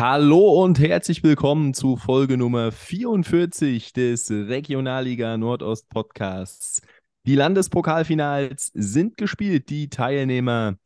[0.00, 6.82] Hallo und herzlich willkommen zu Folge Nummer 44 des Regionalliga Nordost Podcasts.
[7.26, 9.70] Die Landespokalfinals sind gespielt.
[9.70, 10.76] Die Teilnehmer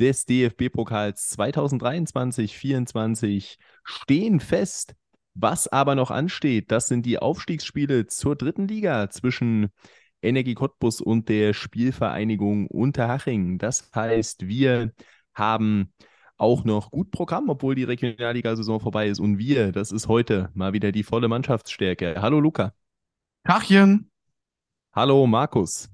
[0.00, 4.94] des DFB-Pokals 2023-24 stehen fest.
[5.34, 9.68] Was aber noch ansteht, das sind die Aufstiegsspiele zur dritten Liga zwischen
[10.22, 13.58] Energie Cottbus und der Spielvereinigung Unterhaching.
[13.58, 14.92] Das heißt, wir
[15.34, 15.92] haben
[16.36, 19.20] auch noch gut Programm, obwohl die Regionalliga-Saison vorbei ist.
[19.20, 22.16] Und wir, das ist heute mal wieder die volle Mannschaftsstärke.
[22.20, 22.72] Hallo Luca.
[23.44, 24.10] Tachchen.
[24.92, 25.90] Hallo Markus.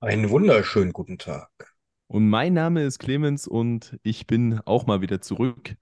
[0.00, 1.74] Einen wunderschönen guten Tag.
[2.06, 5.76] Und mein Name ist Clemens und ich bin auch mal wieder zurück,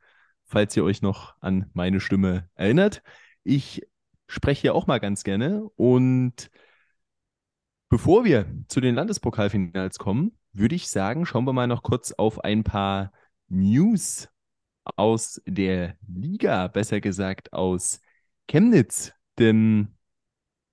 [0.45, 3.03] falls ihr euch noch an meine Stimme erinnert.
[3.45, 3.87] Ich
[4.27, 6.51] spreche hier auch mal ganz gerne und
[7.89, 12.43] bevor wir zu den Landespokalfinals kommen, würde ich sagen, schauen wir mal noch kurz auf
[12.43, 13.13] ein paar
[13.49, 14.29] News
[14.97, 18.01] aus der Liga, besser gesagt aus
[18.49, 19.13] Chemnitz.
[19.39, 19.97] Denn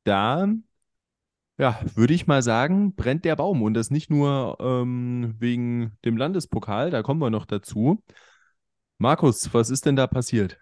[0.05, 0.47] da,
[1.57, 3.61] ja, würde ich mal sagen, brennt der Baum.
[3.61, 8.03] Und das nicht nur ähm, wegen dem Landespokal, da kommen wir noch dazu.
[8.97, 10.59] Markus, was ist denn da passiert?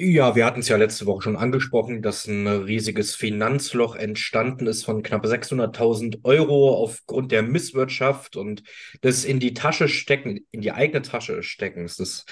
[0.00, 4.84] Ja, wir hatten es ja letzte Woche schon angesprochen, dass ein riesiges Finanzloch entstanden ist
[4.84, 8.62] von knapp 600.000 Euro aufgrund der Misswirtschaft und
[9.02, 12.26] des in die Tasche stecken, in die eigene Tasche steckens des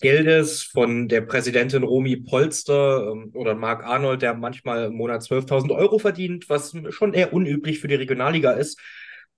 [0.00, 5.74] Geldes von der Präsidentin Romy Polster ähm, oder Marc Arnold, der manchmal im Monat 12.000
[5.74, 8.78] Euro verdient, was schon eher unüblich für die Regionalliga ist.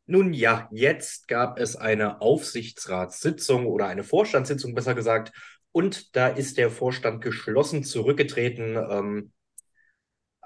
[0.05, 5.33] Nun ja, jetzt gab es eine Aufsichtsratssitzung oder eine Vorstandssitzung, besser gesagt,
[5.73, 8.77] und da ist der Vorstand geschlossen zurückgetreten.
[8.77, 9.33] Ähm,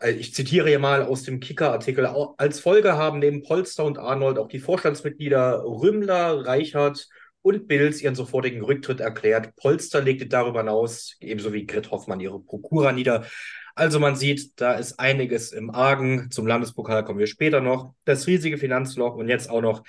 [0.01, 2.07] äh, ich zitiere hier mal aus dem Kicker-Artikel.
[2.37, 7.09] Als Folge haben neben Polster und Arnold auch die Vorstandsmitglieder Rümmler, Reichert
[7.43, 9.55] und Bills ihren sofortigen Rücktritt erklärt.
[9.57, 13.27] Polster legte darüber hinaus, ebenso wie Grit Hoffmann, ihre Prokura nieder.
[13.75, 16.31] Also man sieht, da ist einiges im Argen.
[16.31, 17.95] Zum Landespokal kommen wir später noch.
[18.05, 19.83] Das riesige Finanzloch und jetzt auch noch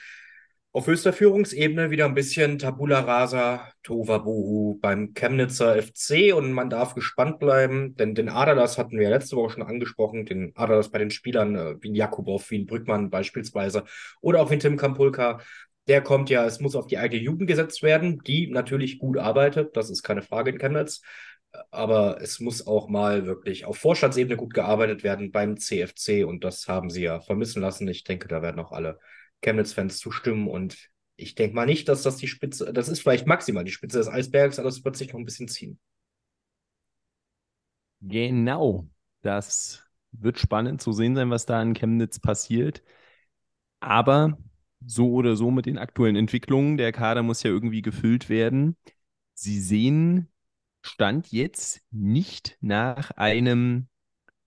[0.76, 6.96] auf höchster Führungsebene wieder ein bisschen Tabula Rasa, Tohuwabohu beim Chemnitzer FC und man darf
[6.96, 11.12] gespannt bleiben, denn den Adalas hatten wir letzte Woche schon angesprochen, den Adalas bei den
[11.12, 13.86] Spielern äh, wie Jakubow, wie Brückmann beispielsweise
[14.20, 15.40] oder auch wie Tim Kampulka.
[15.88, 19.78] Der kommt ja, es muss auf die eigene Jugend gesetzt werden, die natürlich gut arbeitet,
[19.78, 21.02] das ist keine Frage in Chemnitz,
[21.72, 26.68] aber es muss auch mal wirklich auf Vorstandsebene gut gearbeitet werden beim CFC und das
[26.68, 27.88] haben sie ja vermissen lassen.
[27.88, 29.00] Ich denke, da werden auch alle
[29.46, 30.48] Chemnitz-Fans zustimmen.
[30.48, 34.00] Und ich denke mal nicht, dass das die Spitze, das ist vielleicht maximal die Spitze
[34.00, 35.80] des Eisbergs, aber es wird sich noch ein bisschen ziehen.
[38.02, 38.88] Genau,
[39.22, 42.84] das wird spannend zu sehen sein, was da in Chemnitz passiert.
[43.80, 44.38] Aber
[44.86, 48.76] so oder so mit den aktuellen Entwicklungen, der Kader muss ja irgendwie gefüllt werden.
[49.34, 50.28] Sie sehen
[50.82, 53.88] Stand jetzt nicht nach einem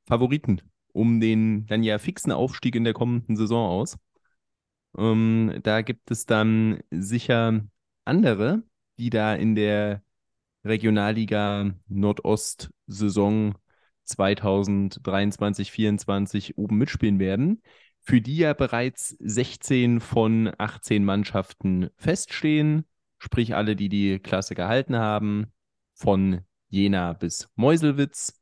[0.07, 3.97] Favoriten um den dann ja fixen Aufstieg in der kommenden Saison aus.
[4.97, 7.61] Ähm, da gibt es dann sicher
[8.05, 8.63] andere,
[8.99, 10.03] die da in der
[10.65, 13.55] Regionalliga Nordost Saison
[14.07, 17.63] 2023-24 oben mitspielen werden,
[18.01, 22.87] für die ja bereits 16 von 18 Mannschaften feststehen,
[23.19, 25.47] sprich alle, die die Klasse gehalten haben,
[25.95, 28.35] von Jena bis Meuselwitz.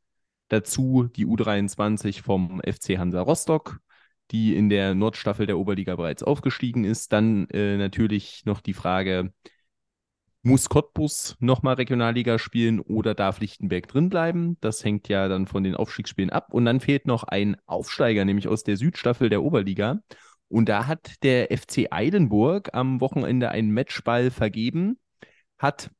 [0.49, 3.81] Dazu die U23 vom FC Hansa Rostock,
[4.31, 7.13] die in der Nordstaffel der Oberliga bereits aufgestiegen ist.
[7.13, 9.31] Dann äh, natürlich noch die Frage,
[10.43, 14.57] muss Cottbus nochmal Regionalliga spielen oder darf Lichtenberg drinbleiben?
[14.61, 16.53] Das hängt ja dann von den Aufstiegsspielen ab.
[16.53, 19.99] Und dann fehlt noch ein Aufsteiger, nämlich aus der Südstaffel der Oberliga.
[20.47, 24.97] Und da hat der FC Eilenburg am Wochenende einen Matchball vergeben,
[25.57, 25.91] hat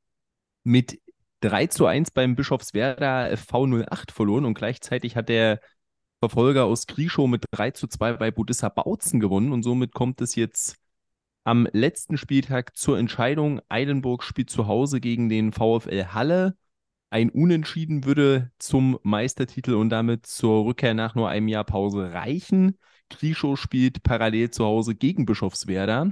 [0.63, 1.01] mit
[1.41, 5.59] 3 zu 1 beim Bischofswerda V08 verloren und gleichzeitig hat der
[6.19, 10.35] Verfolger aus Grischow mit 3 zu 2 bei Budissa Bautzen gewonnen und somit kommt es
[10.35, 10.77] jetzt
[11.43, 13.61] am letzten Spieltag zur Entscheidung.
[13.69, 16.57] Eilenburg spielt zu Hause gegen den VfL Halle.
[17.09, 22.77] Ein Unentschieden würde zum Meistertitel und damit zur Rückkehr nach nur einem Jahr Pause reichen.
[23.09, 26.11] Grischow spielt parallel zu Hause gegen Bischofswerda.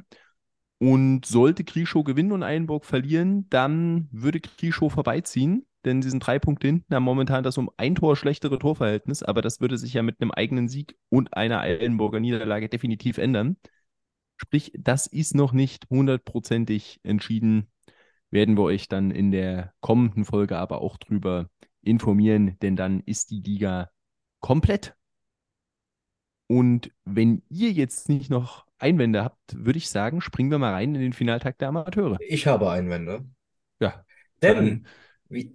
[0.78, 6.40] Und sollte Grischow gewinnen und Eilenburg verlieren, dann würde Grischow vorbeiziehen denn sie sind drei
[6.40, 10.04] Punkte hinten, haben momentan das um ein Tor schlechtere Torverhältnis, aber das würde sich ja
[10.04, 13.58] mit einem eigenen Sieg und einer Eilenburger Niederlage definitiv ändern.
[14.38, 17.72] Sprich, das ist noch nicht hundertprozentig entschieden.
[18.32, 21.50] Werden wir euch dann in der kommenden Folge aber auch drüber
[21.82, 23.90] informieren, denn dann ist die Liga
[24.42, 24.96] komplett.
[26.48, 30.94] Und wenn ihr jetzt nicht noch Einwände habt, würde ich sagen, springen wir mal rein
[30.96, 32.18] in den Finaltag der Amateure.
[32.28, 33.26] Ich habe Einwände.
[33.80, 34.04] Ja.
[34.42, 34.86] Denn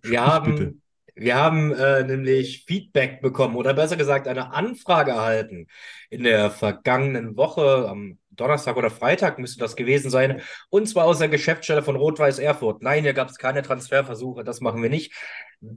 [0.02, 0.82] Wir, haben,
[1.14, 5.66] wir haben äh, nämlich Feedback bekommen oder besser gesagt eine Anfrage erhalten
[6.10, 10.40] in der vergangenen Woche, am Donnerstag oder Freitag müsste das gewesen sein,
[10.70, 12.82] und zwar aus der Geschäftsstelle von Rot-Weiß Erfurt.
[12.82, 15.12] Nein, hier gab es keine Transferversuche, das machen wir nicht.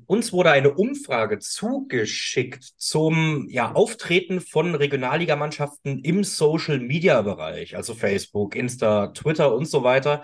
[0.05, 9.07] Uns wurde eine Umfrage zugeschickt zum ja, Auftreten von Regionalligamannschaften im Social-Media-Bereich, also Facebook, Insta,
[9.07, 10.23] Twitter und so weiter.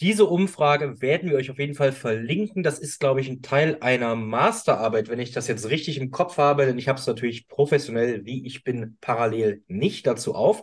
[0.00, 2.62] Diese Umfrage werden wir euch auf jeden Fall verlinken.
[2.62, 6.38] Das ist, glaube ich, ein Teil einer Masterarbeit, wenn ich das jetzt richtig im Kopf
[6.38, 10.62] habe, denn ich habe es natürlich professionell, wie ich bin, parallel nicht dazu auf.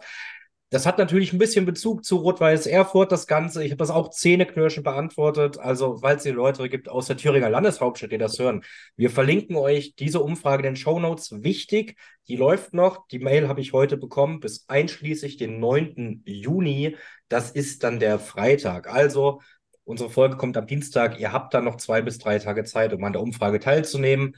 [0.70, 3.64] Das hat natürlich ein bisschen Bezug zu Rot-Weiß Erfurt, das Ganze.
[3.64, 5.58] Ich habe das auch zähneknirschend beantwortet.
[5.58, 8.64] Also, weil es die Leute gibt aus der Thüringer Landeshauptstadt, die das hören.
[8.98, 11.32] Wir verlinken euch diese Umfrage in den Show Notes.
[11.42, 11.96] Wichtig,
[12.28, 13.08] die läuft noch.
[13.08, 16.24] Die Mail habe ich heute bekommen, bis einschließlich den 9.
[16.26, 16.98] Juni.
[17.30, 18.94] Das ist dann der Freitag.
[18.94, 19.42] Also,
[19.86, 21.18] unsere Folge kommt am Dienstag.
[21.18, 24.36] Ihr habt dann noch zwei bis drei Tage Zeit, um an der Umfrage teilzunehmen.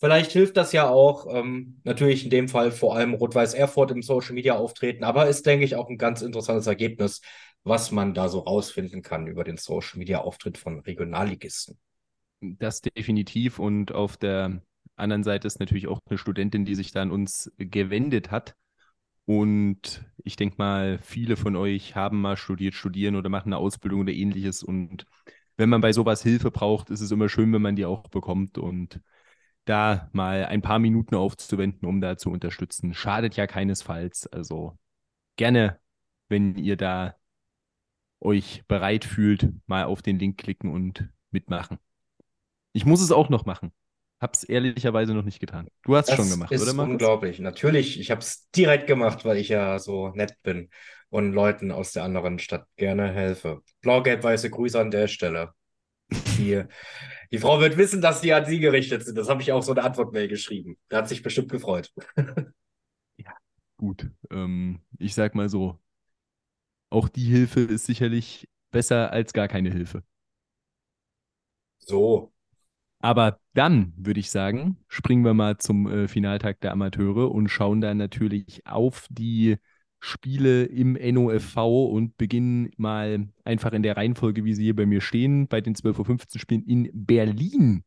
[0.00, 4.02] Vielleicht hilft das ja auch, ähm, natürlich in dem Fall vor allem Rot-Weiß Erfurt im
[4.02, 7.20] Social Media auftreten, aber ist, denke ich, auch ein ganz interessantes Ergebnis,
[7.64, 11.78] was man da so rausfinden kann über den Social Media Auftritt von Regionalligisten.
[12.40, 14.62] Das definitiv und auf der
[14.94, 18.54] anderen Seite ist natürlich auch eine Studentin, die sich da an uns gewendet hat.
[19.24, 24.00] Und ich denke mal, viele von euch haben mal studiert, studieren oder machen eine Ausbildung
[24.00, 24.62] oder ähnliches.
[24.62, 25.06] Und
[25.56, 28.56] wenn man bei sowas Hilfe braucht, ist es immer schön, wenn man die auch bekommt.
[28.56, 29.00] Und
[29.68, 32.94] da mal ein paar Minuten aufzuwenden, um da zu unterstützen.
[32.94, 34.26] Schadet ja keinesfalls.
[34.26, 34.78] Also
[35.36, 35.78] gerne,
[36.28, 37.14] wenn ihr da
[38.20, 41.78] euch bereit fühlt, mal auf den Link klicken und mitmachen.
[42.72, 43.72] Ich muss es auch noch machen.
[44.20, 45.68] Hab's ehrlicherweise noch nicht getan.
[45.84, 46.92] Du hast es schon gemacht, ist oder Markus?
[46.92, 47.38] Unglaublich.
[47.38, 50.70] Natürlich, ich habe es direkt gemacht, weil ich ja so nett bin
[51.08, 53.62] und Leuten aus der anderen Stadt gerne helfe.
[53.80, 55.52] Blau-gelb-weiße Grüße an der Stelle.
[56.10, 56.64] Die
[57.30, 59.16] Die Frau wird wissen, dass die an sie gerichtet sind.
[59.16, 60.78] Das habe ich auch so eine Antwortmail geschrieben.
[60.88, 61.92] Da hat sich bestimmt gefreut.
[63.16, 63.32] ja,
[63.76, 64.10] gut.
[64.30, 65.78] Ähm, ich sag mal so,
[66.90, 70.02] auch die Hilfe ist sicherlich besser als gar keine Hilfe.
[71.78, 72.32] So.
[73.00, 77.80] Aber dann würde ich sagen, springen wir mal zum äh, Finaltag der Amateure und schauen
[77.80, 79.56] dann natürlich auf die
[80.00, 85.00] Spiele im NOFV und beginnen mal einfach in der Reihenfolge, wie sie hier bei mir
[85.00, 87.84] stehen, bei den 12.15 Uhr Spielen in Berlin.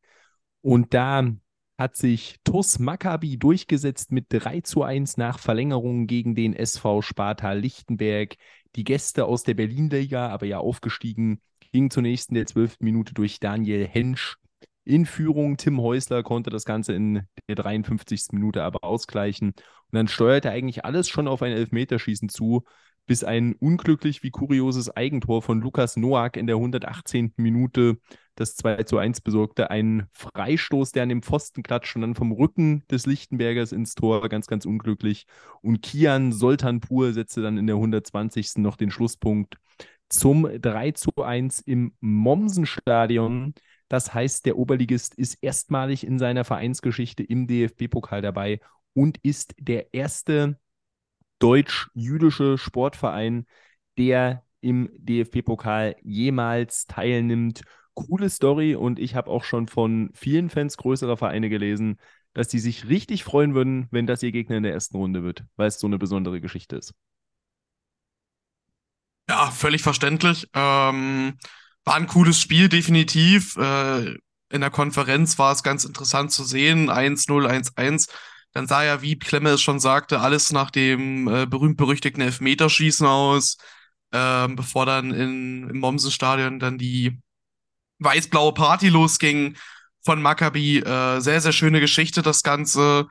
[0.61, 1.31] Und da
[1.77, 7.53] hat sich TUS Maccabi durchgesetzt mit 3 zu 1 nach Verlängerung gegen den SV Sparta
[7.53, 8.35] Lichtenberg.
[8.75, 11.41] Die Gäste aus der Berlin-Liga, aber ja aufgestiegen,
[11.71, 12.77] ging zunächst in der 12.
[12.81, 14.37] Minute durch Daniel Hensch
[14.83, 15.57] in Führung.
[15.57, 18.27] Tim Häusler konnte das Ganze in der 53.
[18.31, 19.49] Minute aber ausgleichen.
[19.49, 19.55] Und
[19.91, 22.63] dann steuerte eigentlich alles schon auf ein Elfmeterschießen zu,
[23.07, 27.33] bis ein unglücklich wie kurioses Eigentor von Lukas Noack in der 118.
[27.37, 27.97] Minute
[28.35, 29.69] das 2 zu 1 besorgte.
[29.69, 34.27] Ein Freistoß, der an dem Pfosten klatscht und dann vom Rücken des Lichtenbergers ins Tor.
[34.29, 35.25] Ganz, ganz unglücklich.
[35.61, 38.57] Und Kian Soltanpur setzte dann in der 120.
[38.57, 39.57] noch den Schlusspunkt
[40.09, 43.53] zum 3 zu 1 im Mommsenstadion.
[43.91, 48.61] Das heißt, der Oberligist ist erstmalig in seiner Vereinsgeschichte im DFB-Pokal dabei
[48.93, 50.57] und ist der erste
[51.39, 53.45] deutsch-jüdische Sportverein,
[53.97, 57.63] der im DFB-Pokal jemals teilnimmt.
[57.93, 61.99] Coole Story und ich habe auch schon von vielen Fans größerer Vereine gelesen,
[62.31, 65.43] dass die sich richtig freuen würden, wenn das ihr Gegner in der ersten Runde wird,
[65.57, 66.93] weil es so eine besondere Geschichte ist.
[69.27, 70.47] Ja, völlig verständlich.
[70.53, 71.37] Ähm,
[71.91, 73.57] war ein cooles Spiel, definitiv.
[73.57, 74.15] Äh,
[74.49, 76.89] in der Konferenz war es ganz interessant zu sehen.
[76.89, 78.07] 1-0, 1-1.
[78.53, 83.57] Dann sah ja, wie Klemme es schon sagte, alles nach dem äh, berühmt-berüchtigten Elfmeterschießen aus,
[84.11, 87.19] äh, bevor dann in, im Mommsenstadion dann die
[87.99, 89.57] weiß-blaue Party losging
[90.01, 90.79] von Maccabi.
[90.79, 93.07] Äh, sehr, sehr schöne Geschichte, das Ganze.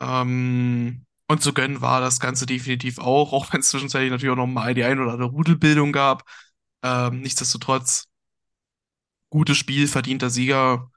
[0.00, 4.36] Ähm, und zu gönnen war das Ganze definitiv auch, auch wenn es zwischenzeitlich natürlich auch
[4.36, 6.24] noch mal die ein oder andere Rudelbildung gab.
[6.82, 8.07] Ähm, nichtsdestotrotz,
[9.30, 10.90] gutes Spiel, verdienter Sieger.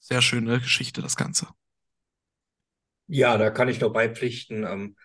[0.00, 1.48] Sehr schöne Geschichte, das Ganze.
[3.06, 4.64] Ja, da kann ich nur beipflichten.
[4.64, 4.96] Ähm,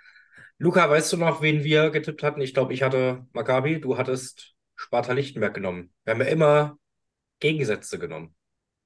[0.57, 2.41] Luca, weißt du noch, wen wir getippt hatten?
[2.41, 5.93] Ich glaube, ich hatte Maccabi, du hattest Sparta Lichtenberg genommen.
[6.03, 6.77] Wir haben ja immer
[7.39, 8.35] Gegensätze genommen.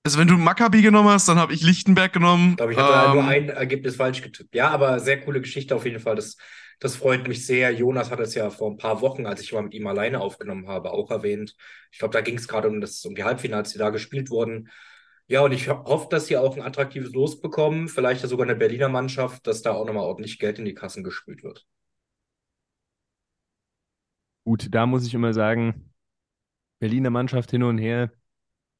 [0.06, 2.52] Also wenn du Maccabi genommen hast, dann habe ich Lichtenberg genommen.
[2.52, 4.54] Ich glaube, ich hatte ähm, nur ein Ergebnis falsch getippt.
[4.54, 6.16] Ja, aber sehr coole Geschichte auf jeden Fall.
[6.16, 6.38] Das
[6.84, 7.72] das freut mich sehr.
[7.72, 10.68] Jonas hat es ja vor ein paar Wochen, als ich mal mit ihm alleine aufgenommen
[10.68, 11.56] habe, auch erwähnt.
[11.92, 14.70] Ich glaube, da ging es gerade um, um die Halbfinals, die da gespielt wurden.
[15.28, 17.88] Ja, und ich hoffe, dass sie auch ein attraktives Los bekommen.
[17.88, 21.06] Vielleicht ja sogar eine Berliner Mannschaft, dass da auch nochmal ordentlich Geld in die Kassen
[21.06, 21.66] gespült wird.
[24.46, 25.94] Gut, da muss ich immer sagen,
[26.80, 28.12] Berliner Mannschaft hin und her.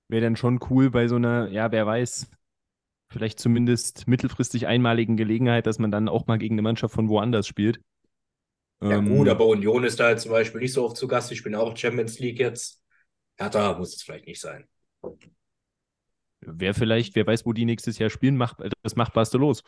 [0.10, 2.32] wäre dann schon cool bei so einer, ja, wer weiß,
[3.10, 7.48] vielleicht zumindest mittelfristig einmaligen Gelegenheit, dass man dann auch mal gegen eine Mannschaft von woanders
[7.48, 7.82] spielt.
[8.84, 11.32] Ja, ähm, gut, aber Union ist da halt zum Beispiel nicht so oft zu Gast.
[11.32, 12.84] Ich bin auch Champions League jetzt.
[13.38, 14.68] Hertha muss es vielleicht nicht sein.
[16.42, 19.64] Wer vielleicht, wer weiß, wo die nächstes Jahr spielen, macht, das macht los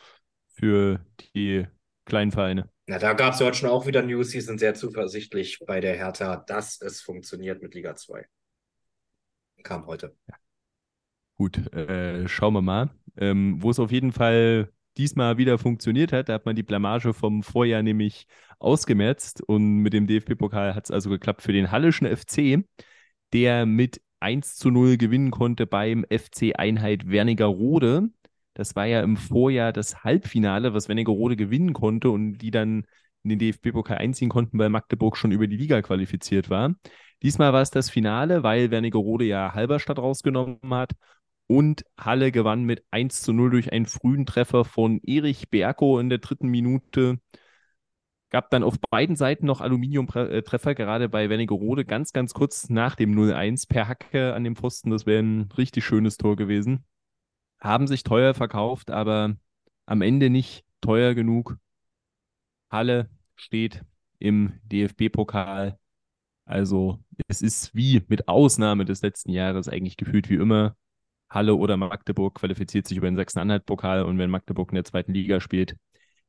[0.48, 1.00] für
[1.34, 1.66] die
[2.04, 2.68] kleinen Vereine.
[2.86, 5.80] Na, da gab es ja heute schon auch wieder News, die sind sehr zuversichtlich bei
[5.80, 8.26] der Hertha, dass es funktioniert mit Liga 2.
[9.62, 10.14] Kam heute.
[10.28, 10.34] Ja.
[11.36, 12.90] Gut, äh, schauen wir mal.
[13.16, 17.12] Ähm, wo es auf jeden Fall diesmal wieder funktioniert hat, da hat man die Blamage
[17.12, 18.26] vom Vorjahr nämlich
[18.58, 22.64] ausgemerzt und mit dem DFB-Pokal hat es also geklappt für den Hallischen FC,
[23.32, 28.08] der mit 1 zu 0 gewinnen konnte beim FC Einheit Wernigerode.
[28.54, 32.86] Das war ja im Vorjahr das Halbfinale, was Wernigerode gewinnen konnte und die dann
[33.22, 36.74] in den DFB-Pokal einziehen konnten, weil Magdeburg schon über die Liga qualifiziert war.
[37.22, 40.92] Diesmal war es das Finale, weil Wernigerode ja Halberstadt rausgenommen hat
[41.46, 46.08] und Halle gewann mit 1 zu 0 durch einen frühen Treffer von Erich Berko in
[46.08, 47.18] der dritten Minute.
[48.30, 53.14] Gab dann auf beiden Seiten noch Aluminiumtreffer, gerade bei Wernigerode ganz, ganz kurz nach dem
[53.14, 54.90] 0-1 per Hacke an dem Pfosten.
[54.90, 56.84] Das wäre ein richtig schönes Tor gewesen
[57.60, 59.36] haben sich teuer verkauft, aber
[59.86, 61.58] am Ende nicht teuer genug.
[62.70, 63.84] Halle steht
[64.18, 65.78] im DFB-Pokal.
[66.44, 70.76] Also es ist wie mit Ausnahme des letzten Jahres eigentlich gefühlt wie immer.
[71.28, 75.40] Halle oder Magdeburg qualifiziert sich über den Sachsen-Anhalt-Pokal und wenn Magdeburg in der zweiten Liga
[75.40, 75.76] spielt,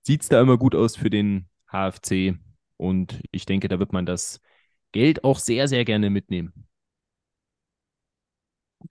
[0.02, 2.36] sieht es da immer gut aus für den HFC.
[2.78, 4.40] Und ich denke, da wird man das
[4.92, 6.68] Geld auch sehr, sehr gerne mitnehmen.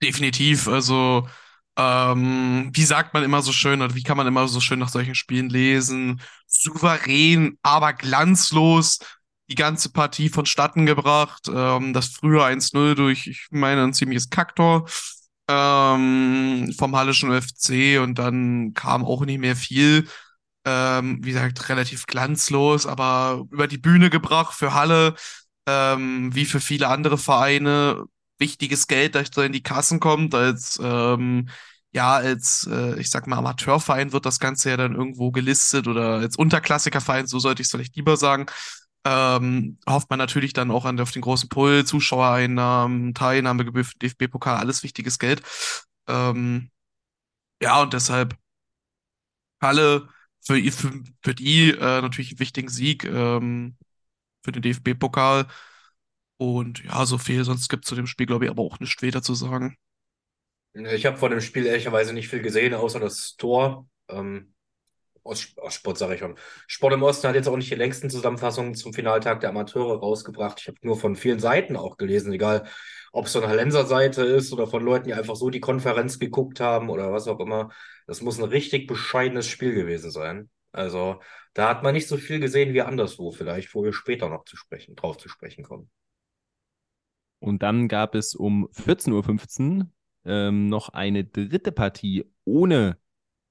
[0.01, 0.67] Definitiv.
[0.67, 1.27] Also
[1.77, 4.89] ähm, wie sagt man immer so schön oder wie kann man immer so schön nach
[4.89, 6.21] solchen Spielen lesen?
[6.47, 8.99] Souverän, aber glanzlos
[9.49, 11.47] die ganze Partie vonstatten gebracht.
[11.53, 14.87] Ähm, das frühe 1-0 durch, ich meine, ein ziemliches Kaktor
[15.47, 20.07] ähm, vom Hallischen FC und dann kam auch nicht mehr viel.
[20.65, 25.15] Ähm, wie gesagt, relativ glanzlos, aber über die Bühne gebracht für Halle,
[25.65, 28.03] ähm, wie für viele andere Vereine
[28.39, 31.49] wichtiges Geld, das da in die Kassen kommt, als ähm,
[31.93, 36.15] ja, als, äh, ich sag mal, Amateurverein wird das Ganze ja dann irgendwo gelistet oder
[36.17, 38.45] als Unterklassikerverein, so sollte ich es vielleicht lieber sagen.
[39.05, 44.57] Ähm, hofft man natürlich dann auch an, auf den großen Pull, Zuschauereinnahmen, Teilnahmegebühr für DFB-Pokal,
[44.57, 45.41] alles wichtiges Geld.
[46.07, 46.71] Ähm,
[47.61, 48.35] ja, und deshalb
[49.61, 50.07] Halle
[50.41, 53.75] für, für, für die äh, natürlich einen wichtigen Sieg ähm,
[54.43, 55.47] für den DFB-Pokal.
[56.37, 58.93] Und ja, so viel, sonst gibt es zu dem Spiel, glaube ich, aber auch nichts
[58.93, 59.77] später zu sagen.
[60.73, 63.87] Ich habe von dem Spiel ehrlicherweise nicht viel gesehen, außer das Tor.
[64.09, 64.53] Ähm,
[65.27, 66.35] aus, Sport sage ich schon.
[66.65, 70.59] Sport im Osten hat jetzt auch nicht die längsten Zusammenfassungen zum Finaltag der Amateure rausgebracht.
[70.61, 72.67] Ich habe nur von vielen Seiten auch gelesen, egal
[73.11, 76.59] ob es so eine Hallenser-Seite ist oder von Leuten, die einfach so die Konferenz geguckt
[76.59, 77.69] haben oder was auch immer.
[78.05, 80.49] Das muss ein richtig bescheidenes Spiel gewesen sein.
[80.71, 81.19] Also
[81.53, 84.57] da hat man nicht so viel gesehen wie anderswo vielleicht, wo wir später noch zu
[84.57, 85.89] sprechen, drauf zu sprechen kommen.
[87.39, 89.87] Und dann gab es um 14.15 Uhr
[90.25, 92.97] ähm, noch eine dritte Partie ohne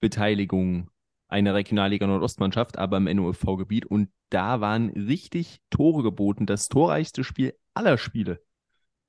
[0.00, 0.90] Beteiligung
[1.37, 3.85] einer Regionalliga Nordostmannschaft, aber im NOFV-Gebiet.
[3.85, 6.47] Und da waren richtig Tore geboten.
[6.47, 8.40] Das torreichste Spiel aller Spiele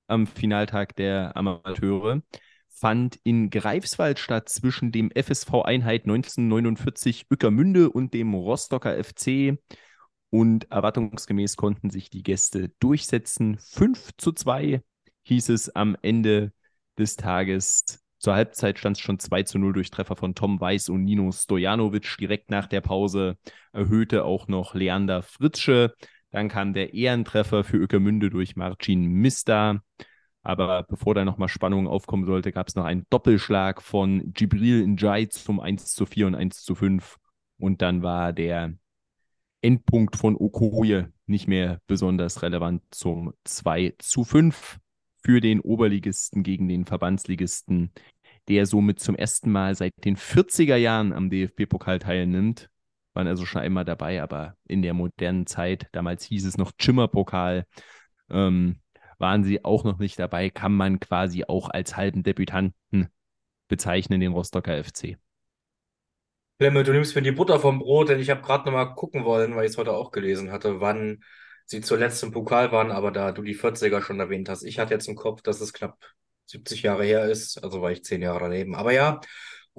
[0.07, 2.21] am Finaltag der Amateure
[2.69, 9.57] fand in Greifswald statt zwischen dem FSV Einheit 1949 Ückermünde und dem Rostocker FC.
[10.29, 13.57] Und erwartungsgemäß konnten sich die Gäste durchsetzen.
[13.57, 14.83] 5 zu 2
[15.23, 16.51] hieß es am Ende
[16.97, 18.03] des Tages.
[18.19, 21.31] Zur Halbzeit stand es schon 2 zu 0 durch Treffer von Tom Weiß und Nino
[21.31, 22.17] Stojanovic.
[22.19, 23.37] Direkt nach der Pause
[23.73, 25.93] erhöhte auch noch Leander Fritzsche.
[26.31, 29.81] Dann kam der Ehrentreffer für Öckermünde durch Marcin Mista.
[30.41, 35.25] Aber bevor da nochmal Spannung aufkommen sollte, gab es noch einen Doppelschlag von Gibril Njai
[35.25, 37.17] zum 1 zu 4 und 1 zu 5.
[37.59, 38.73] Und dann war der
[39.61, 44.79] Endpunkt von Okoye nicht mehr besonders relevant zum 2 zu 5
[45.23, 47.91] für den Oberligisten gegen den Verbandsligisten,
[48.47, 52.69] der somit zum ersten Mal seit den 40er Jahren am DFB-Pokal teilnimmt.
[53.13, 57.65] Waren also schon einmal dabei, aber in der modernen Zeit, damals hieß es noch Chimmer-Pokal,
[58.29, 58.79] ähm,
[59.17, 63.09] waren sie auch noch nicht dabei, kann man quasi auch als halben Debütanten
[63.67, 65.17] bezeichnen, den Rostocker FC.
[66.59, 69.55] Klemme, du nimmst mir die Butter vom Brot, denn ich habe gerade nochmal gucken wollen,
[69.55, 71.23] weil ich es heute auch gelesen hatte, wann
[71.67, 74.93] sie zuletzt im Pokal waren, aber da du die 40er schon erwähnt hast, ich hatte
[74.93, 75.97] jetzt im Kopf, dass es knapp
[76.47, 78.75] 70 Jahre her ist, also war ich zehn Jahre daneben.
[78.75, 79.21] Aber ja,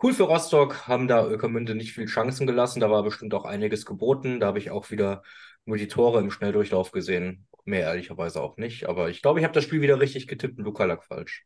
[0.02, 3.86] cool für Rostock, haben da Ökermünde nicht viel Chancen gelassen, da war bestimmt auch einiges
[3.86, 4.40] geboten.
[4.40, 5.22] Da habe ich auch wieder
[5.64, 7.46] nur die Tore im Schnelldurchlauf gesehen.
[7.64, 10.64] Mehr ehrlicherweise auch nicht, aber ich glaube, ich habe das Spiel wieder richtig getippt und
[10.64, 11.44] Luca lag falsch.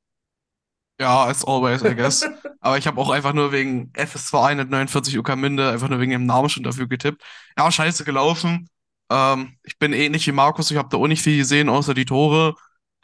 [1.00, 2.22] Ja, as always, I guess.
[2.60, 6.48] Aber ich habe auch einfach nur wegen FSV 149 Uckermünde, einfach nur wegen dem Namen
[6.48, 7.22] schon dafür getippt.
[7.58, 8.68] Ja, scheiße gelaufen.
[9.12, 12.06] Ähm, ich bin ähnlich wie Markus, ich habe da auch nicht viel gesehen, außer die
[12.06, 12.54] Tore.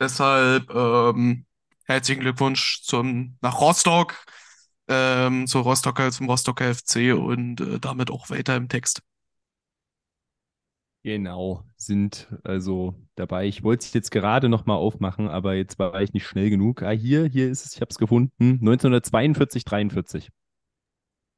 [0.00, 1.44] Deshalb ähm,
[1.84, 4.14] herzlichen Glückwunsch zum, nach Rostock,
[4.88, 9.02] ähm, zur Rostocker, zum Rostocker FC und äh, damit auch weiter im Text.
[11.02, 13.46] Genau, sind also dabei.
[13.46, 16.82] Ich wollte es jetzt gerade nochmal aufmachen, aber jetzt war ich nicht schnell genug.
[16.82, 18.58] Ah, hier, hier ist es, ich habe es gefunden.
[18.60, 20.30] 1942, 43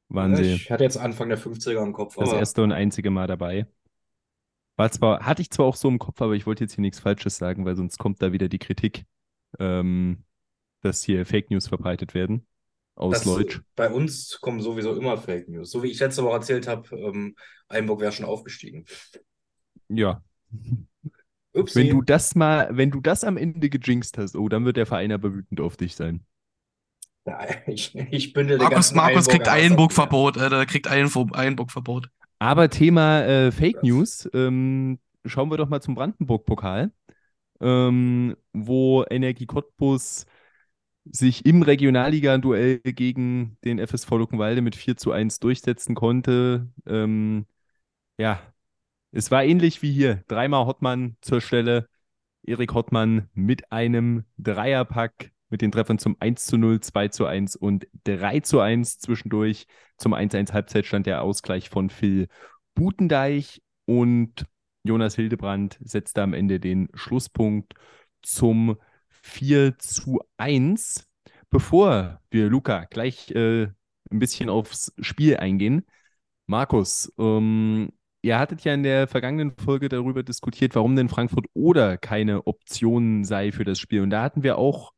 [0.09, 0.55] waren sie.
[0.55, 2.17] Ich hatte jetzt Anfang der 50er im Kopf.
[2.17, 3.67] Das aber erste und einzige Mal dabei.
[4.81, 7.01] War zwar, hatte ich zwar auch so im Kopf, aber ich wollte jetzt hier nichts
[7.01, 9.05] Falsches sagen, weil sonst kommt da wieder die Kritik,
[9.59, 10.25] ähm,
[10.81, 12.47] dass hier Fake News verbreitet werden.
[12.95, 13.61] Aus das, Leutsch.
[13.77, 15.71] bei uns kommen sowieso immer Fake News.
[15.71, 17.37] So wie ich letzte Woche erzählt habe, ähm,
[17.69, 18.87] Einburg wäre schon aufgestiegen.
[19.91, 20.23] Ja.
[21.53, 21.79] Upsi.
[21.79, 24.87] Wenn du das mal, wenn du das am Ende gejinxt hast, oh, dann wird der
[24.87, 26.25] Verein aber wütend auf dich sein.
[27.27, 32.09] Ja, ich, ich bündel Markus, Markus kriegt Einburg-Verbot, der kriegt Einburg-Verbot.
[32.41, 36.91] Aber Thema äh, Fake News, ähm, schauen wir doch mal zum Brandenburg-Pokal,
[37.61, 40.25] ähm, wo Energie Cottbus
[41.05, 46.69] sich im Regionalliga-Duell gegen den FSV Luckenwalde mit 4 zu 1 durchsetzen konnte.
[46.87, 47.47] Ähm,
[48.19, 48.41] ja,
[49.13, 50.25] es war ähnlich wie hier.
[50.29, 51.89] Dreimal Hottmann zur Stelle.
[52.43, 57.57] Erik Hottmann mit einem Dreierpack mit den Treffern zum 1 zu 0, 2 zu 1
[57.57, 59.67] und 3 zu 1 zwischendurch.
[59.97, 62.29] Zum 1-1 Halbzeitstand der Ausgleich von Phil
[62.75, 64.47] Butendeich und
[64.85, 67.75] Jonas Hildebrand setzte am Ende den Schlusspunkt
[68.23, 68.77] zum
[69.09, 71.07] 4 zu 1.
[71.51, 73.65] Bevor wir, Luca, gleich äh,
[74.11, 75.85] ein bisschen aufs Spiel eingehen,
[76.47, 77.91] Markus, ähm,
[78.23, 83.25] ihr hattet ja in der vergangenen Folge darüber diskutiert, warum denn Frankfurt oder keine Option
[83.25, 84.01] sei für das Spiel.
[84.01, 84.93] Und da hatten wir auch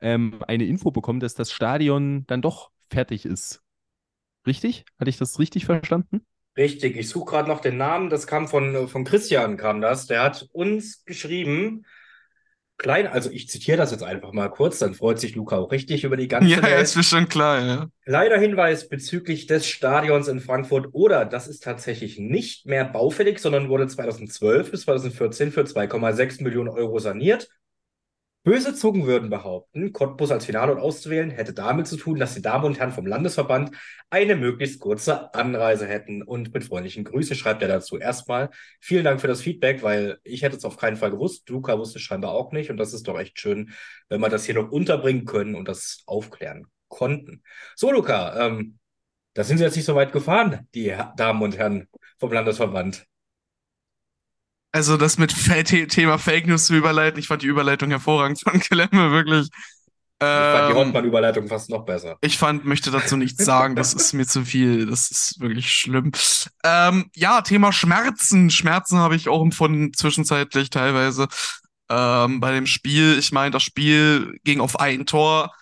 [0.00, 3.62] ähm, eine Info bekommen, dass das Stadion dann doch fertig ist.
[4.46, 4.84] Richtig?
[4.98, 6.22] Hatte ich das richtig verstanden?
[6.56, 8.08] Richtig, ich suche gerade noch den Namen.
[8.10, 10.06] Das kam von, von Christian, kam das.
[10.06, 11.84] Der hat uns geschrieben,
[12.78, 16.04] klein, also ich zitiere das jetzt einfach mal kurz, dann freut sich Luca auch richtig
[16.04, 16.80] über die ganze Ja, ja, Welt.
[16.80, 17.90] ist mir schon klar, ja.
[18.04, 23.68] Kleiner Hinweis bezüglich des Stadions in Frankfurt oder das ist tatsächlich nicht mehr baufällig, sondern
[23.68, 27.48] wurde 2012 bis 2014 für 2,6 Millionen Euro saniert.
[28.46, 32.64] Böse Zungen würden behaupten, Cottbus als Finalort auszuwählen, hätte damit zu tun, dass die Damen
[32.64, 33.72] und Herren vom Landesverband
[34.08, 36.22] eine möglichst kurze Anreise hätten.
[36.22, 40.42] Und mit freundlichen Grüßen schreibt er dazu erstmal vielen Dank für das Feedback, weil ich
[40.42, 41.48] hätte es auf keinen Fall gewusst.
[41.48, 42.70] Luca wusste es scheinbar auch nicht.
[42.70, 43.72] Und das ist doch echt schön,
[44.08, 47.42] wenn wir das hier noch unterbringen können und das aufklären konnten.
[47.74, 48.78] So, Luca, ähm,
[49.34, 51.88] da sind Sie jetzt nicht so weit gefahren, die Damen und Herren
[52.20, 53.08] vom Landesverband.
[54.76, 55.34] Also das mit
[55.88, 59.48] Thema Fake News zu überleiten, ich fand die Überleitung hervorragend von Klemme, wirklich.
[60.38, 62.18] Ich fand die Ähm, Rottmann-Überleitung fast noch besser.
[62.20, 63.74] Ich fand, möchte dazu nichts sagen.
[63.74, 64.84] Das ist mir zu viel.
[64.84, 66.12] Das ist wirklich schlimm.
[66.62, 68.50] Ähm, ja, Thema Schmerzen.
[68.50, 71.26] Schmerzen habe ich auch empfunden, zwischenzeitlich teilweise.
[71.88, 75.54] Ähm, bei dem Spiel, ich meine, das Spiel ging auf ein Tor.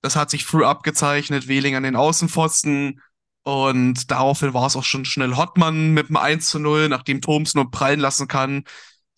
[0.00, 3.00] Das hat sich früh abgezeichnet, Wehling an den Außenpfosten.
[3.42, 7.54] Und daraufhin war es auch schon schnell Hottmann mit dem 1 zu 0, nachdem Thoms
[7.54, 8.64] nur prallen lassen kann.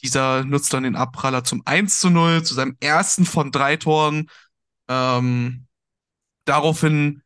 [0.03, 4.29] Dieser nutzt dann den Abpraller zum 1 zu 0, zu seinem ersten von drei Toren.
[4.89, 5.67] Ähm,
[6.45, 7.23] daraufhin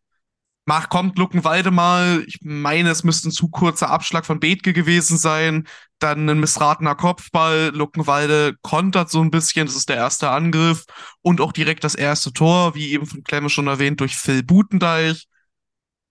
[0.67, 2.25] mach, kommt Luckenwalde mal.
[2.27, 5.67] Ich meine, es müsste ein zu kurzer Abschlag von Bethke gewesen sein.
[5.99, 7.71] Dann ein missratener Kopfball.
[7.75, 9.67] Luckenwalde kontert so ein bisschen.
[9.67, 10.85] Das ist der erste Angriff.
[11.23, 15.29] Und auch direkt das erste Tor, wie eben von Klemme schon erwähnt, durch Phil Butendeich,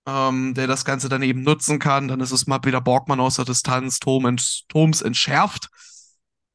[0.08, 2.08] ähm, der das Ganze dann eben nutzen kann.
[2.08, 5.70] Dann ist es mal wieder Borgmann aus der Distanz, Tom ent, Thoms entschärft.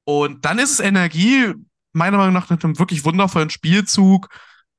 [0.05, 1.55] Und dann ist es Energie,
[1.93, 4.29] meiner Meinung nach, mit einem wirklich wundervollen Spielzug.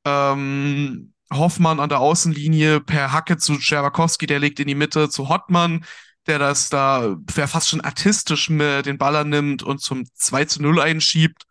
[0.05, 5.29] Ähm, Hoffmann an der Außenlinie per Hacke zu Scherwakowski, der legt in die Mitte zu
[5.29, 5.85] Hottmann,
[6.27, 10.61] der das da wer fast schon artistisch mit den Baller nimmt und zum 2 zu
[10.61, 11.43] 0 einschiebt.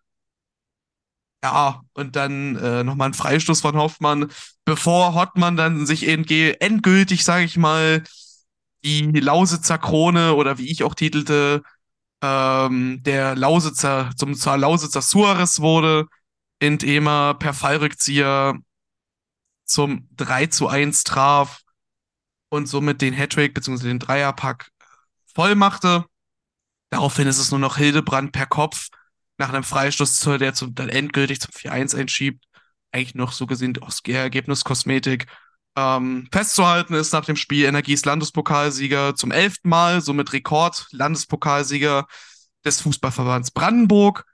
[1.43, 4.31] Ja, und dann äh, nochmal ein Freistoß von Hoffmann,
[4.67, 8.05] bevor Hottmann dann sich endgültig, sage ich mal,
[8.85, 11.63] die Lausitzer Krone oder wie ich auch titelte,
[12.23, 16.07] ähm, der Lausitzer zum zur Lausitzer Suarez wurde,
[16.59, 18.59] indem er per Fallrückzieher
[19.65, 21.61] zum 3 zu 1 traf
[22.51, 23.85] und somit den Hattrick bzw.
[23.85, 24.71] den Dreierpack
[25.35, 26.05] voll machte.
[26.91, 28.89] Daraufhin ist es nur noch Hildebrand per Kopf
[29.41, 32.45] nach einem Freistoß, der zum, dann endgültig zum 4-1 einschiebt.
[32.93, 35.27] Eigentlich noch so gesehen aus Ergebniskosmetik.
[35.77, 42.07] Ähm, festzuhalten ist nach dem Spiel Energies Landespokalsieger zum elften Mal, somit Rekord Landespokalsieger
[42.65, 44.25] des Fußballverbands Brandenburg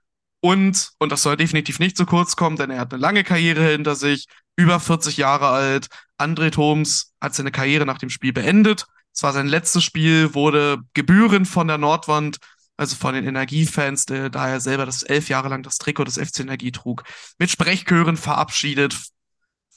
[0.41, 3.71] Und, und das soll definitiv nicht zu kurz kommen, denn er hat eine lange Karriere
[3.71, 5.89] hinter sich, über 40 Jahre alt.
[6.19, 8.87] André Thoms hat seine Karriere nach dem Spiel beendet.
[9.15, 12.39] Es war sein letztes Spiel, wurde gebührend von der Nordwand,
[12.77, 16.19] also von den Energiefans, der, da er selber das elf Jahre lang das Trikot des
[16.19, 17.05] FC Energie trug,
[17.39, 18.97] mit Sprechchören verabschiedet,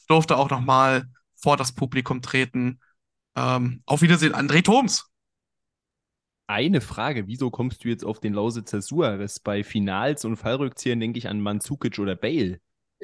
[0.08, 2.80] durfte auch nochmal vor das Publikum treten.
[3.36, 5.06] Ähm, auf Wiedersehen, André Thoms.
[6.48, 9.40] Eine Frage, wieso kommst du jetzt auf den Lausitzer Suarez?
[9.40, 12.60] Bei Finals und Fallrückziehern denke ich an Mandzukic oder Bale.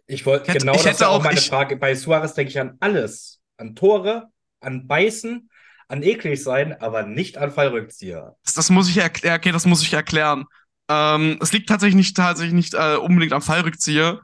[0.07, 1.77] Ich wollte genau ich das hätte war auch auch- meine ich- Frage.
[1.77, 3.39] Bei Suarez denke ich an alles.
[3.57, 4.29] An Tore,
[4.61, 5.49] an Beißen,
[5.87, 8.35] an eklig sein, aber nicht an Fallrückzieher.
[8.43, 10.45] Das, das muss ich erklären, okay, das muss ich erklären.
[10.89, 14.21] Ähm, es liegt tatsächlich nicht, tatsächlich nicht äh, unbedingt am Fallrückzieher.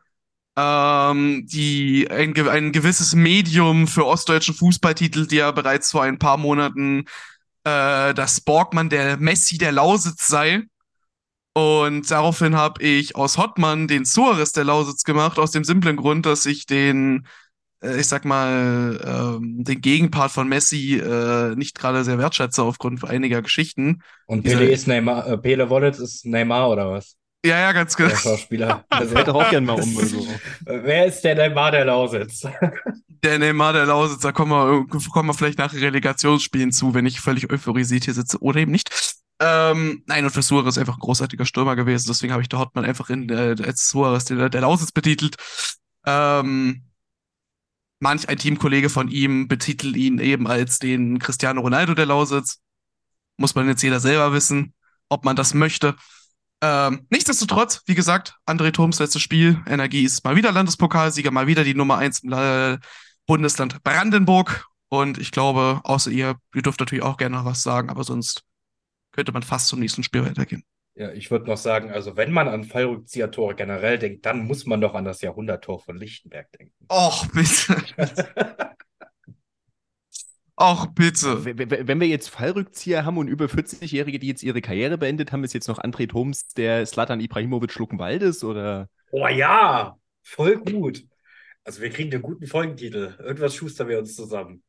[0.58, 6.38] Ähm, die, ein, ein gewisses Medium für ostdeutschen Fußballtitel, die ja bereits vor ein paar
[6.38, 7.06] Monaten
[7.64, 10.64] äh, dass Borgmann der Messi der Lausitz sei.
[11.54, 16.26] Und daraufhin habe ich aus Hottmann den Suarez der Lausitz gemacht, aus dem simplen Grund,
[16.26, 17.28] dass ich den,
[17.82, 19.00] ich sag mal,
[19.40, 24.04] ähm, den Gegenpart von Messi äh, nicht gerade sehr wertschätze aufgrund einiger Geschichten.
[24.28, 27.16] Und Pele ist Neymar, äh, Pele Wollitz ist Neymar oder was?
[27.44, 28.20] Ja, ja, ganz Der genau.
[28.20, 28.86] Schauspieler.
[28.90, 29.98] Das hätte auch gern mal um.
[29.98, 30.18] Also.
[30.66, 32.48] Äh, Wer ist der Neymar der Lausitz?
[33.24, 37.22] Der Neymar der Lausitz, da kommen wir, kommen wir vielleicht nach Relegationsspielen zu, wenn ich
[37.22, 38.90] völlig euphorisiert hier sitze oder eben nicht.
[39.40, 42.84] Ähm, nein, und für Suarez einfach ein großartiger Stürmer gewesen, deswegen habe ich der Hottmann
[42.84, 45.36] einfach in, äh, als Suarez der, der Lausitz betitelt.
[46.08, 46.82] Ähm,
[48.02, 52.60] manch ein Teamkollege von ihm betitelt ihn eben als den Cristiano Ronaldo der Lausitz.
[53.38, 54.74] Muss man jetzt jeder selber wissen,
[55.08, 55.96] ob man das möchte.
[56.62, 59.62] Ähm, nichtsdestotrotz, wie gesagt, André Thoms letztes Spiel.
[59.66, 62.80] Energie ist mal wieder Landespokalsieger, mal wieder die Nummer eins im
[63.26, 64.66] Bundesland Brandenburg.
[64.90, 68.44] Und ich glaube, außer ihr, ihr dürft natürlich auch gerne noch was sagen, aber sonst
[69.12, 70.64] könnte man fast zum nächsten Spiel weitergehen.
[71.02, 74.82] Ja, ich würde noch sagen, also wenn man an Fallrückzieher-Tore generell denkt, dann muss man
[74.82, 76.86] doch an das Jahrhunderttor von Lichtenberg denken.
[76.92, 77.76] Och, bitte.
[80.60, 81.44] Och, bitte.
[81.44, 85.44] W- Wenn wir jetzt Fallrückzieher haben und über 40-Jährige, die jetzt ihre Karriere beendet haben,
[85.44, 88.88] ist jetzt noch André Thoms der Slatan Ibrahimovic Schluckenwaldes oder?
[89.10, 91.04] Oh ja, voll gut.
[91.64, 93.16] Also wir kriegen einen guten Folgentitel.
[93.18, 94.62] Irgendwas schustern wir uns zusammen.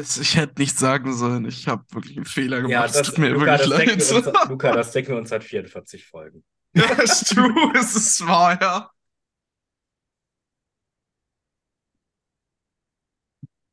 [0.00, 1.44] Das, ich hätte nichts sagen sollen.
[1.44, 2.72] Ich habe wirklich einen Fehler gemacht.
[2.72, 3.86] Ja, es das, tut mir Luca, wirklich das leid.
[3.86, 6.42] wir uns, Luca, das denken wir uns seit 44 Folgen.
[6.74, 8.90] ja, ist true, es ist wahr, ja.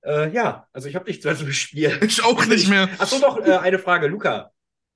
[0.03, 1.97] Äh, ja, also ich habe nichts mehr zu spielen.
[2.03, 2.89] Ich auch nicht mehr.
[2.97, 4.51] Achso, noch äh, eine Frage, Luca.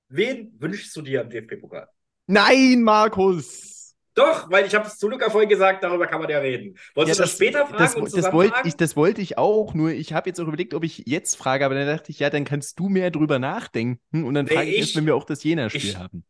[0.09, 1.87] Wen wünschst du dir am DFB-Pokal?
[2.27, 3.70] Nein, Markus!
[4.13, 6.77] Doch, weil ich habe es zu Luca vorhin gesagt, darüber kann man ja reden.
[6.95, 9.91] Wolltest du das später fragen das, und das, wollte ich, das wollte ich auch, nur
[9.91, 12.43] ich habe jetzt auch überlegt, ob ich jetzt frage, aber dann dachte ich, ja, dann
[12.43, 15.23] kannst du mehr drüber nachdenken und dann Nee, frage ich, ich- erst, wenn wir auch
[15.23, 16.25] das Jena-Spiel ich- haben.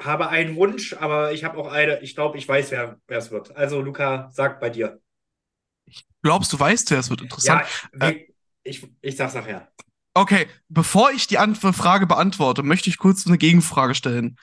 [0.00, 2.00] habe einen Wunsch, aber ich habe auch eine.
[2.02, 3.54] Ich glaube, ich weiß, wer wer es wird.
[3.56, 5.00] Also, Luca, sag bei dir.
[6.22, 7.62] Glaubst du, weißt wer es wird interessant?
[8.00, 8.26] Ja, wir,
[8.62, 9.68] ich, ich sag's nachher.
[10.14, 14.36] Okay, bevor ich die Antw Frage beantworte, möchte ich kurz eine Gegenfrage stellen.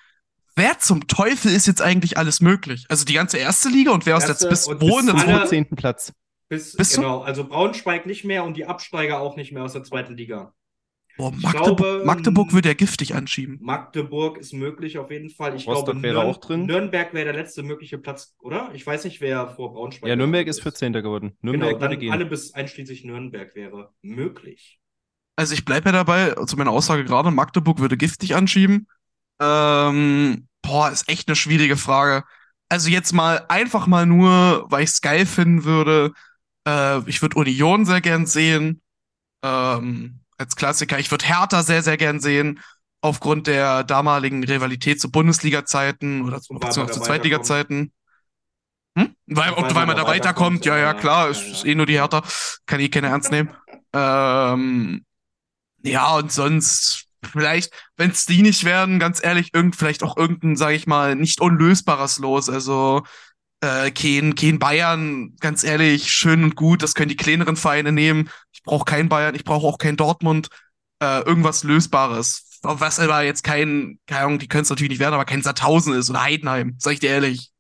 [0.55, 2.85] Wer zum Teufel ist jetzt eigentlich alles möglich?
[2.87, 5.69] Also die ganze erste Liga und wer aus der bis wo in der bis 14.
[5.75, 6.13] Platz.
[6.47, 7.01] Bis, Bist du?
[7.01, 10.53] genau, also Braunschweig nicht mehr und die Absteiger auch nicht mehr aus der zweiten Liga.
[11.17, 13.57] Boah, Magdeburg, glaube, Magdeburg ähm, würde ja giftig anschieben.
[13.61, 15.55] Magdeburg ist möglich auf jeden Fall.
[15.55, 16.65] Ich Rostock glaube, wäre Nürn auch drin.
[16.65, 18.69] Nürnberg wäre der letzte mögliche Platz, oder?
[18.73, 20.91] Ich weiß nicht, wer vor Braunschweig Ja, Nürnberg ist 14.
[20.91, 21.37] geworden.
[21.41, 22.11] Genau, Nürnberg würde dann gehen.
[22.11, 24.79] alle bis einschließlich Nürnberg wäre möglich.
[25.37, 28.87] Also ich bleibe ja dabei, zu meiner Aussage gerade, Magdeburg würde giftig anschieben.
[29.39, 32.23] Ähm, boah, ist echt eine schwierige Frage.
[32.69, 36.11] Also jetzt mal einfach mal nur, weil ich es geil finden würde.
[36.67, 38.81] Äh, ich würde Union sehr gern sehen.
[39.43, 40.99] Ähm, als Klassiker.
[40.99, 42.59] Ich würde Hertha sehr, sehr gern sehen.
[43.01, 47.93] Aufgrund der damaligen Rivalität zu Bundesliga-Zeiten oder zu, weil zu Zweitliga-Zeiten.
[48.97, 49.15] Hm?
[49.27, 51.71] Weil, Und und weil, man da weiterkommt, ja, ja, klar, es ja, ist ja.
[51.71, 52.23] eh nur die Hertha.
[52.65, 53.51] Kann eh keiner ernst nehmen.
[53.93, 55.05] ähm,
[55.83, 60.55] ja, und sonst vielleicht, wenn es die nicht werden, ganz ehrlich, irgend, vielleicht auch irgendein,
[60.55, 62.49] sage ich mal, nicht unlösbares Los.
[62.49, 63.03] Also
[63.61, 68.29] äh, kein, kein Bayern, ganz ehrlich, schön und gut, das können die kleineren Vereine nehmen.
[68.51, 70.49] Ich brauche kein Bayern, ich brauche auch kein Dortmund.
[70.99, 72.59] Äh, irgendwas Lösbares.
[72.61, 75.93] Was aber jetzt kein, keine Ahnung, die können es natürlich nicht werden, aber kein Sandhausen
[75.93, 77.51] ist oder Heidenheim, sag ich dir ehrlich.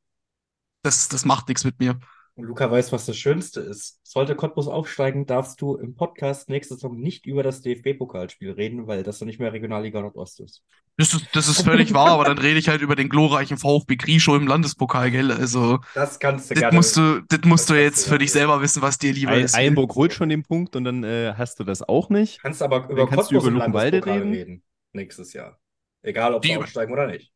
[0.83, 1.99] Das, das macht nichts mit mir.
[2.37, 3.99] Und Luca weiß, was das Schönste ist.
[4.03, 9.03] Sollte Cottbus aufsteigen, darfst du im Podcast nächste Saison nicht über das DFB-Pokalspiel reden, weil
[9.03, 10.61] das dann nicht mehr Regionalliga Nordost ist.
[10.97, 13.95] Das ist, das ist völlig wahr, aber dann rede ich halt über den glorreichen VfB
[13.95, 15.31] Grischow im Landespokal, gell?
[15.31, 16.75] Also, Das kannst du das gerne.
[16.75, 19.31] musst du, das musst das du jetzt du für dich selber wissen, was dir lieber
[19.31, 19.55] Ein, ist.
[19.55, 22.41] Einburg holt schon den Punkt und dann äh, hast du das auch nicht.
[22.41, 24.33] kannst aber über kannst du Cottbus über Luckenwalde Landespokal reden?
[24.33, 24.63] reden.
[24.93, 25.57] Nächstes Jahr.
[26.01, 27.31] Egal, ob Die sie über- aufsteigen oder nicht.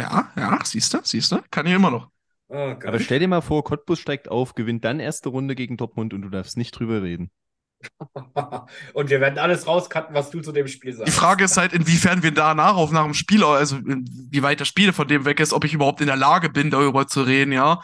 [0.00, 2.08] Ja, ja, siehst du, siehst du, kann ich immer noch.
[2.54, 6.12] Oh Aber stell dir mal vor, Cottbus steigt auf, gewinnt dann erste Runde gegen Dortmund
[6.12, 7.30] und du darfst nicht drüber reden.
[8.92, 11.08] Und wir werden alles rauscutten, was du zu dem Spiel sagst.
[11.08, 14.68] Die Frage ist halt, inwiefern wir danach auf nach dem Spiel, also wie weit das
[14.68, 17.52] Spiel von dem weg ist, ob ich überhaupt in der Lage bin, darüber zu reden,
[17.52, 17.80] ja.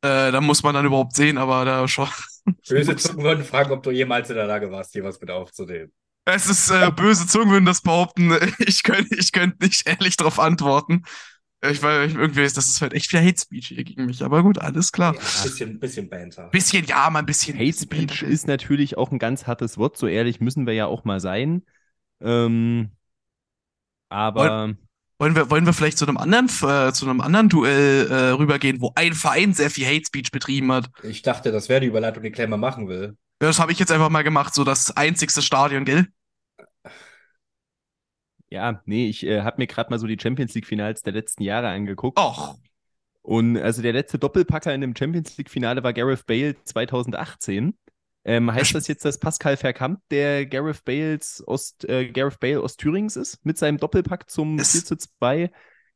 [0.00, 2.08] Äh, da muss man dann überhaupt sehen, aber da schon.
[2.68, 5.92] Böse Zungen würden fragen, ob du jemals in der Lage warst, hier was mit aufzunehmen.
[6.24, 8.32] Es ist äh, böse Zungen würden das behaupten.
[8.60, 11.02] Ich könnte ich könnt nicht ehrlich darauf antworten.
[11.64, 14.42] Ich weil ich irgendwie das ist halt echt viel Hate Speech hier gegen mich, aber
[14.42, 15.14] gut, alles klar.
[15.14, 16.48] Ja, bisschen, bisschen Banter.
[16.48, 17.56] Bisschen, ja, mal ein bisschen.
[17.56, 21.04] Hate Speech ist natürlich auch ein ganz hartes Wort, so ehrlich müssen wir ja auch
[21.04, 21.62] mal sein.
[22.20, 22.90] Ähm,
[24.08, 24.74] aber
[25.18, 28.80] Wollen wir, wollen wir vielleicht zu einem anderen, äh, zu einem anderen Duell äh, rübergehen,
[28.80, 30.90] wo ein Verein sehr viel Hate Speech betrieben hat?
[31.04, 33.16] Ich dachte, das wäre die Überleitung, die Klemmer machen will.
[33.38, 36.08] Das habe ich jetzt einfach mal gemacht, so das einzigste Stadion, gell?
[38.52, 41.68] Ja, nee, ich äh, habe mir gerade mal so die Champions League-Finals der letzten Jahre
[41.68, 42.18] angeguckt.
[42.18, 42.56] Och,
[43.22, 47.76] Und also der letzte Doppelpacker in dem Champions League-Finale war Gareth Bale 2018.
[48.24, 53.16] Ähm, heißt das jetzt, dass Pascal Verkamp der Gareth Bales Ost, äh, Gareth Bale Ostthürings
[53.16, 55.50] ist mit seinem Doppelpack zum Es- 4 zu 2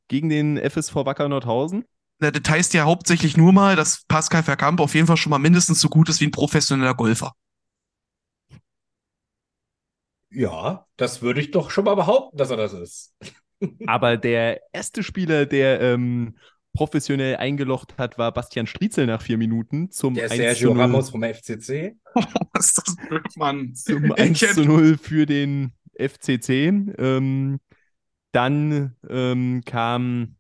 [0.09, 1.85] gegen den FSV Wacker Nordhausen?
[2.19, 5.39] na, das heißt ja hauptsächlich nur mal, dass Pascal Verkamp auf jeden Fall schon mal
[5.39, 7.33] mindestens so gut ist wie ein professioneller Golfer.
[10.37, 13.15] Ja, das würde ich doch schon mal behaupten, dass er das ist.
[13.87, 16.37] Aber der erste Spieler, der ähm,
[16.75, 20.83] professionell eingelocht hat, war Bastian Striezel nach vier Minuten zum Der 1 zu Sergio 0.
[20.83, 21.97] Ramos vom FCC.
[22.53, 23.75] Was ist das blöd, Mann?
[23.75, 26.69] zum 1 zu 0 für den FCC.
[26.99, 27.59] Ähm,
[28.33, 30.37] dann ähm, kam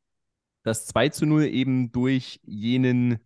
[0.62, 3.18] das 2 zu 0 eben durch jenen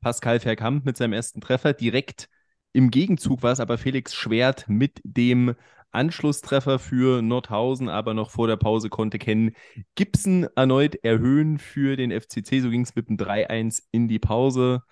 [0.00, 1.72] Pascal Verkamp mit seinem ersten Treffer.
[1.72, 2.28] Direkt
[2.72, 5.54] im Gegenzug war es aber Felix Schwert mit dem
[5.92, 9.54] Anschlusstreffer für Nordhausen, aber noch vor der Pause konnte Ken
[9.94, 12.60] Gibson erneut erhöhen für den FCC.
[12.60, 14.82] So ging es mit dem 3-1 in die Pause.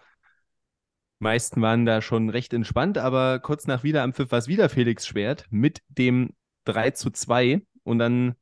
[1.19, 5.47] Meisten waren da schon recht entspannt, aber kurz nach Wiederanpfiff war es wieder Felix Schwert
[5.51, 6.31] mit dem
[6.65, 7.63] 3 zu 2.
[7.83, 8.35] Und dann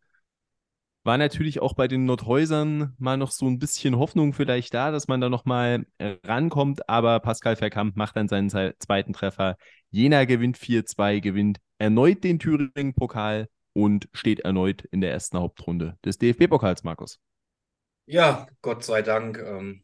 [1.04, 5.08] war natürlich auch bei den Nordhäusern mal noch so ein bisschen Hoffnung vielleicht da, dass
[5.08, 5.84] man da nochmal
[6.24, 6.88] rankommt.
[6.88, 9.56] Aber Pascal Verkamp macht dann seinen zweiten Treffer.
[9.90, 16.18] Jena gewinnt 4-2, gewinnt erneut den Thüringen-Pokal und steht erneut in der ersten Hauptrunde des
[16.18, 17.18] DFB-Pokals, Markus.
[18.06, 19.38] Ja, Gott sei Dank.
[19.38, 19.82] Ähm,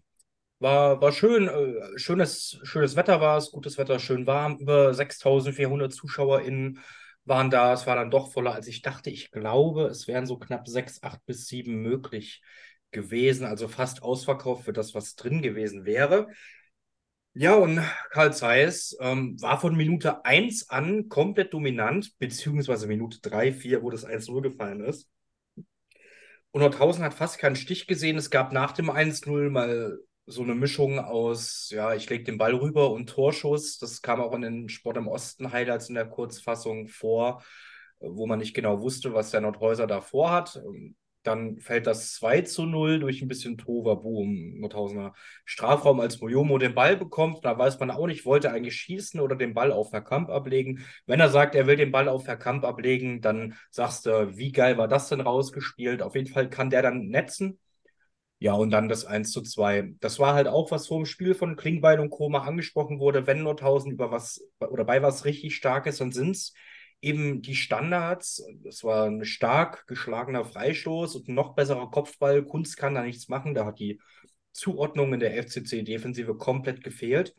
[0.61, 1.49] war, war schön.
[1.49, 4.57] Äh, schönes, schönes Wetter war es, gutes Wetter, schön warm.
[4.59, 6.81] Über 6400 ZuschauerInnen
[7.29, 7.73] waren da.
[7.73, 9.11] Es war dann doch voller, als ich dachte.
[9.11, 12.43] Ich glaube, es wären so knapp sechs, acht bis sieben möglich
[12.91, 13.45] gewesen.
[13.47, 16.29] Also fast ausverkauft für das, was drin gewesen wäre.
[17.35, 23.53] Ja, und Karl Zeiss ähm, war von Minute 1 an komplett dominant, beziehungsweise Minute 3,
[23.53, 25.09] 4, wo das 1-0 gefallen ist.
[26.51, 28.17] Und Nordhausen hat fast keinen Stich gesehen.
[28.17, 32.55] Es gab nach dem 1-0 mal so eine Mischung aus, ja, ich lege den Ball
[32.55, 33.79] rüber und Torschuss.
[33.79, 37.43] Das kam auch in den Sport im Osten Highlights in der Kurzfassung vor,
[38.01, 40.57] wo man nicht genau wusste, was der Nordhäuser da vorhat.
[40.65, 45.13] Ähm, Dann fällt das 2 zu 0 durch ein bisschen Tohuwabohu im Nordhausener
[45.45, 47.45] Strafraum, als Mojomo den Ball bekommt.
[47.45, 50.85] Da weiß man auch nicht, wollte er eigentlich schießen oder den Ball auf Verkamp ablegen.
[51.07, 54.79] Wenn er sagt, er will den Ball auf Verkamp ablegen, dann sagst du, wie geil
[54.79, 56.03] war das denn rausgespielt?
[56.03, 57.59] Auf jeden Fall kann der dann netzen.
[58.41, 59.95] Ja, und dann das 1 zu 2.
[60.01, 63.27] Das war halt auch, was vor dem Spiel von Klingbeil und Koma angesprochen wurde.
[63.27, 66.55] Wenn Nordhausen über was oder bei was richtig stark ist, dann sind es
[67.01, 68.45] eben die Standards.
[68.63, 72.45] Das war ein stark geschlagener Freistoß und ein noch besserer Kopfball.
[72.45, 73.55] Kunst kann da nichts machen.
[73.55, 74.01] Da hat die
[74.53, 77.35] Zuordnung in der FCC-Defensive komplett gefehlt.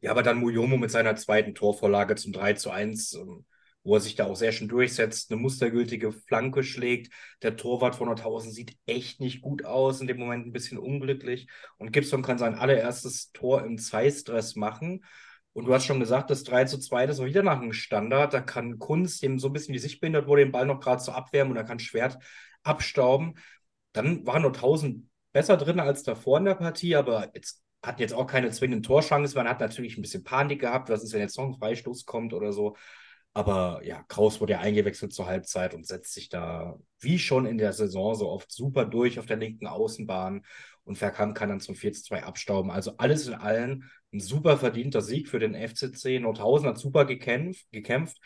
[0.00, 3.44] Ja, aber dann Muyomo mit seiner zweiten Torvorlage zum 3 zu 1, ähm,
[3.86, 7.12] wo er sich da auch sehr schön durchsetzt, eine mustergültige Flanke schlägt.
[7.42, 11.46] Der Torwart von Nordhausen sieht echt nicht gut aus, in dem Moment ein bisschen unglücklich.
[11.78, 15.04] Und Gibson kann sein allererstes Tor im Zweistress machen.
[15.52, 18.34] Und du hast schon gesagt, das 3 zu 2, das war wieder nach einem Standard.
[18.34, 21.00] Da kann Kunst, dem so ein bisschen die Sicht behindert wurde, den Ball noch gerade
[21.00, 22.18] so abwärmen und da kann Schwert
[22.64, 23.34] abstauben.
[23.92, 28.26] Dann war Nordhausen besser drin als davor in der Partie, aber jetzt hatten jetzt auch
[28.26, 29.36] keine zwingenden Torchancen.
[29.36, 32.34] Man hat natürlich ein bisschen Panik gehabt, was ist, wenn jetzt noch ein Freistoß kommt
[32.34, 32.76] oder so.
[33.36, 37.58] Aber ja, Kraus wurde ja eingewechselt zur Halbzeit und setzt sich da, wie schon in
[37.58, 40.42] der Saison, so oft super durch auf der linken Außenbahn.
[40.84, 42.70] Und Verkamp kann dann zum 4 zu 2 abstauben.
[42.70, 46.18] Also alles in allem ein super verdienter Sieg für den FCC.
[46.18, 48.16] Nordhausen hat super gekämpft, gekämpft,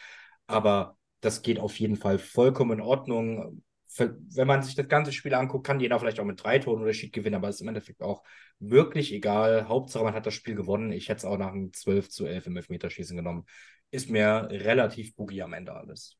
[0.46, 3.64] aber das geht auf jeden Fall vollkommen in Ordnung.
[3.88, 6.82] Für, wenn man sich das ganze Spiel anguckt, kann jeder vielleicht auch mit drei Toren
[6.82, 8.22] Unterschied gewinnen, aber es ist im Endeffekt auch
[8.60, 9.66] wirklich egal.
[9.66, 10.92] Hauptsache, man hat das Spiel gewonnen.
[10.92, 13.44] Ich hätte es auch nach einem 12 zu 11 im Elfmeterschießen genommen.
[13.90, 16.16] Ist mir relativ boogie am Ende alles.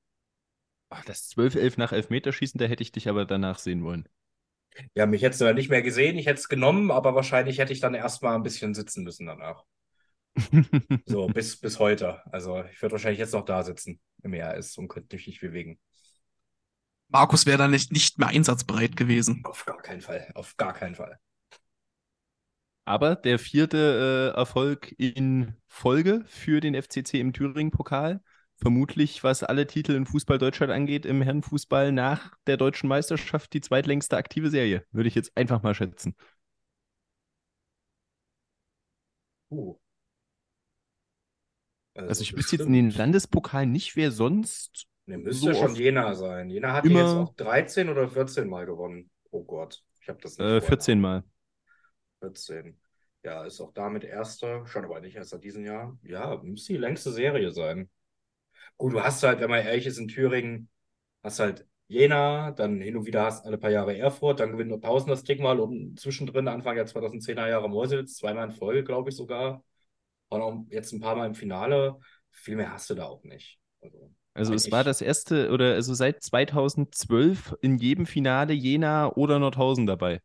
[0.88, 4.08] Ach, das 12-11 nach Elfmeterschießen, da hätte ich dich aber danach sehen wollen.
[4.94, 7.72] Ja, mich hättest du ja nicht mehr gesehen, ich hätte es genommen, aber wahrscheinlich hätte
[7.72, 9.64] ich dann erstmal ein bisschen sitzen müssen danach.
[11.06, 12.22] So, bis, bis heute.
[12.32, 15.78] Also ich würde wahrscheinlich jetzt noch da sitzen im ERS und könnte mich nicht bewegen.
[17.08, 19.42] Markus wäre dann nicht, nicht mehr einsatzbereit gewesen.
[19.44, 20.30] Auf gar keinen Fall.
[20.34, 21.18] Auf gar keinen Fall.
[22.90, 28.20] Aber der vierte äh, Erfolg in Folge für den FCC im Thüringen-Pokal.
[28.56, 33.60] Vermutlich, was alle Titel in Fußball Deutschland angeht, im Herrenfußball nach der deutschen Meisterschaft die
[33.60, 34.84] zweitlängste aktive Serie.
[34.90, 36.16] Würde ich jetzt einfach mal schätzen.
[39.52, 39.76] Uh.
[41.94, 44.88] Also ich wüsste jetzt in den Landespokal nicht, wer sonst.
[45.06, 46.50] Ne, müsste so schon Jena sein.
[46.50, 49.10] Jena hat Immer- jetzt auch 13 oder 14 Mal gewonnen.
[49.30, 50.70] Oh Gott, ich habe das nicht Äh, vor.
[50.70, 51.22] 14 Mal.
[52.20, 52.80] 14.
[53.24, 55.98] Ja, ist auch damit Erster, schon aber nicht erst seit diesem Jahr.
[56.04, 57.90] Ja, müsste die längste Serie sein.
[58.76, 60.68] Gut, du hast halt, wenn man ehrlich ist, in Thüringen,
[61.22, 65.10] hast halt Jena, dann hin und wieder hast alle paar Jahre Erfurt, dann gewinnt Nordhausen
[65.10, 69.16] das Ding mal und zwischendrin Anfang der 2010er Jahre Meuselwitz, zweimal in Folge, glaube ich
[69.16, 69.64] sogar.
[70.28, 71.98] Und auch jetzt ein paar Mal im Finale.
[72.30, 73.58] Viel mehr hast du da auch nicht.
[73.82, 79.38] Also, Also es war das erste, oder also seit 2012 in jedem Finale Jena oder
[79.38, 80.20] Nordhausen dabei.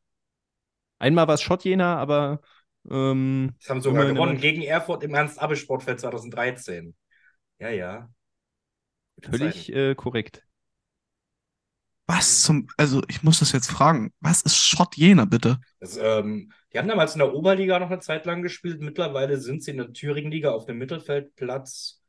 [0.99, 2.41] Einmal war es Schott Jena, aber
[2.89, 6.95] ähm, das haben sogar immer gewonnen Mann- gegen Erfurt im Ernst-Abbe-Sportfeld 2013.
[7.59, 8.09] Ja, ja.
[9.23, 10.43] Völlig äh, korrekt.
[12.07, 14.11] Was zum, also ich muss das jetzt fragen.
[14.19, 15.59] Was ist Schott Jena, bitte?
[15.79, 18.81] Das, ähm, die haben damals in der Oberliga noch eine Zeit lang gespielt.
[18.81, 22.01] Mittlerweile sind sie in der Thüringen-Liga auf dem Mittelfeldplatz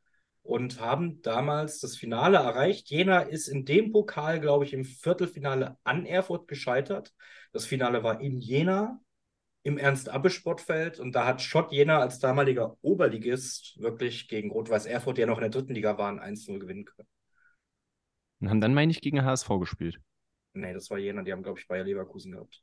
[0.43, 2.89] und haben damals das Finale erreicht.
[2.89, 7.13] Jena ist in dem Pokal, glaube ich, im Viertelfinale an Erfurt gescheitert.
[7.57, 9.01] Das Finale war in Jena
[9.63, 15.21] im Ernst-Abbe-Sportfeld und da hat Schott Jena als damaliger Oberligist wirklich gegen Rot-Weiß Erfurt, die
[15.21, 17.07] ja noch in der dritten Liga waren, 1-0 gewinnen können.
[18.39, 19.99] Und haben dann, meine ich, gegen HSV gespielt.
[20.53, 22.61] Nee, das war Jena, die haben, glaube ich, Bayer Leverkusen gehabt.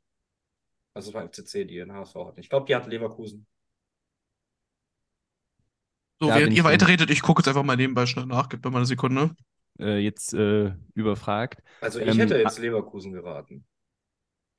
[0.93, 2.39] Also es war FCC, die den HSV hatten.
[2.39, 3.45] Ich glaube, die hatten Leverkusen.
[6.21, 8.49] So, Da während ihr weiterredet, ich gucke jetzt einfach mal nebenbei schnell nach.
[8.49, 9.35] Gib mir mal eine Sekunde.
[9.79, 11.61] Äh, jetzt äh, überfragt.
[11.81, 13.65] Also ich Ähm, hätte jetzt Leverkusen geraten.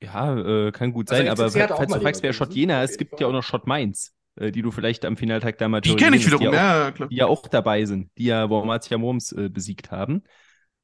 [0.01, 3.19] Ja, äh, kann gut Also sein, aber falls du fragst, wer Schott Jena ist, gibt
[3.19, 6.17] ja auch noch Schott Mainz, äh, die du vielleicht am Finaltag da mal Die kenne
[6.17, 7.07] ich wiederum, die, ja, klar.
[7.07, 10.23] auch, die ja auch dabei sind, die ja Wormatia Worms äh, besiegt haben.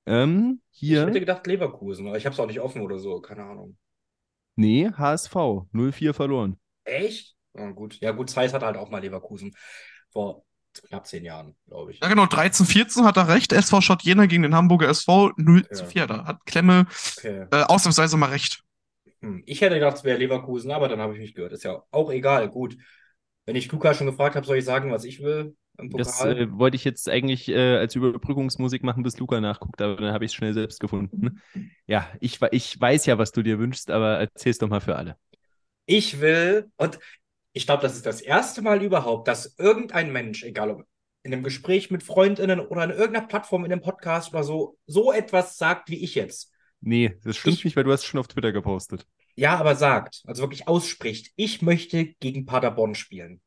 [0.05, 3.21] Ähm, Ich hier, hätte gedacht Leverkusen, aber ich habe es auch nicht offen oder so,
[3.21, 3.77] keine Ahnung.
[4.55, 6.57] nee, HSV, 0-4 verloren.
[6.85, 7.35] Echt?
[7.55, 7.99] Ja, gut.
[8.01, 9.55] Ja, gut, Zeiss hat halt auch mal Leverkusen
[10.11, 10.43] vor
[10.87, 12.01] knapp zehn Jahren, glaube ich.
[12.01, 13.53] Ja, genau, 13, 14 hat er recht.
[13.53, 15.75] SV Schott Jena gegen den Hamburger SV 0 Ja.
[15.75, 16.07] zu 4.
[16.07, 17.45] Da hat Klemme Okay.
[17.51, 18.63] äh, ausnahmsweise mal recht.
[19.23, 19.41] Hm.
[19.45, 21.53] Ich hätte gedacht, es wäre Leverkusen, aber dann habe ich mich gehört.
[21.53, 22.49] Ist ja auch egal.
[22.49, 22.77] Gut.
[23.45, 26.75] Wenn ich Luca schon gefragt habe, soll ich sagen, was ich will Das äh, wollte
[26.75, 30.35] ich jetzt eigentlich äh, als Überbrückungsmusik machen, bis Luca nachguckt, aber dann habe ich es
[30.35, 31.41] schnell selbst gefunden.
[31.87, 35.17] Ja, ich, ich weiß ja, was du dir wünschst, aber erzähl's doch mal für alle.
[35.85, 36.99] Ich will, und
[37.51, 40.85] ich glaube, das ist das erste Mal überhaupt, dass irgendein Mensch, egal ob
[41.23, 45.11] in einem Gespräch mit FreundInnen oder in irgendeiner Plattform, in einem Podcast oder so, so
[45.11, 46.52] etwas sagt wie ich jetzt.
[46.85, 49.07] Nee, das stimmt Ich- nicht, weil du hast es schon auf Twitter gepostet.
[49.35, 53.41] Ja, aber sagt, also wirklich ausspricht, ich möchte gegen Paderborn spielen.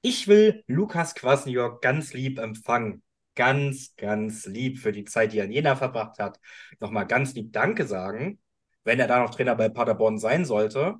[0.00, 3.02] Ich will Lukas Kwasniok ganz lieb empfangen.
[3.36, 6.38] Ganz, ganz lieb für die Zeit, die er in Jena verbracht hat.
[6.80, 8.38] Nochmal ganz lieb Danke sagen,
[8.84, 10.94] wenn er da noch Trainer bei Paderborn sein sollte.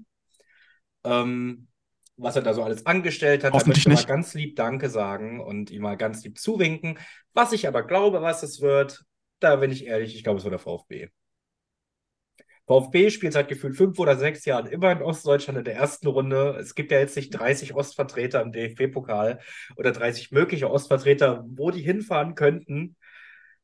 [1.05, 1.69] Ähm,
[2.17, 4.09] was er da so alles angestellt hat, da Hoffentlich möchte mal nicht.
[4.09, 6.99] ganz lieb Danke sagen und ihm mal ganz lieb zuwinken.
[7.35, 9.05] Was ich aber glaube, was es wird,
[9.41, 11.09] da bin ich ehrlich, ich glaube, es wird der VfB.
[12.67, 16.57] VfB spielt seit gefühlt fünf oder sechs Jahren immer in Ostdeutschland in der ersten Runde.
[16.59, 19.41] Es gibt ja jetzt nicht 30 Ostvertreter im DFB-Pokal
[19.77, 22.97] oder 30 mögliche Ostvertreter, wo die hinfahren könnten.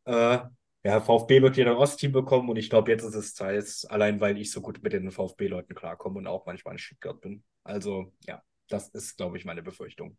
[0.05, 0.41] Äh,
[0.83, 4.21] ja, VfB wird wieder ein Ostteam bekommen und ich glaube, jetzt ist es Zeit, allein
[4.21, 7.43] weil ich so gut mit den VfB-Leuten klarkomme und auch manchmal in Stuttgart bin.
[7.65, 10.17] Also, ja, das ist, glaube ich, meine Befürchtung.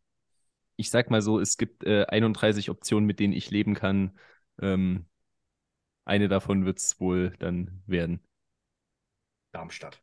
[0.75, 4.17] Ich sag mal so, es gibt äh, 31 Optionen, mit denen ich leben kann.
[4.61, 5.05] Ähm,
[6.05, 8.21] eine davon wird es wohl dann werden.
[9.53, 10.01] Darmstadt.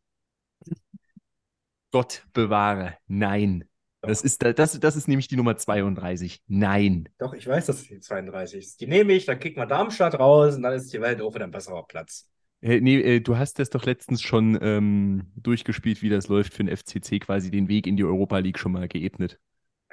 [1.91, 2.97] Gott bewahre.
[3.07, 3.65] Nein.
[4.03, 6.43] Das ist, da- das, das ist nämlich die Nummer 32.
[6.47, 7.09] Nein.
[7.19, 8.81] Doch, ich weiß, dass es die 32 ist.
[8.81, 11.45] Die nehme ich, dann kicken wir Darmstadt raus und dann ist die Welt auch wieder
[11.45, 12.31] ein besserer Platz.
[12.61, 16.63] Äh, nee, äh, du hast das doch letztens schon ähm, durchgespielt, wie das läuft für
[16.65, 19.41] den FCC, quasi den Weg in die Europa League schon mal geebnet.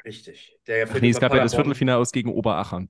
[0.03, 0.59] Richtig.
[0.67, 2.89] Der Ach nee, es gab ja das Viertelfinale aus gegen Oberachern.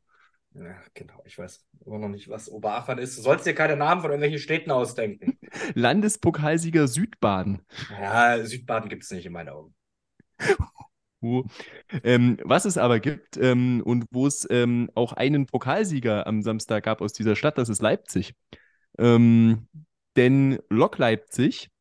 [0.58, 1.22] Ja, genau.
[1.26, 3.18] Ich weiß immer noch nicht, was Oberachern ist.
[3.18, 5.38] Du sollst dir keine Namen von irgendwelchen Städten ausdenken.
[5.74, 7.62] Landespokalsieger Südbaden.
[7.92, 9.76] Ja, Südbaden gibt es nicht in meinen Augen.
[12.04, 16.84] Ähm, was es aber gibt ähm, und wo es ähm, auch einen Pokalsieger am Samstag
[16.84, 18.36] gab aus dieser Stadt, das ist Leipzig.
[19.00, 19.68] Ähm,
[20.16, 21.72] Denn Lok Leipzig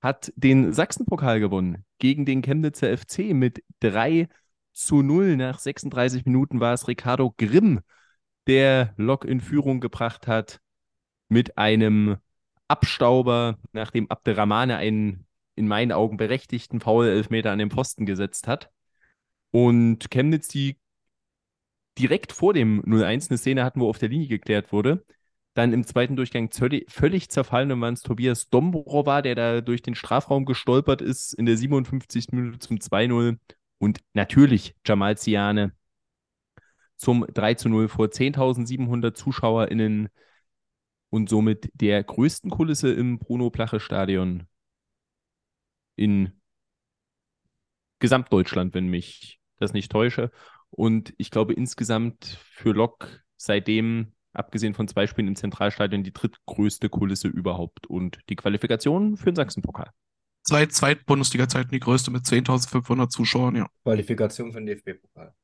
[0.00, 4.28] hat den Sachsenpokal gewonnen gegen den Chemnitzer FC mit 3
[4.72, 5.36] zu 0.
[5.36, 7.80] Nach 36 Minuten war es Ricardo Grimm,
[8.46, 10.60] der Lok in Führung gebracht hat
[11.28, 12.16] mit einem
[12.68, 15.26] Abstauber, nachdem Abderrahmane einen
[15.56, 18.70] in meinen Augen berechtigten Foul-Elfmeter an den Posten gesetzt hat.
[19.50, 20.76] Und Chemnitz, die
[21.98, 25.04] direkt vor dem 0-1 eine Szene hatten, wo auf der Linie geklärt wurde,
[25.54, 26.50] dann im zweiten Durchgang
[26.88, 31.46] völlig zerfallen und waren es Tobias Dombrova, der da durch den Strafraum gestolpert ist in
[31.46, 32.32] der 57.
[32.32, 33.38] Minute zum 2-0
[33.78, 35.72] und natürlich Jamal Ziane
[37.04, 40.08] zum 3-0 vor 10.700 ZuschauerInnen
[41.10, 44.48] und somit der größten Kulisse im Bruno-Plache-Stadion
[45.96, 46.40] in
[48.00, 50.30] Gesamtdeutschland, wenn mich das nicht täusche.
[50.70, 56.88] Und ich glaube insgesamt für Lok seitdem, abgesehen von zwei Spielen im Zentralstadion, die drittgrößte
[56.88, 59.90] Kulisse überhaupt und die Qualifikation für den Sachsenpokal.
[60.42, 63.68] Seit Zweit-Bundesliga-Zeiten die größte mit 10.500 Zuschauern, ja.
[63.82, 65.34] Qualifikation für den DFB-Pokal.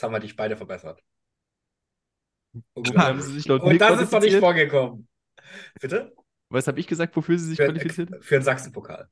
[0.00, 1.02] Jetzt haben wir dich beide verbessert.
[2.72, 5.06] Und, haben sie sich laut Und das ist doch nicht vorgekommen.
[5.78, 6.14] Bitte?
[6.48, 8.24] Was habe ich gesagt, wofür sie sich für, qualifiziert?
[8.24, 9.10] Für den Sachsenpokal.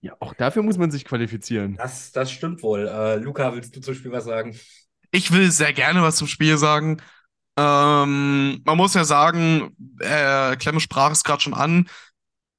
[0.00, 1.76] Ja, auch dafür muss man sich qualifizieren.
[1.76, 2.88] Das, das stimmt wohl.
[2.88, 4.58] Äh, Luca, willst du zum Spiel was sagen?
[5.12, 7.00] Ich will sehr gerne was zum Spiel sagen.
[7.56, 11.88] Ähm, man muss ja sagen, äh, Klemme sprach es gerade schon an.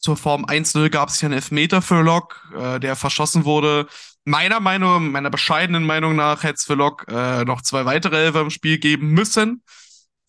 [0.02, 3.88] Zur Form 1-0 gab es ja einen Elfmeter für Lok, äh, der verschossen wurde.
[4.26, 8.42] Meiner Meinung, meiner bescheidenen Meinung nach, hätte es für Lok äh, noch zwei weitere Elfer
[8.42, 9.64] im Spiel geben müssen.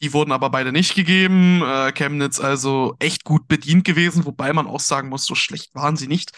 [0.03, 1.63] Die wurden aber beide nicht gegeben.
[1.63, 5.97] Äh, Chemnitz also echt gut bedient gewesen, wobei man auch sagen muss, so schlecht waren
[5.97, 6.33] sie nicht,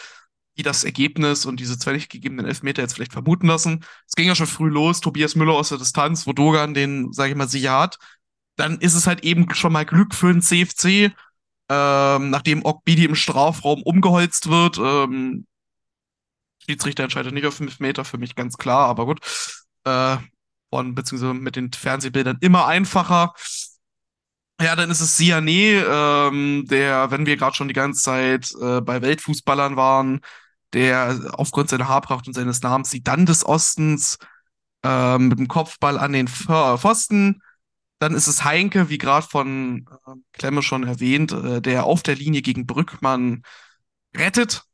[0.55, 3.85] wie das Ergebnis und diese zwei nicht gegebenen Elfmeter jetzt vielleicht vermuten lassen.
[4.07, 7.31] Es ging ja schon früh los, Tobias Müller aus der Distanz, wo Dogan den, sage
[7.31, 7.99] ich mal, sicher hat.
[8.57, 11.13] Dann ist es halt eben schon mal Glück für den CFC,
[11.69, 14.79] ähm, nachdem Okbidi im Strafraum umgeholzt wird.
[14.79, 15.47] Ähm,
[16.59, 19.21] Schiedsrichter entscheidet nicht auf 5 Meter, für mich ganz klar, aber gut.
[19.85, 20.17] Äh,
[20.71, 23.35] von, beziehungsweise mit den Fernsehbildern immer einfacher.
[24.61, 28.81] Ja, dann ist es Siane, ähm, der, wenn wir gerade schon die ganze Zeit äh,
[28.81, 30.21] bei Weltfußballern waren,
[30.73, 34.19] der aufgrund seiner Haarpracht und seines Namens die dann des Ostens
[34.85, 37.43] ähm, mit dem Kopfball an den Pfosten.
[37.99, 42.17] Dann ist es Heinke, wie gerade von äh, Klemme schon erwähnt, äh, der auf der
[42.17, 43.43] Linie gegen Brückmann
[44.17, 44.65] rettet.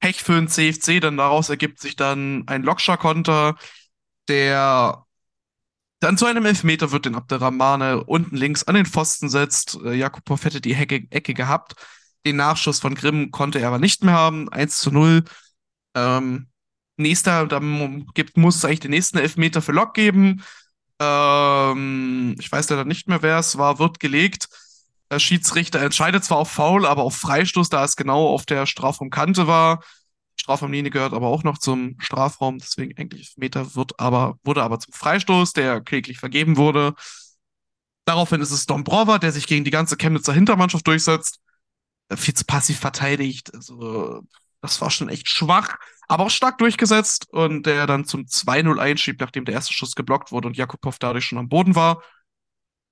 [0.00, 3.56] Pech für den CFC, denn daraus ergibt sich dann ein Lokscher-Konter,
[4.28, 5.04] der
[6.00, 9.78] dann zu einem Elfmeter wird, den Abderrahmane unten links an den Pfosten setzt.
[9.84, 11.74] Äh, Jakubow hätte die Hecke, Ecke gehabt.
[12.26, 14.48] Den Nachschuss von Grimm konnte er aber nicht mehr haben.
[14.48, 15.24] 1 zu 0.
[15.94, 16.48] Ähm,
[16.96, 20.42] nächster, dann gibt, muss es eigentlich den nächsten Elfmeter für Lok geben.
[21.00, 24.48] Ähm, ich weiß leider nicht mehr, wer es war, wird gelegt.
[25.10, 29.46] Der Schiedsrichter entscheidet zwar auf Foul, aber auf Freistoß, da es genau auf der Strafraumkante
[29.46, 29.82] war.
[30.38, 34.92] Strafraumlinie gehört aber auch noch zum Strafraum, deswegen eigentlich Meter wird aber, wurde aber zum
[34.92, 36.94] Freistoß, der kläglich vergeben wurde.
[38.04, 41.40] Daraufhin ist es Dombrova, der sich gegen die ganze Chemnitzer Hintermannschaft durchsetzt.
[42.08, 43.54] Äh, viel zu passiv verteidigt.
[43.54, 44.22] Also,
[44.60, 45.76] das war schon echt schwach,
[46.10, 50.32] aber auch stark durchgesetzt und der dann zum 2-0 einschiebt, nachdem der erste Schuss geblockt
[50.32, 52.02] wurde und Jakubow dadurch schon am Boden war.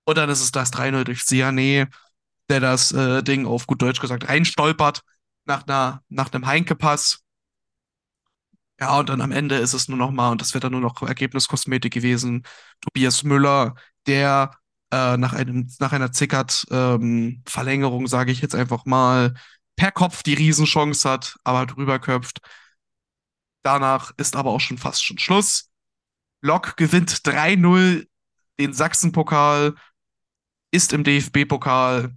[0.04, 1.88] Und dann ist es das 3-0 durch Siane,
[2.48, 5.02] der das äh, Ding auf gut Deutsch gesagt reinstolpert
[5.46, 7.24] nach, einer, nach einem Heinke-Pass.
[8.78, 10.80] Ja, und dann am Ende ist es nur noch mal, und das wird dann nur
[10.80, 12.44] noch Ergebniskosmetik gewesen,
[12.80, 13.74] Tobias Müller,
[14.06, 14.52] der
[14.92, 19.34] äh, nach, einem, nach einer Zickert-Verlängerung, ähm, sage ich jetzt einfach mal,
[19.74, 22.40] per Kopf die Riesenchance hat, aber drüber köpft.
[23.62, 25.70] Danach ist aber auch schon fast schon Schluss.
[26.40, 28.06] Lok gewinnt 3-0
[28.59, 29.74] den Sachsenpokal,
[30.70, 32.14] ist im DFB-Pokal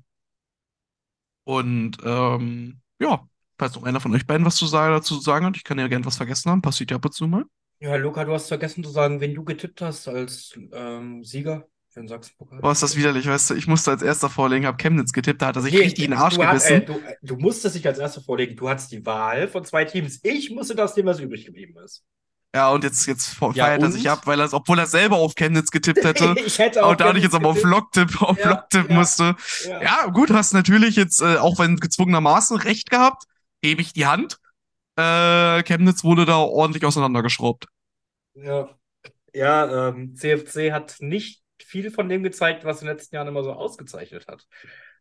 [1.44, 3.28] und ähm, ja,
[3.62, 5.88] Falls noch einer von euch beiden was zu sagen, dazu sagen hat, ich kann ja
[5.88, 7.46] gern was vergessen haben, passiert ja ab und zu mal.
[7.80, 12.00] Ja, Luca, du hast vergessen zu sagen, wen du getippt hast als ähm, Sieger für
[12.00, 12.60] den Sachsenpokal.
[12.62, 15.48] Boah, ist das widerlich, weißt du, ich musste als erster vorlegen, habe Chemnitz getippt, da
[15.48, 16.76] hat er sich nee, richtig in den Arsch gebissen.
[16.78, 19.66] Hat, äh, du, äh, du, musstest dich als erster vorlegen, du hattest die Wahl von
[19.66, 20.20] zwei Teams.
[20.24, 22.04] Ich musste das nehmen, was übrig geblieben ist.
[22.54, 25.36] Ja, und jetzt, jetzt feiert ja, er sich ab, weil er, obwohl er selber auf
[25.36, 26.36] Chemnitz getippt hätte.
[26.46, 26.92] ich hätte auch.
[26.92, 29.36] Und dadurch jetzt aber auf Locktipp, auf ja, Locktipp ja, musste.
[29.66, 29.82] Ja.
[29.82, 30.06] ja.
[30.08, 33.24] gut, hast natürlich jetzt, äh, auch wenn gezwungenermaßen recht gehabt
[33.62, 34.40] gebe ich die Hand.
[34.98, 37.68] Äh, Chemnitz wurde da ordentlich auseinandergeschraubt.
[38.34, 38.70] Ja,
[39.34, 41.41] ja ähm, CFC hat nicht
[41.72, 44.48] viel von dem gezeigt, was in den letzten Jahren immer so ausgezeichnet hat.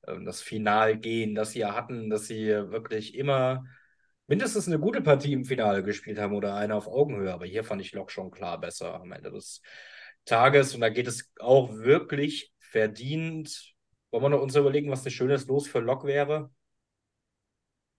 [0.06, 3.64] Ähm, das Finalgehen, das sie ja hatten, dass sie wirklich immer
[4.26, 7.32] mindestens eine gute Partie im Finale gespielt haben oder eine auf Augenhöhe.
[7.32, 9.62] Aber hier fand ich Lok schon klar besser am Ende des
[10.24, 10.74] Tages.
[10.74, 13.74] Und da geht es auch wirklich verdient
[14.10, 16.50] Wollen wir noch uns überlegen, was ein schönes Los für Lok wäre?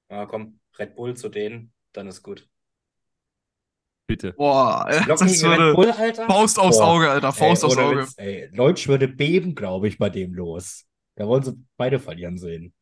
[0.10, 2.50] Ja, komm, Red Bull zu denen, dann ist gut.
[4.12, 4.34] Bitte.
[4.34, 6.26] Boah, das Red würde Bull, Alter?
[6.26, 6.88] Faust aufs Boah.
[6.88, 8.02] Auge, Alter, Faust ey, aufs Auge.
[8.02, 8.50] Witz, ey.
[8.54, 10.86] Leutsch würde beben, glaube ich, bei dem Los.
[11.16, 12.74] Da wollen sie beide verlieren sehen.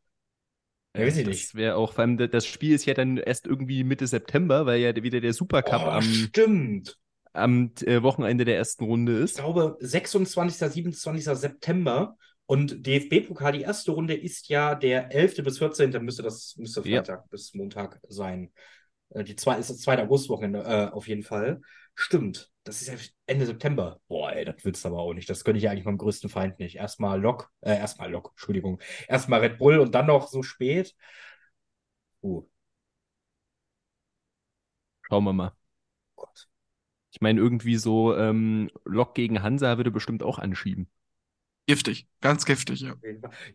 [0.96, 1.56] Ja, weiß ich das nicht.
[1.56, 4.96] wäre auch, vor allem das Spiel ist ja dann erst irgendwie Mitte September, weil ja
[4.96, 6.98] wieder der Supercup Oh, am, stimmt.
[7.34, 9.36] am äh, Wochenende der ersten Runde Ich ist.
[9.38, 11.26] glaube, 26., 27.
[11.26, 12.18] September.
[12.48, 15.44] Und DFB-Pokal, die erste Runde ist ja der 11.
[15.44, 15.92] bis 14.
[16.04, 17.04] müsste das müsste Ja.
[17.04, 18.52] Freitag bis Montag sein.
[19.12, 20.03] Äh, Die zwei, ist das 2.
[20.03, 21.62] Augustwochenende äh, auf jeden Fall.
[21.95, 22.51] Stimmt.
[22.64, 22.95] Das ist ja
[23.26, 23.99] Ende September.
[24.07, 25.30] Boah, ey, das willst du aber auch nicht.
[25.30, 26.76] Das gönne ich eigentlich meinem größten Feind nicht.
[26.78, 28.80] Erstmal Lok, äh, erstmal Lok, Entschuldigung.
[29.07, 30.95] Erstmal Red Bull und dann noch so spät.
[32.24, 32.43] Uh,
[35.01, 35.51] Schauen wir mal.
[36.16, 36.47] Gott.
[37.12, 40.89] Ich meine, irgendwie so ähm, Lok gegen Hansa würde bestimmt auch anschieben.
[41.68, 42.95] Giftig, ganz giftig, ja.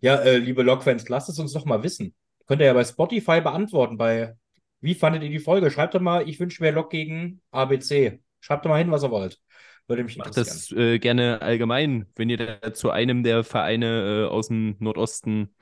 [0.01, 2.15] Ja, äh, liebe Lok-Fans, lasst es uns doch mal wissen.
[2.47, 4.37] Könnt ihr ja bei Spotify beantworten, bei
[4.85, 5.71] wie fandet ihr die Folge?
[5.71, 8.21] Schreibt doch mal, ich wünsche mir Lok gegen ABC.
[8.41, 9.41] Schreibt doch mal hin, was ihr wollt.
[9.89, 14.31] Würde mich Macht das äh, gerne allgemein, wenn ihr da zu einem der Vereine äh,
[14.31, 15.55] aus dem Nordosten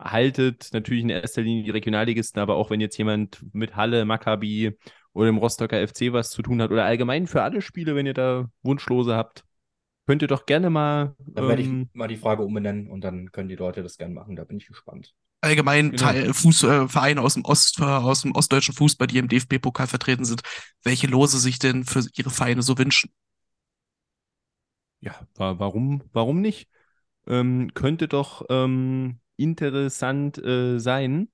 [0.00, 0.70] haltet.
[0.72, 4.76] Natürlich in erster Linie die Regionalligisten, aber auch wenn jetzt jemand mit Halle, Maccabi
[5.12, 8.14] oder dem Rostocker FC was zu tun hat oder allgemein für alle Spiele, wenn ihr
[8.14, 9.44] da Wunschlose habt,
[10.08, 11.14] könnt ihr doch gerne mal.
[11.18, 14.14] Dann werde ich ähm, mal die Frage umbenennen und dann können die Leute das gerne
[14.14, 14.34] machen.
[14.34, 15.14] Da bin ich gespannt.
[15.46, 16.02] Allgemein Genau.
[16.02, 19.86] Teil, Fuß, äh, Vereine aus dem Ost, äh, aus dem ostdeutschen Fußball, die im DFB-Pokal
[19.86, 20.42] vertreten sind,
[20.82, 23.10] welche Lose sich denn für ihre Vereine so wünschen.
[25.00, 26.68] Ja, wa warum, warum nicht?
[27.28, 31.28] Ähm, könnte doch ähm, interessant äh, sein,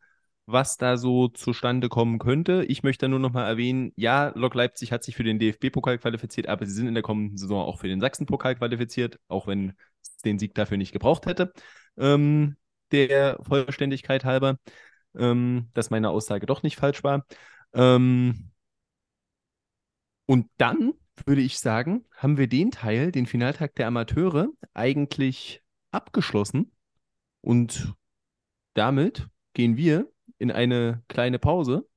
[0.45, 2.65] was da so zustande kommen könnte.
[2.69, 6.49] Ich möchte nur noch mal erwähnen, ja, Lok Leipzig hat sich für den DFB-Pokal qualifiziert,
[6.49, 10.17] aber sie sind in der kommenden Saison auch für den Sachsen-Pokal qualifiziert, auch wenn es
[10.19, 11.53] den Sieg dafür nicht gebraucht hätte.
[11.97, 12.57] Ähm,
[12.93, 14.59] der Vollständigkeit halber,
[15.17, 17.27] ähm, dass meine Aussage doch nicht falsch war.
[17.75, 18.51] Ähm,
[20.27, 20.95] und dann
[21.27, 26.73] würde ich sagen, haben wir den Teil, den Finaltag der Amateure, eigentlich abgeschlossen.
[27.41, 27.95] Und
[28.75, 31.89] damit gehen wir in eine kleine Pause.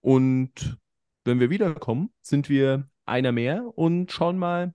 [0.00, 0.78] Und
[1.24, 4.74] wenn wir wiederkommen, sind wir einer mehr und schauen mal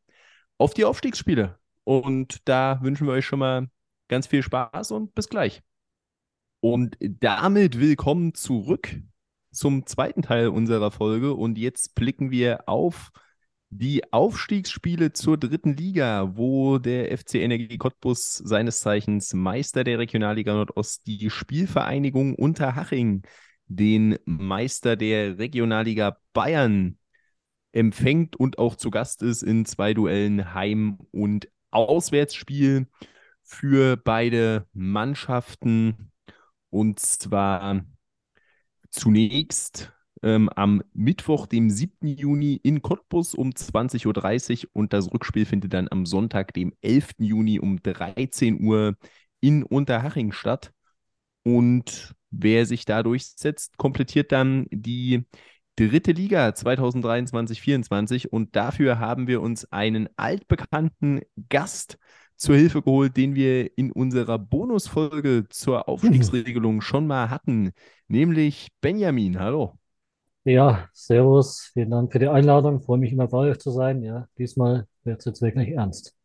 [0.58, 1.58] auf die Aufstiegsspiele.
[1.84, 3.68] Und da wünschen wir euch schon mal
[4.10, 5.62] ganz viel Spaß und bis gleich.
[6.60, 8.94] Und damit willkommen zurück
[9.52, 11.34] zum zweiten Teil unserer Folge.
[11.34, 13.12] Und jetzt blicken wir auf
[13.70, 20.54] die Aufstiegsspiele zur dritten Liga, wo der FC Energie Cottbus seines Zeichens Meister der Regionalliga
[20.54, 23.22] Nordost, die Spielvereinigung Unterhaching,
[23.68, 26.98] den Meister der Regionalliga Bayern,
[27.72, 32.88] empfängt und auch zu Gast ist in zwei Duellen Heim- und Auswärtsspiel
[33.50, 36.12] für beide Mannschaften.
[36.70, 37.84] Und zwar
[38.92, 39.92] zunächst
[40.22, 42.08] ähm, am Mittwoch, dem 7.
[42.08, 47.16] Juni in Cottbus um 20.30 Uhr und das Rückspiel findet dann am Sonntag, dem 11.
[47.18, 48.96] Juni um 13 Uhr
[49.42, 50.72] in Unterhaching statt.
[51.44, 55.26] Und wer sich da durchsetzt, komplettiert dann die
[55.76, 61.98] dritte Liga 2023-24 und dafür haben wir uns einen altbekannten Gast
[62.40, 67.72] zur Hilfe geholt, den wir in unserer Bonusfolge zur Aufstiegsregelung schon mal hatten,
[68.08, 69.38] nämlich Benjamin.
[69.40, 69.78] Hallo.
[70.46, 72.82] Ja, Servus, vielen Dank für die Einladung.
[72.82, 74.02] Freue mich immer bei euch zu sein.
[74.02, 76.16] Ja, diesmal wird es jetzt wirklich ernst.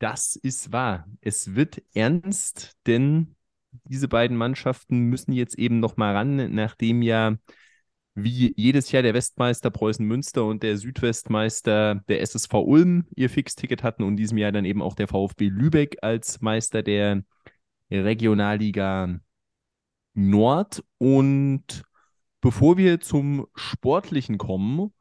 [0.00, 1.06] Das ist wahr.
[1.20, 3.36] Es wird ernst, denn
[3.84, 7.36] diese beiden Mannschaften müssen jetzt eben noch mal ran, nachdem ja
[8.16, 13.82] wie jedes Jahr der Westmeister Preußen Münster und der Südwestmeister der SSV Ulm ihr Fixticket
[13.82, 17.22] hatten und diesem Jahr dann eben auch der VfB Lübeck als Meister der
[17.90, 19.20] Regionalliga
[20.14, 20.82] Nord.
[20.96, 21.84] Und
[22.40, 24.94] bevor wir zum Sportlichen kommen,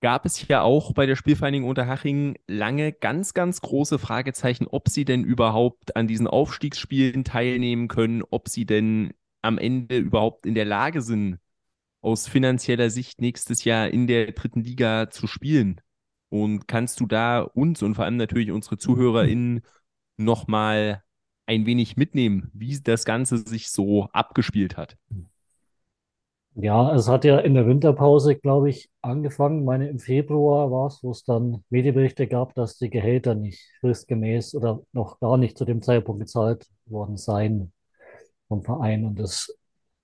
[0.00, 5.04] gab es ja auch bei der Spielvereinigung Unterhaching lange ganz, ganz große Fragezeichen, ob sie
[5.04, 10.64] denn überhaupt an diesen Aufstiegsspielen teilnehmen können, ob sie denn am Ende überhaupt in der
[10.64, 11.38] Lage sind,
[12.00, 15.80] aus finanzieller Sicht nächstes Jahr in der dritten Liga zu spielen.
[16.28, 19.62] Und kannst du da uns und vor allem natürlich unsere ZuhörerInnen
[20.16, 21.02] nochmal
[21.46, 24.96] ein wenig mitnehmen, wie das Ganze sich so abgespielt hat?
[26.54, 29.64] Ja, es hat ja in der Winterpause, glaube ich, angefangen.
[29.64, 34.54] Meine, im Februar war es, wo es dann Medienberichte gab, dass die Gehälter nicht fristgemäß
[34.54, 37.72] oder noch gar nicht zu dem Zeitpunkt gezahlt worden seien
[38.48, 39.04] vom Verein.
[39.04, 39.56] Und das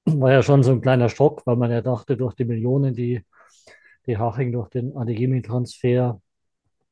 [0.07, 3.23] war ja schon so ein kleiner Schock, weil man ja dachte, durch die Millionen, die
[4.07, 6.21] die Haching durch den Adeyemi-Transfer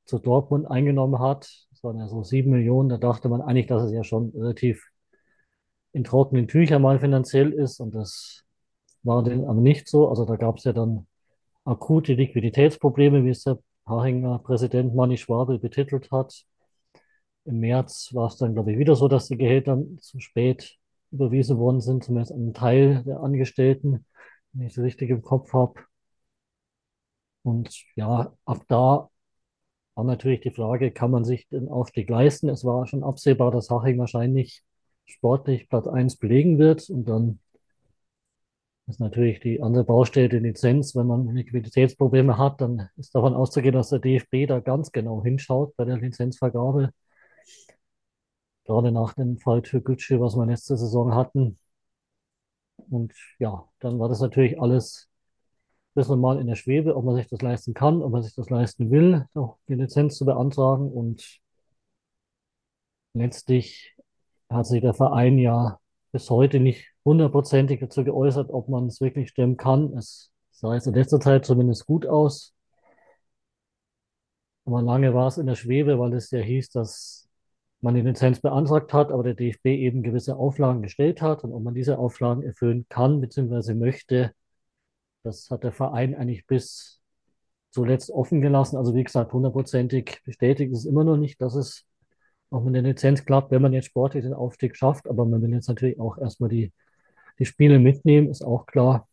[0.04, 1.48] zu Dortmund eingenommen hat,
[1.84, 2.88] waren ja so sieben Millionen.
[2.88, 4.88] Da dachte man eigentlich, dass es ja schon relativ
[5.92, 7.78] in trockenen Tüchern mal finanziell ist.
[7.78, 8.42] Und das
[9.04, 10.08] war dann aber nicht so.
[10.08, 11.06] Also da gab es ja dann
[11.64, 16.44] akute Liquiditätsprobleme, wie es der Hachinger Präsident Manni Schwabel betitelt hat.
[17.44, 20.78] Im März war es dann, glaube ich, wieder so, dass die Gehälter zu spät
[21.14, 24.06] überwiesen worden sind, zumindest einen Teil der Angestellten,
[24.52, 25.74] wenn ich es richtig im Kopf habe.
[27.42, 29.10] Und ja, ab da
[29.94, 32.48] war natürlich die Frage, kann man sich den Aufstieg leisten?
[32.48, 34.62] Es war schon absehbar, dass Haching wahrscheinlich
[35.06, 36.88] sportlich Platz 1 belegen wird.
[36.90, 37.38] Und dann
[38.86, 40.94] ist natürlich die andere Baustelle die Lizenz.
[40.96, 45.76] Wenn man Liquiditätsprobleme hat, dann ist davon auszugehen, dass der DFB da ganz genau hinschaut
[45.76, 46.90] bei der Lizenzvergabe.
[48.64, 51.58] Gerade nach dem Fall Türkgücü, was wir letzte Saison hatten.
[52.90, 55.08] Und ja, dann war das natürlich alles
[55.94, 58.34] ein bisschen mal in der Schwebe, ob man sich das leisten kann, ob man sich
[58.34, 59.26] das leisten will,
[59.68, 60.90] die Lizenz zu beantragen.
[60.90, 61.40] Und
[63.12, 63.94] letztlich
[64.50, 65.78] hat sich der Verein ja
[66.12, 69.96] bis heute nicht hundertprozentig dazu geäußert, ob man es wirklich stemmen kann.
[69.96, 72.54] Es sah jetzt in letzter Zeit zumindest gut aus.
[74.64, 77.24] Aber lange war es in der Schwebe, weil es ja hieß, dass
[77.85, 81.45] man die Lizenz beantragt hat, aber der DFB eben gewisse Auflagen gestellt hat.
[81.45, 83.74] Und ob man diese Auflagen erfüllen kann bzw.
[83.74, 84.32] möchte,
[85.22, 87.03] das hat der Verein eigentlich bis
[87.70, 88.76] zuletzt offen gelassen.
[88.78, 91.85] Also wie gesagt, hundertprozentig bestätigt ist es immer noch nicht, dass es
[92.51, 95.09] auch mit der Lizenz klappt, wenn man jetzt sportlich den Aufstieg schafft.
[95.09, 96.72] Aber man will jetzt natürlich auch erstmal die,
[97.39, 99.09] die Spiele mitnehmen, ist auch klar.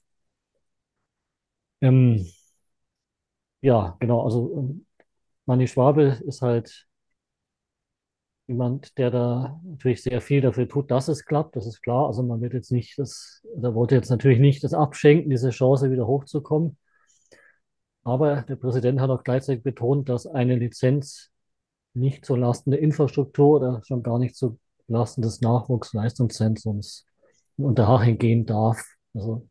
[1.82, 2.26] Ähm,
[3.62, 4.24] ja, genau.
[4.24, 4.86] Also ähm,
[5.46, 6.88] Manni Schwabe ist halt
[8.52, 11.56] jemand, der da natürlich sehr viel dafür tut, dass es klappt.
[11.56, 12.08] Das ist klar.
[12.08, 15.90] Also man wird jetzt nicht das, oder wollte jetzt natürlich nicht das abschenken, diese Chance
[15.92, 16.78] wieder hochzukommen.
[18.04, 21.32] Aber der Präsident hat auch gleichzeitig betont, dass eine Lizenz
[21.94, 27.06] nicht zulasten der Infrastruktur oder schon gar nicht zulasten des Nachwuchsleistungszentrums
[27.58, 28.82] in Unterhaching gehen darf.
[29.14, 29.48] Also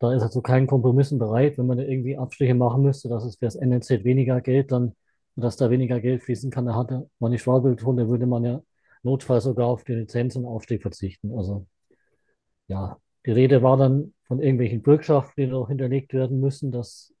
[0.00, 3.36] da ist also kein Kompromissen bereit, wenn man da irgendwie Abstriche machen müsste, dass es
[3.36, 4.94] für das NNZ weniger Geld dann
[5.36, 8.44] dass da weniger Geld fließen kann, da hatte man die Schwalbe tun, da würde man
[8.44, 8.62] ja
[9.02, 11.36] notfalls sogar auf die Lizenz und Aufstieg verzichten.
[11.36, 11.66] Also
[12.68, 17.12] ja, die Rede war dann von irgendwelchen Bürgschaften, die noch hinterlegt werden müssen, dass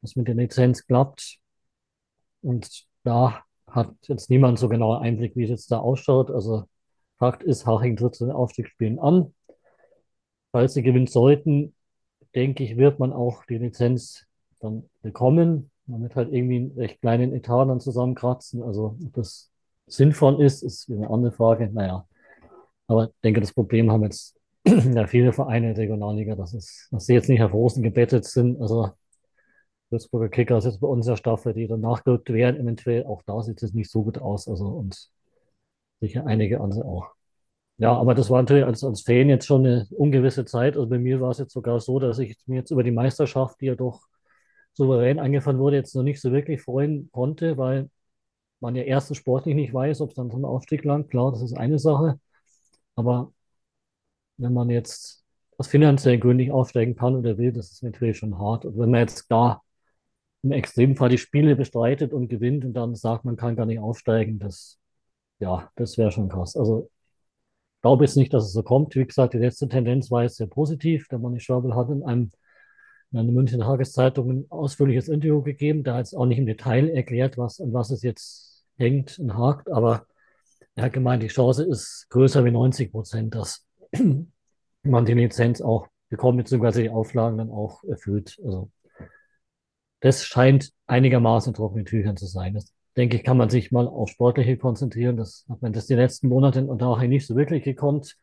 [0.00, 1.38] das mit der Lizenz klappt.
[2.42, 6.30] Und da hat jetzt niemand so genauer Einblick, wie es jetzt da ausschaut.
[6.30, 6.64] Also
[7.18, 9.34] Fakt ist, Haching tritt zu den Aufstiegsspielen an.
[10.52, 11.74] Falls sie gewinnen sollten,
[12.34, 14.26] denke ich, wird man auch die Lizenz
[14.60, 15.70] dann bekommen.
[15.86, 18.62] Wird halt irgendwie einen recht kleinen Etat dann zusammenkratzen.
[18.62, 19.50] Also, ob das
[19.86, 21.70] sinnvoll ist, ist eine andere Frage.
[21.72, 22.06] Naja,
[22.86, 26.88] aber ich denke, das Problem haben jetzt ja, viele Vereine in der Regionalliga, dass, es,
[26.90, 28.60] dass sie jetzt nicht auf Rosen gebettet sind.
[28.60, 28.90] Also,
[29.90, 33.04] Würzburger Kicker ist jetzt bei uns der Staffel, die dann nachgerückt werden, eventuell.
[33.06, 34.48] Auch da sieht es nicht so gut aus.
[34.48, 35.10] Also, und
[36.00, 37.14] sicher einige andere auch.
[37.78, 40.76] Ja, aber das war natürlich als, als Fan jetzt schon eine ungewisse Zeit.
[40.76, 43.60] Also bei mir war es jetzt sogar so, dass ich mir jetzt über die Meisterschaft,
[43.60, 44.02] die ja doch
[44.74, 47.90] souverän angefangen wurde, jetzt noch nicht so wirklich freuen konnte, weil
[48.60, 51.10] man ja erstens sportlich nicht weiß, ob es dann zum Aufstieg langt.
[51.10, 52.20] Klar, das ist eine Sache.
[52.96, 53.32] Aber
[54.36, 55.24] wenn man jetzt
[55.58, 58.64] aus finanziellen Gründen nicht aufsteigen kann oder will, das ist natürlich schon hart.
[58.64, 59.62] Und wenn man jetzt da
[60.42, 64.38] im Extremfall die Spiele bestreitet und gewinnt und dann sagt, man kann gar nicht aufsteigen,
[64.38, 64.78] das,
[65.40, 66.56] ja, das wäre schon krass.
[66.56, 66.90] Also
[67.84, 68.94] glaube jetzt nicht, dass es so kommt.
[68.96, 71.06] Wie gesagt, die letzte Tendenz war jetzt sehr positiv.
[71.08, 72.30] Der Manni Schwabel hat in einem
[73.14, 75.84] in einer Münchner Tageszeitung ein ausführliches Interview gegeben.
[75.84, 79.38] Da hat es auch nicht im Detail erklärt, was, an was es jetzt hängt und
[79.38, 80.06] hakt, aber
[80.74, 83.64] er hat gemeint, die Chance ist größer wie 90 Prozent, dass
[84.82, 88.36] man die Lizenz auch bekommt, beziehungsweise die Auflagen dann auch erfüllt.
[88.44, 88.70] Also
[90.00, 92.54] das scheint einigermaßen in trockenen Tüchern zu sein.
[92.54, 95.16] Das denke ich, kann man sich mal auf Sportliche konzentrieren.
[95.16, 98.16] Das hat man das die letzten Monate und auch nicht so wirklich gekonnt.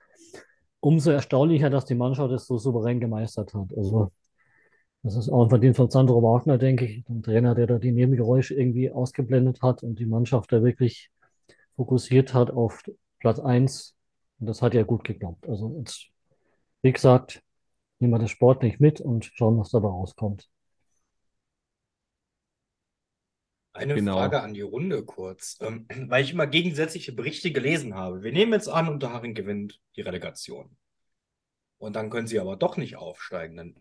[0.81, 3.69] Umso erstaunlicher, dass die Mannschaft das so souverän gemeistert hat.
[3.77, 4.11] Also
[5.03, 7.91] das ist auch ein Verdienst von Sandro Wagner, denke ich, ein Trainer, der da die
[7.91, 11.09] Nebengeräusche irgendwie ausgeblendet hat und die Mannschaft da wirklich
[11.75, 12.83] fokussiert hat auf
[13.19, 13.95] Platz 1.
[14.39, 15.47] Und das hat ja gut geklappt.
[15.49, 16.07] Also jetzt,
[16.83, 17.41] wie gesagt,
[17.99, 20.47] nehmen wir das Sport nicht mit und schauen, was dabei rauskommt.
[23.73, 24.17] Eine genau.
[24.17, 28.21] Frage an die Runde kurz, ähm, weil ich immer gegensätzliche Berichte gelesen habe.
[28.21, 30.77] Wir nehmen jetzt an, Unterhaching gewinnt die Relegation.
[31.79, 33.57] Und dann können sie aber doch nicht aufsteigen.
[33.57, 33.75] Dann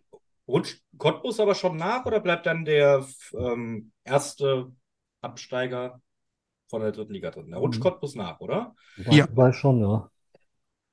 [0.51, 4.73] Rutscht Cottbus aber schon nach oder bleibt dann der ähm, erste
[5.21, 6.01] Absteiger
[6.69, 7.51] von der dritten Liga drin?
[7.51, 7.85] Der rutscht mhm.
[7.85, 8.75] Cottbus nach, oder?
[8.97, 10.11] Ja, war schon, ja.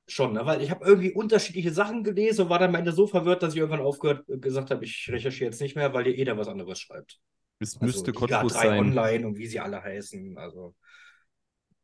[0.06, 0.46] Schon, ne?
[0.46, 3.52] weil ich habe irgendwie unterschiedliche Sachen gelesen und war dann am Ende so verwirrt, dass
[3.52, 6.38] ich irgendwann aufgehört äh, gesagt habe, ich recherchiere jetzt nicht mehr, weil ihr eh da
[6.38, 7.20] was anderes schreibt.
[7.58, 8.78] Es müsste also, Cottbus Liga 3 sein.
[8.78, 10.38] Online und wie sie alle heißen.
[10.38, 10.74] Also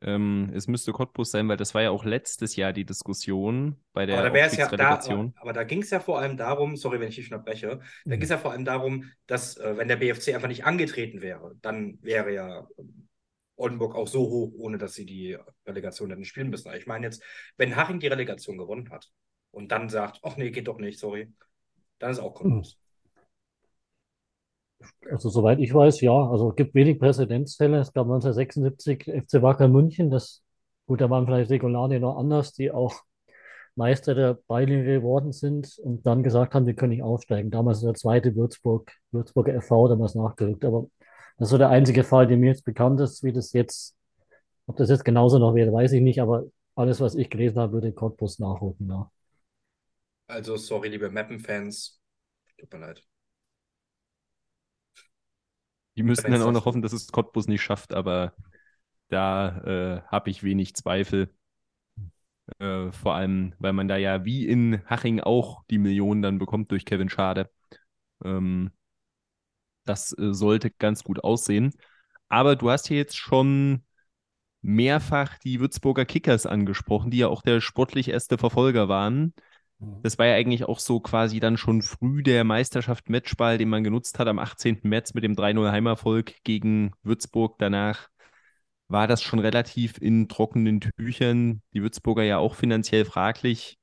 [0.04, 4.06] Ähm, es müsste Cottbus sein, weil das war ja auch letztes Jahr die Diskussion bei
[4.06, 4.98] der Aber da ja da,
[5.36, 8.14] aber, da ging es ja vor allem darum, sorry, wenn ich dich unterbreche, da Mhm.
[8.16, 11.56] ging es ja vor allem darum, dass äh, wenn der BFC einfach nicht angetreten wäre,
[11.62, 13.08] dann wäre ja ähm,
[13.56, 15.36] Oldenburg auch so hoch, ohne dass sie die
[15.66, 16.68] Relegation hätten spielen müssen.
[16.68, 17.22] Aber Ich meine jetzt,
[17.56, 19.10] wenn Haching die Relegation gewonnen hat
[19.50, 21.32] und dann sagt, ach nee, geht doch nicht, sorry,
[21.98, 22.78] dann ist auch Cottbus.
[25.10, 26.12] Also soweit ich weiß, ja.
[26.12, 27.78] Also es gibt wenig Präzedenzfälle.
[27.78, 30.10] Es gab 1976 FC Wacker München.
[30.10, 30.42] Das,
[30.86, 32.94] gut, da waren vielleicht Regularien noch anders, die auch
[33.76, 37.50] Meister der Beilinie geworden sind und dann gesagt haben, wir können nicht aufsteigen.
[37.50, 40.64] Damals der zweite Würzburg, Würzburger FV damals nachgerückt.
[40.64, 40.86] Aber
[41.38, 43.96] das ist so der einzige Fall, der mir jetzt bekannt ist, wie das jetzt,
[44.66, 46.20] ob das jetzt genauso noch wäre, weiß ich nicht.
[46.20, 46.44] Aber
[46.76, 48.88] alles, was ich gelesen habe, würde Cottbus nachrücken.
[48.88, 49.10] Ja.
[50.28, 52.00] Also sorry, liebe Mappen-Fans,
[52.58, 53.04] tut mir leid.
[55.96, 58.34] Die müssten dann auch noch hoffen, dass es Cottbus nicht schafft, aber
[59.08, 61.32] da äh, habe ich wenig Zweifel.
[62.58, 66.70] Äh, vor allem, weil man da ja wie in Haching auch die Millionen dann bekommt
[66.70, 67.50] durch Kevin Schade.
[68.24, 68.72] Ähm,
[69.84, 71.72] das äh, sollte ganz gut aussehen.
[72.28, 73.84] Aber du hast hier jetzt schon
[74.62, 79.34] mehrfach die Würzburger Kickers angesprochen, die ja auch der sportlich erste Verfolger waren.
[80.02, 84.18] Das war ja eigentlich auch so quasi dann schon früh der Meisterschaft-Matchball, den man genutzt
[84.18, 84.80] hat am 18.
[84.88, 87.56] März mit dem 3-0 Heimerfolg gegen Würzburg.
[87.58, 88.08] Danach
[88.88, 91.62] war das schon relativ in trockenen Tüchern.
[91.72, 93.78] Die Würzburger ja auch finanziell fraglich,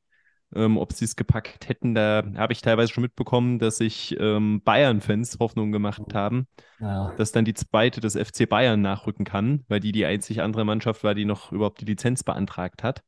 [0.55, 1.93] ähm, ob sie es gepackt hätten.
[1.95, 6.47] Da habe ich teilweise schon mitbekommen, dass sich ähm, Bayern-Fans Hoffnung gemacht haben,
[6.79, 7.13] Ja.
[7.17, 11.03] dass dann die zweite des FC Bayern nachrücken kann, weil die die einzig andere Mannschaft
[11.03, 13.03] war, die noch überhaupt die Lizenz beantragt hat.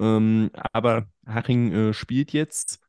[0.00, 2.80] Ähm, aber Haching äh, spielt jetzt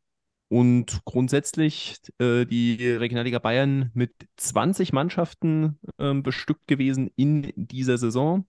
[0.48, 8.48] und grundsätzlich äh, die Regionalliga Bayern mit 20 Mannschaften ähm, bestückt gewesen in dieser Saison.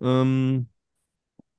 [0.00, 0.68] Ähm,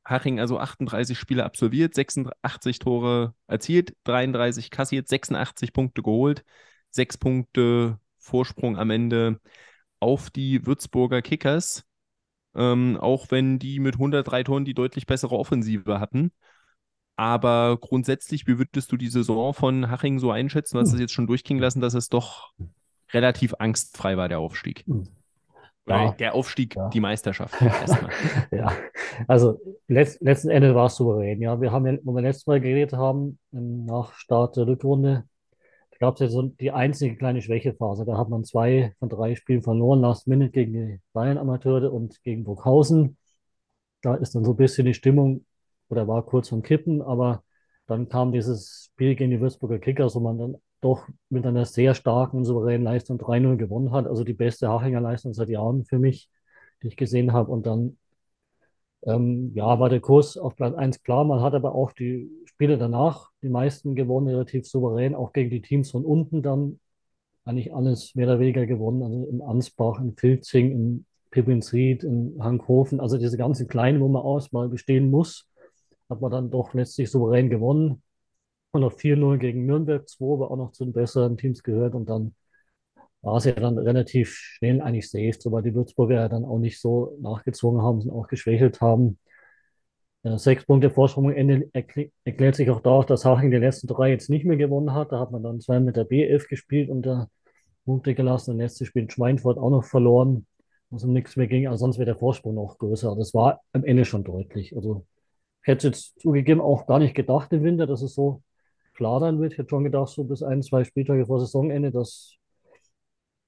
[0.06, 6.44] Haching also 38 Spiele absolviert, 86 Tore erzielt, 33 kassiert, 86 Punkte geholt,
[6.92, 9.40] 6 Punkte Vorsprung am Ende
[10.00, 11.86] auf die Würzburger Kickers.
[12.56, 16.32] Ähm, auch wenn die mit 103 Toren die deutlich bessere Offensive hatten.
[17.16, 20.76] Aber grundsätzlich, wie würdest du die Saison von Haching so einschätzen?
[20.78, 22.52] Du hast es jetzt schon durchklingen lassen, dass es doch
[23.14, 24.86] relativ angstfrei war, der Aufstieg.
[25.88, 26.12] Ja.
[26.14, 26.90] der Aufstieg, Ja.
[26.90, 27.54] die Meisterschaft.
[28.52, 28.72] Ja,
[29.28, 31.42] also letzt, letzten Endes war es souverän.
[31.42, 35.26] Ja, wir haben ja, wo wir letztes Mal geredet haben, ähm, nach Start der Rückrunde,
[36.02, 38.06] gab es ja so die einzige kleine Schwächephase.
[38.06, 42.44] Da hat man zwei von drei Spielen verloren, Last Minute gegen die Bayern-Amateure und gegen
[42.44, 43.18] Burghausen.
[44.02, 45.46] Da ist dann so ein bisschen die Stimmung
[45.90, 47.44] oder war kurz vom Kippen, aber
[47.86, 51.94] dann kam dieses Spiel gegen die Würzburger Kickers, wo man dann doch mit einer sehr
[51.94, 54.08] starken, souveränen Leistung 3-0 gewonnen hat.
[54.08, 56.30] Also die beste Hachinger Leistung seit Jahren für mich,
[56.82, 57.52] die ich gesehen habe.
[57.52, 57.98] Und dann
[59.04, 61.26] ähm, ja, war der Kurs auf Platz 1 klar.
[61.26, 65.62] Man hat aber auch die Spiele danach, die meisten gewonnen, relativ souverän, auch gegen die
[65.62, 66.80] Teams von unten dann
[67.44, 69.04] eigentlich alles mehr oder weniger gewonnen.
[69.04, 74.22] Also in Ansbach, in Filzing, in Pippinsried, in Hankhofen, also diese ganzen kleinen, wo man
[74.22, 75.48] Auswahl bestehen muss,
[76.10, 78.04] hat man dann doch letztlich souverän gewonnen.
[78.74, 81.94] Und noch 4-0 gegen Nürnberg 2, aber auch noch zu den besseren Teams gehört.
[81.94, 82.36] Und dann
[83.22, 86.80] war es ja dann relativ schnell eigentlich safe, sobald die Würzburger ja dann auch nicht
[86.80, 89.18] so nachgezogen haben, und auch geschwächelt haben.
[90.24, 94.10] Ja, sechs Punkte Vorsprung Ende erkl- erklärt sich auch dadurch, dass Haching die letzten drei
[94.12, 95.12] jetzt nicht mehr gewonnen hat.
[95.12, 97.28] Da hat man dann zwei mit der B11 gespielt und da
[97.86, 98.52] Punkte gelassen.
[98.52, 100.46] Und letztes Spiel in Schweinfurt auch noch verloren,
[100.90, 101.68] wo es um nichts mehr ging.
[101.68, 103.16] Also sonst wäre der Vorsprung noch größer.
[103.16, 104.76] Das war am Ende schon deutlich.
[104.76, 105.06] Also
[105.64, 108.44] ich hätte jetzt zugegeben auch gar nicht gedacht im Winter, dass es so
[108.96, 109.54] klar dann wird.
[109.54, 112.38] Ich hätte schon gedacht, so bis ein, zwei Spieltage vor Saisonende, dass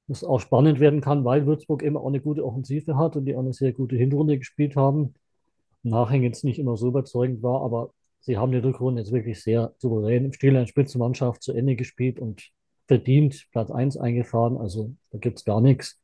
[0.08, 3.36] das auch spannend werden kann, weil Würzburg eben auch eine gute Offensive hat und die
[3.36, 5.14] auch eine sehr gute Hinrunde gespielt haben.
[5.84, 9.74] Nachhängen jetzt nicht immer so überzeugend war, aber sie haben die Rückrunde jetzt wirklich sehr
[9.78, 12.50] souverän im Stil einer Spitzenmannschaft zu Ende gespielt und
[12.88, 14.58] verdient Platz 1 eingefahren.
[14.58, 16.00] Also da gibt es gar nichts.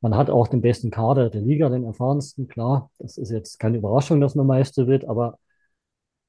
[0.00, 2.90] Man hat auch den besten Kader der Liga, den erfahrensten, klar.
[2.98, 5.38] Das ist jetzt keine Überraschung, dass man Meister wird, aber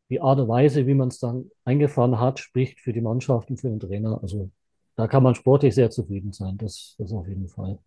[0.10, 3.58] die Art und Weise, wie man es dann eingefahren hat, spricht für die Mannschaft und
[3.58, 4.20] für den Trainer.
[4.22, 4.50] Also
[4.95, 6.58] da kann man sportlich sehr zufrieden sein.
[6.58, 7.80] Das, das auf jeden Fall.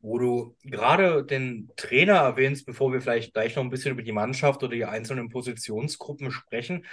[0.00, 4.12] Wo du gerade den Trainer erwähnst, bevor wir vielleicht gleich noch ein bisschen über die
[4.12, 6.86] Mannschaft oder die einzelnen Positionsgruppen sprechen.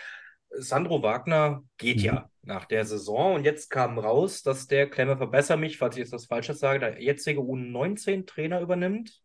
[0.49, 2.03] Sandro Wagner geht Mhm.
[2.03, 6.01] ja nach der Saison und jetzt kam raus, dass der, Klemme, verbessere mich, falls ich
[6.01, 9.21] jetzt was Falsches sage, der jetzige U19-Trainer übernimmt.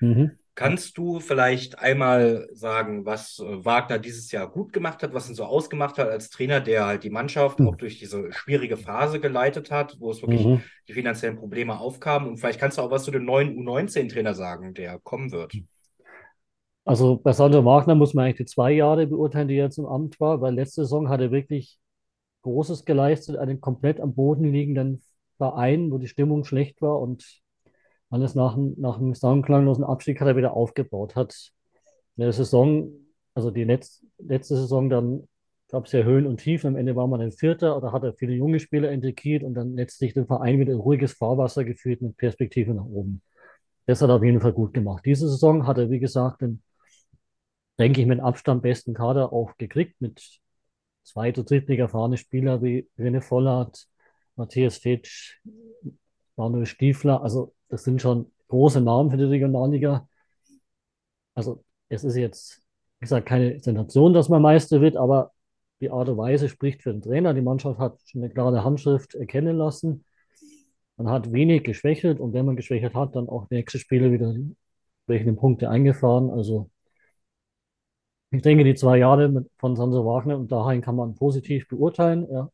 [0.00, 0.38] Mhm.
[0.58, 5.36] Kannst du vielleicht einmal sagen, was äh, Wagner dieses Jahr gut gemacht hat, was ihn
[5.36, 7.68] so ausgemacht hat als Trainer, der halt die Mannschaft Mhm.
[7.68, 10.60] auch durch diese schwierige Phase geleitet hat, wo es wirklich Mhm.
[10.88, 12.28] die finanziellen Probleme aufkamen?
[12.30, 15.54] Und vielleicht kannst du auch was zu dem neuen U19-Trainer sagen, der kommen wird.
[16.84, 19.86] Also bei Sandro Wagner muss man eigentlich die zwei Jahre beurteilen, die er jetzt im
[19.86, 21.78] Amt war, weil letzte Saison hat er wirklich
[22.42, 25.02] Großes geleistet, einen komplett am Boden liegenden
[25.36, 27.42] Verein, wo die Stimmung schlecht war und
[28.10, 31.14] alles nach, nach einem sagenklanglosen Abstieg hat er wieder aufgebaut.
[31.14, 31.52] Hat
[32.16, 32.90] in der Saison,
[33.34, 35.28] also die letz, letzte Saison, dann
[35.70, 36.68] gab es ja Höhen und Tiefen.
[36.68, 39.74] Am Ende war man ein Vierter oder hat er viele junge Spieler integriert und dann
[39.74, 43.22] letztlich den Verein wieder in ruhiges Fahrwasser geführt mit Perspektive nach oben.
[43.86, 45.04] Das hat er auf jeden Fall gut gemacht.
[45.06, 46.62] Diese Saison hat er, wie gesagt, den,
[47.78, 50.40] denke ich, mit Abstand besten Kader auch gekriegt, mit
[51.04, 53.86] Zweit- und Drittliga erfahrene Spieler wie René Vollert,
[54.36, 55.40] Matthias Fitsch,
[56.38, 57.22] Manuel Stiefler.
[57.22, 60.08] Also, das sind schon große Namen für die Regionalliga.
[61.34, 62.62] Also, es ist jetzt,
[63.00, 65.32] wie gesagt, keine Sensation, dass man Meister wird, aber
[65.80, 67.34] die Art und Weise spricht für den Trainer.
[67.34, 70.04] Die Mannschaft hat schon eine klare Handschrift erkennen lassen.
[70.96, 74.34] Man hat wenig geschwächelt und wenn man geschwächelt hat, dann auch nächste Spiele wieder
[75.08, 76.30] entsprechende Punkte eingefahren.
[76.30, 76.70] Also
[78.30, 82.26] ich denke, die zwei Jahre von Sanso Wagner und dahin kann man positiv beurteilen.
[82.30, 82.50] Ja.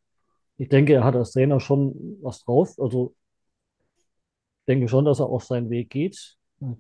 [0.59, 2.78] Ich denke, er hat als Trainer schon was drauf.
[2.78, 3.14] Also
[4.66, 6.36] denke schon, dass er auf seinen Weg geht.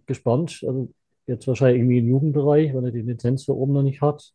[0.06, 0.64] Gespannt.
[0.66, 0.92] Also
[1.26, 4.32] jetzt wahrscheinlich irgendwie im Jugendbereich, weil er die Lizenz für oben noch nicht hat.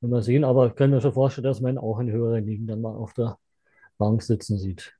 [0.00, 2.66] Wenn wir sehen, aber kann mir schon vorstellen, dass man ihn auch in höheren Ligen
[2.66, 3.38] dann mal auf der
[3.98, 4.94] Bank sitzen sieht.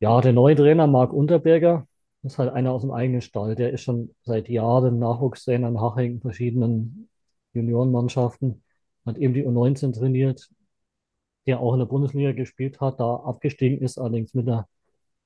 [0.00, 1.86] Ja, der neue Trainer, Marc Unterberger,
[2.22, 3.54] ist halt einer aus dem eigenen Stall.
[3.54, 7.08] Der ist schon seit Jahren Nachwuchstrainer in Haching in verschiedenen
[7.52, 8.62] Juniorenmannschaften,
[9.06, 10.50] hat eben die U19 trainiert,
[11.46, 14.68] der auch in der Bundesliga gespielt hat, da abgestiegen ist, allerdings mit einer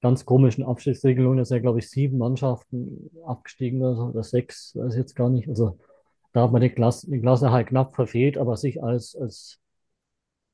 [0.01, 4.99] ganz komischen Abstiegsregelung, dass er, glaube ich, sieben Mannschaften abgestiegen ist oder sechs, weiß ich
[4.99, 5.49] jetzt gar nicht.
[5.49, 5.79] Also
[6.33, 9.59] da hat man die Klasse, die Klasse halt knapp verfehlt, aber sich als, als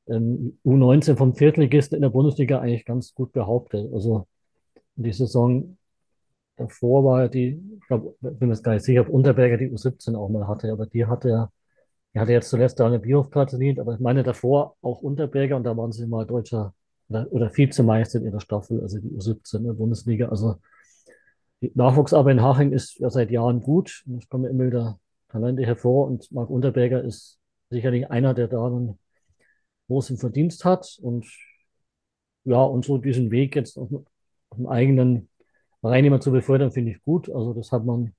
[0.08, 3.92] ähm, U19 vom Viertligisten in der Bundesliga eigentlich ganz gut behauptet.
[3.92, 4.26] Also
[4.96, 5.76] die Saison
[6.56, 10.16] davor war die, ich glaube, bin mir jetzt gar nicht sicher, ob Unterberger die U17
[10.16, 11.52] auch mal hatte, aber die hatte er
[12.14, 15.76] er hatte jetzt zuletzt Daniel Bioff trainiert, aber ich meine davor auch Unterberger und da
[15.76, 16.72] waren sie mal deutscher
[17.08, 20.28] oder, oder Vizemeister in ihrer Staffel, also die U17 in der Bundesliga.
[20.28, 20.56] Also
[21.60, 24.04] die Nachwuchsarbeit in Haching ist ja seit Jahren gut.
[24.18, 24.98] Es kommen immer wieder
[25.28, 27.38] Talente hervor und Marc Unterberger ist
[27.70, 28.98] sicherlich einer, der da einen
[29.88, 31.26] großen Verdienst hat und
[32.44, 35.28] ja, und so diesen Weg jetzt auf, auf dem eigenen
[35.80, 37.30] Verein immer zu befördern, finde ich gut.
[37.30, 38.14] Also das hat man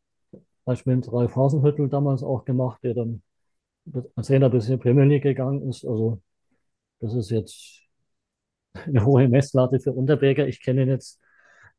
[0.66, 3.22] beispielsweise mit Ralf Hasenhüttel damals auch gemacht, der dann
[4.16, 5.86] als Trainer bis in die Premier League gegangen ist.
[5.86, 6.22] Also
[7.00, 7.85] das ist jetzt
[8.86, 10.48] eine hohe Messlatte für Unterberger.
[10.48, 11.20] Ich kenne ihn jetzt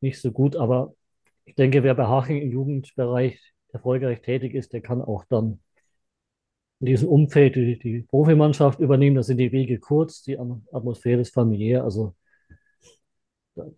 [0.01, 0.93] nicht so gut, aber
[1.45, 5.59] ich denke, wer bei Haching im Jugendbereich erfolgreich tätig ist, der kann auch dann
[6.79, 9.15] in diesem Umfeld die, die Profimannschaft übernehmen.
[9.15, 11.83] Da sind die Wege kurz, die Atmosphäre ist familiär.
[11.83, 12.15] Also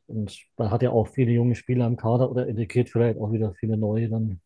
[0.08, 3.54] und man hat ja auch viele junge Spieler im Kader oder integriert vielleicht auch wieder
[3.54, 4.42] viele neue dann.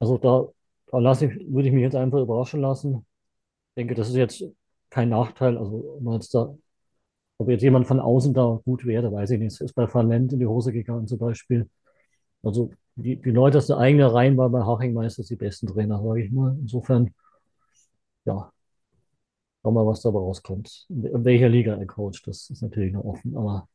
[0.00, 0.48] Also da
[0.90, 3.06] da lasse ich, würde ich mich jetzt einfach überraschen lassen.
[3.70, 4.44] Ich denke, das ist jetzt
[4.90, 5.56] kein Nachteil.
[5.58, 6.56] Also, ob, jetzt da,
[7.40, 9.52] ob jetzt jemand von außen da gut wäre, weiß ich nicht.
[9.52, 11.68] Es ist bei Van Lent in die Hose gegangen zum Beispiel.
[12.42, 16.02] Also, die, die Leute aus der eigenen Reihen waren bei Haching meistens die besten Trainer,
[16.02, 16.56] sage ich mal.
[16.60, 17.14] Insofern,
[18.24, 18.52] ja,
[19.62, 20.86] schauen wir mal, was dabei rauskommt.
[20.88, 23.68] In welcher Liga er coacht, das ist natürlich noch offen, aber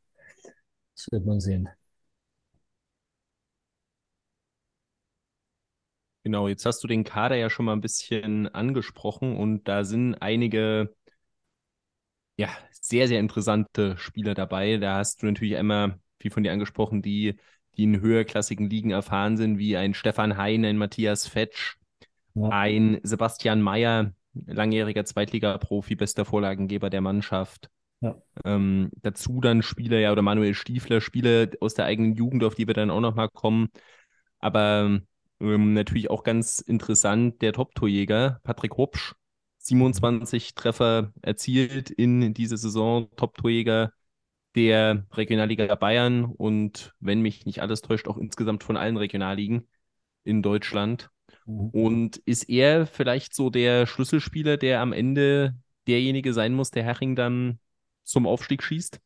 [0.94, 1.68] das wird man sehen.
[6.24, 10.14] Genau, jetzt hast du den Kader ja schon mal ein bisschen angesprochen und da sind
[10.16, 10.92] einige
[12.36, 14.76] ja, sehr, sehr interessante Spieler dabei.
[14.76, 17.36] Da hast du natürlich einmal, wie von dir angesprochen, die,
[17.76, 21.76] die in höherklassigen Ligen erfahren sind, wie ein Stefan Hein, ein Matthias Fetsch,
[22.34, 22.48] ja.
[22.48, 24.12] ein Sebastian Mayer,
[24.46, 27.70] langjähriger Zweitliga-Profi, bester Vorlagengeber der Mannschaft.
[28.00, 28.14] Ja.
[28.44, 32.66] Ähm, dazu dann Spieler, ja, oder Manuel Stiefler, Spieler aus der eigenen Jugend, auf die
[32.66, 33.68] wir dann auch nochmal kommen.
[34.38, 35.00] Aber
[35.40, 39.14] ähm, natürlich auch ganz interessant, der Top-Torjäger Patrick Hopsch,
[39.66, 43.92] 27 Treffer erzielt in dieser Saison, Top-Torjäger
[44.54, 49.68] der Regionalliga Bayern und wenn mich nicht alles täuscht, auch insgesamt von allen Regionalligen
[50.24, 51.10] in Deutschland.
[51.44, 51.68] Mhm.
[51.70, 55.54] Und ist er vielleicht so der Schlüsselspieler, der am Ende
[55.86, 57.58] derjenige sein muss, der Herring dann
[58.02, 59.00] zum Aufstieg schießt?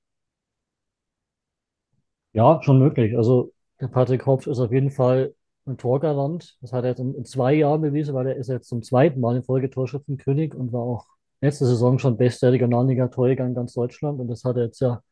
[2.33, 3.17] Ja, schon möglich.
[3.17, 5.35] Also der Patrick Hopsch ist auf jeden Fall
[5.71, 6.57] ein Torgarant.
[6.61, 9.37] Das hat er jetzt in, zwei Jahren bewiesen, weil er ist jetzt zum zweiten Mal
[9.37, 11.07] in Folge Torschützenkönig und war auch
[11.41, 14.21] letzte Saison schon bester Regionalliga-Torjäger in ganz Deutschland.
[14.21, 15.03] Und das hat er jetzt ja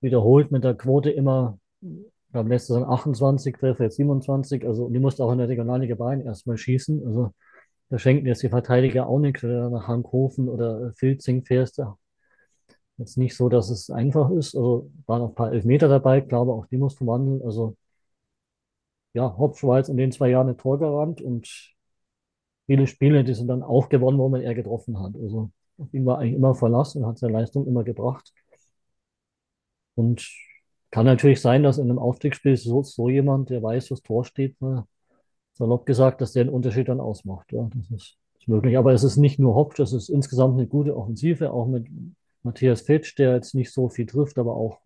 [0.00, 4.66] wiederholt mit der Quote immer, ich glaube, letzte Saison 28 Treffer, jetzt 27.
[4.66, 7.06] Also, und die musste auch in der Regionalliga Bayern erstmal schießen.
[7.06, 7.32] Also,
[7.88, 11.82] da schenken jetzt die Verteidiger auch nichts, wenn du nach Hankhofen oder Filzing fährst.
[12.98, 14.54] Jetzt nicht so, dass es einfach ist.
[14.54, 17.42] Also, waren auch ein paar Elfmeter dabei, glaube auch die musst du wandeln.
[17.42, 17.76] Also,
[19.14, 21.74] ja, Hopf war jetzt in den zwei Jahren ein Torgarant und
[22.66, 25.14] viele Spiele, die sind dann auch gewonnen worden, wenn er getroffen hat.
[25.16, 28.32] Also auf ihn war eigentlich immer Verlass und hat seine Leistung immer gebracht.
[29.94, 30.28] Und
[30.90, 34.60] kann natürlich sein, dass in einem Aufstiegsspiel so, so jemand, der weiß, was Tor steht,
[34.60, 34.86] ne,
[35.52, 37.52] salopp gesagt, dass der den Unterschied dann ausmacht.
[37.52, 38.78] Ja, das ist, ist möglich.
[38.78, 41.86] Aber es ist nicht nur Hopf, das ist insgesamt eine gute Offensive, auch mit
[42.42, 44.80] Matthias Fitsch, der jetzt nicht so viel trifft, aber auch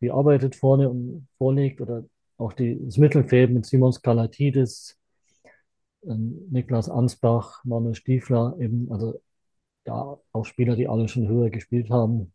[0.00, 2.04] wie arbeitet vorne und vorlegt oder
[2.38, 4.98] auch die, das Mittelfeld mit Simon Skalatidis,
[6.04, 9.20] ähm, Niklas Ansbach, Manuel Stiefler, eben, also
[9.86, 12.32] ja, auch Spieler, die alle schon höher gespielt haben.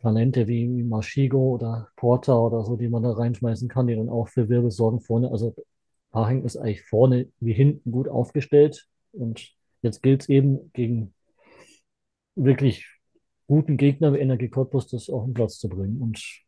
[0.00, 4.28] Talente wie Maschigo oder Porter oder so, die man da reinschmeißen kann, die dann auch
[4.28, 5.30] für Wirbel sorgen vorne.
[5.30, 5.54] Also
[6.12, 8.88] Haching ist eigentlich vorne wie hinten gut aufgestellt.
[9.12, 11.14] Und jetzt gilt es eben gegen
[12.36, 12.86] wirklich
[13.48, 16.00] guten Gegner wie Energie Cottbus das auf den Platz zu bringen.
[16.00, 16.44] Und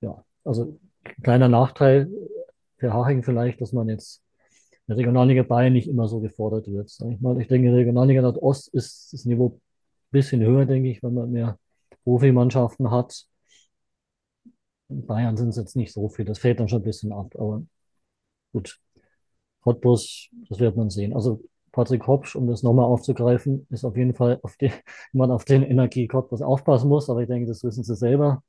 [0.00, 0.78] ja, also
[1.22, 2.08] kleiner Nachteil
[2.78, 4.22] für Haching vielleicht, dass man jetzt
[4.86, 6.90] in der Regionalliga Bayern nicht immer so gefordert wird.
[6.90, 9.60] Sag ich mal, ich denke, Regionalliga Nordost ist das Niveau ein
[10.10, 11.58] bisschen höher, denke ich, wenn man mehr
[12.04, 13.26] Profimannschaften hat.
[14.88, 17.34] In Bayern sind es jetzt nicht so viel, das fällt dann schon ein bisschen ab,
[17.36, 17.62] aber
[18.52, 18.80] gut.
[19.62, 21.14] Cottbus, das wird man sehen.
[21.14, 21.40] Also
[21.70, 24.70] Patrick Hopsch, um das nochmal aufzugreifen, ist auf jeden Fall, auf die,
[25.12, 28.42] man auf den Energie Cottbus aufpassen muss, aber ich denke, das wissen sie selber.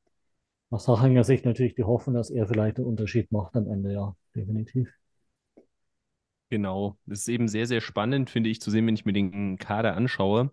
[0.73, 4.15] Aus Hachinger Sicht natürlich die Hoffnung, dass er vielleicht einen Unterschied macht am Ende, ja,
[4.35, 4.89] definitiv.
[6.49, 9.59] Genau, das ist eben sehr, sehr spannend, finde ich, zu sehen, wenn ich mir den
[9.59, 10.51] Kader anschaue.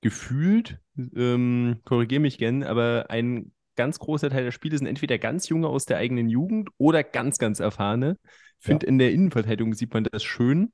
[0.00, 5.48] Gefühlt, ähm, korrigiere mich gern, aber ein ganz großer Teil der Spiele sind entweder ganz
[5.48, 8.16] junge aus der eigenen Jugend oder ganz, ganz erfahrene.
[8.60, 8.90] Ich finde, ja.
[8.90, 10.72] in der Innenverteidigung sieht man das schön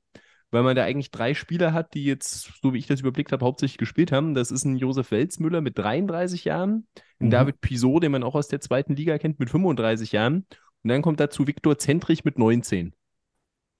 [0.51, 3.45] weil man da eigentlich drei Spieler hat, die jetzt, so wie ich das überblickt habe,
[3.45, 4.33] hauptsächlich gespielt haben.
[4.33, 6.87] Das ist ein Josef Welzmüller mit 33 Jahren,
[7.19, 7.31] ein mhm.
[7.31, 10.45] David Pisot, den man auch aus der zweiten Liga kennt, mit 35 Jahren.
[10.83, 12.93] Und dann kommt dazu Viktor Zentrich mit 19.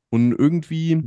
[0.10, 1.04] Und irgendwie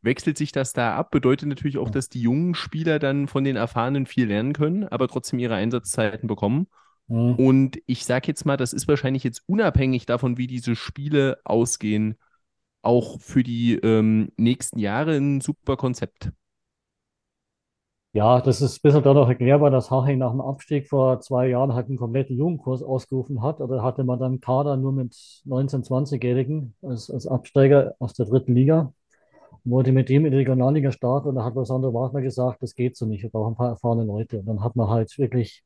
[0.00, 3.56] wechselt sich das da ab, bedeutet natürlich auch, dass die jungen Spieler dann von den
[3.56, 6.68] Erfahrenen viel lernen können, aber trotzdem ihre Einsatzzeiten bekommen.
[7.08, 7.34] Mhm.
[7.34, 12.16] Und ich sage jetzt mal, das ist wahrscheinlich jetzt unabhängig davon, wie diese Spiele ausgehen,
[12.82, 16.30] auch für die ähm, nächsten Jahre ein super Konzept.
[18.14, 21.74] Ja, das ist ein bisschen dadurch erklärbar, dass Haching nach dem Abstieg vor zwei Jahren
[21.74, 23.60] halt einen kompletten Jugendkurs ausgerufen hat.
[23.60, 25.12] Oder hatte man dann Kader nur mit
[25.46, 28.92] 19-, 20-Jährigen als, als Absteiger aus der dritten Liga.
[29.64, 32.96] Wollte mit dem in die Regionalliga starten und da hat Sandro Wagner gesagt, das geht
[32.96, 34.38] so nicht, wir brauchen ein paar erfahrene Leute.
[34.40, 35.64] Und dann hat man halt wirklich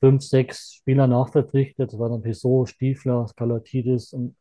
[0.00, 1.92] fünf, sechs Spieler nachverpflichtet.
[1.92, 4.36] Das war dann Pisot, Stiefler, Skalatidis und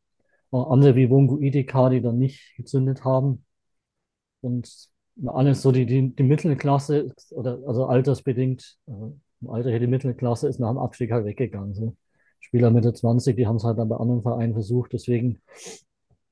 [0.51, 3.45] andere wie Wungu Ideka, die dann nicht gezündet haben.
[4.41, 4.89] Und
[5.25, 10.47] alles so die, die, die Mittelklasse, oder also altersbedingt, also im Alter hier die Mittelklasse
[10.47, 11.73] ist nach dem Abstieg halt weggegangen.
[11.73, 11.95] So.
[12.39, 14.93] Spieler Mitte 20, die haben es halt dann bei anderen Vereinen versucht.
[14.93, 15.41] Deswegen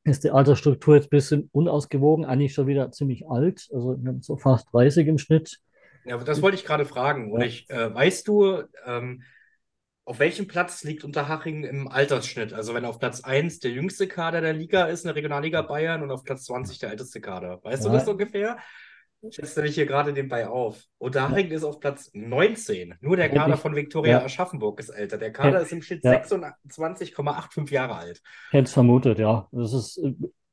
[0.04, 4.68] ist die Altersstruktur jetzt ein bisschen unausgewogen, eigentlich schon wieder ziemlich alt, also so fast
[4.72, 5.60] 30 im Schnitt.
[6.06, 7.32] Ja, das wollte ich gerade fragen.
[7.32, 9.24] Und ich, äh, weißt du, ähm,
[10.08, 12.54] auf welchem Platz liegt Unterhaching im Altersschnitt?
[12.54, 16.02] Also wenn auf Platz 1 der jüngste Kader der Liga ist, in der Regionalliga Bayern,
[16.02, 17.60] und auf Platz 20 der älteste Kader.
[17.62, 17.90] Weißt ja.
[17.90, 18.58] du das ungefähr?
[19.30, 20.82] Schätze mich hier gerade nebenbei auf.
[20.98, 21.58] Unterhaching ja.
[21.58, 22.96] ist auf Platz 19.
[23.02, 24.24] Nur der Kader von Viktoria ja.
[24.24, 25.18] Aschaffenburg ist älter.
[25.18, 26.14] Der Kader ist im Schnitt ja.
[26.14, 28.22] 26,85 Jahre alt.
[28.52, 29.50] Hätte es vermutet, ja.
[29.52, 30.02] Das ist,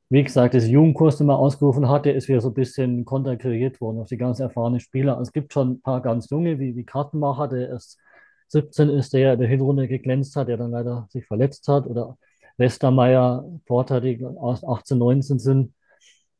[0.09, 3.81] wie gesagt, das Jugendkurs, den man ausgerufen hat, der ist wieder so ein bisschen konterkariert
[3.81, 5.21] worden auf die ganz erfahrenen Spieler.
[5.21, 8.01] Es gibt schon ein paar ganz junge, wie, wie Kartenmacher, der ist
[8.49, 11.87] 17 ist, der in der Hinrunde geglänzt hat, der dann leider sich verletzt hat.
[11.87, 12.19] Oder
[12.57, 15.75] Westermeier, Porter, die aus 18, 19 sind.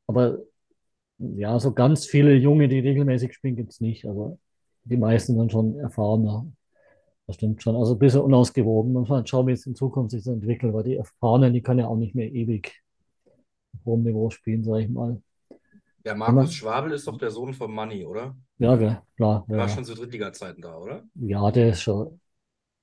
[0.07, 0.39] Aber
[1.19, 4.07] ja, so ganz viele Junge, die regelmäßig spielen, gibt es nicht.
[4.07, 4.39] Also
[4.85, 6.47] die meisten sind schon erfahrener.
[7.27, 7.77] Das stimmt schon.
[7.77, 8.93] Also ein bisschen unausgewogen.
[8.93, 11.81] Man muss halt schauen, wie es in Zukunft sich entwickelt, weil die Erfahrenen, die können
[11.81, 12.83] ja auch nicht mehr ewig
[13.85, 15.21] hohem Niveau spielen, sage ich mal.
[16.05, 18.37] Der Markus Schwabel ist doch der Sohn von Manni, oder?
[18.59, 18.77] Ja,
[19.17, 19.45] klar.
[19.49, 19.57] Ja.
[19.57, 21.03] war schon zu Drittliga-Zeiten da, oder?
[21.15, 22.21] Ja, der ist schon.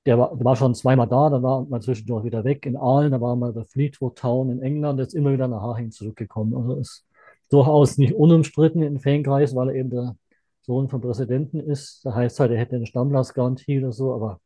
[0.08, 3.12] Der war, der war schon zweimal da, dann war mal zwischendurch wieder weg in Aalen,
[3.12, 6.56] da war mal bei Fleetwood Town in England, jetzt immer wieder nach Haching zurückgekommen.
[6.56, 7.06] Also ist
[7.52, 10.16] durchaus nicht unumstritten im Fankreis, weil er eben der
[10.62, 12.04] Sohn vom Präsidenten ist.
[12.04, 14.40] Da heißt halt, er hätte eine Stammplatzgarantie oder so, aber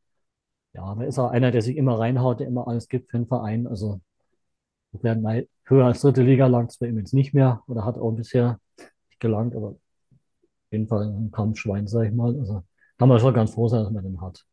[0.73, 3.27] ja, er ist auch einer, der sich immer reinhaut, der immer alles gibt für den
[3.27, 3.65] Verein.
[3.65, 4.01] Also
[4.91, 8.11] werden höher als dritte Liga langt es bei ihm jetzt nicht mehr oder hat auch
[8.11, 8.59] bisher
[9.19, 9.77] gelangt, aber auf
[10.71, 12.37] jeden Fall ein Kampfschwein, sag ich mal.
[12.37, 12.63] Also
[12.97, 14.45] kann man schon ganz froh sein, dass man den hat.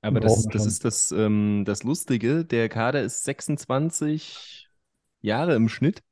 [0.00, 2.44] Aber das, das ist das, ähm, das Lustige.
[2.44, 4.68] Der Kader ist 26
[5.20, 6.02] Jahre im Schnitt.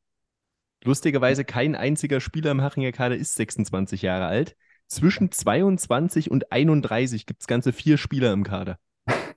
[0.84, 4.56] Lustigerweise kein einziger Spieler im Hachinger Kader ist 26 Jahre alt.
[4.86, 8.78] Zwischen 22 und 31 gibt es ganze vier Spieler im Kader.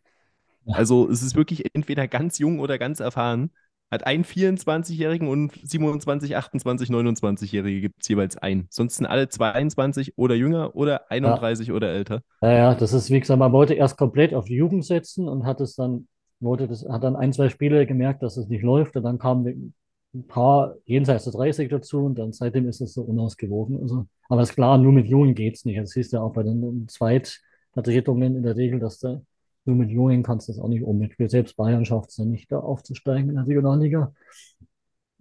[0.65, 3.51] Also es ist wirklich entweder ganz jung oder ganz erfahren.
[3.93, 8.67] Hat einen 24-Jährigen und 27, 28, 29-Jährige gibt es jeweils ein.
[8.69, 11.73] Sonst sind alle 22 oder jünger oder 31 ja.
[11.73, 12.21] oder älter.
[12.41, 15.45] Ja, ja, das ist wie gesagt, man wollte erst komplett auf die Jugend setzen und
[15.45, 16.07] hat es dann,
[16.39, 19.73] wollte das, hat dann ein, zwei Spiele gemerkt, dass es nicht läuft und dann kamen
[20.13, 23.81] ein paar jenseits der 30 dazu und dann seitdem ist es so unausgewogen.
[23.81, 25.79] Also, aber ist klar, nur mit Jungen geht es nicht.
[25.79, 29.21] Das siehst du ja auch bei den Zweitvertretungen in der Regel, dass da
[29.65, 31.29] nur mit Jungen kannst du das auch nicht ummitspielen.
[31.29, 34.13] Selbst Bayern schafft es ja nicht, da aufzusteigen in der Regionalliga.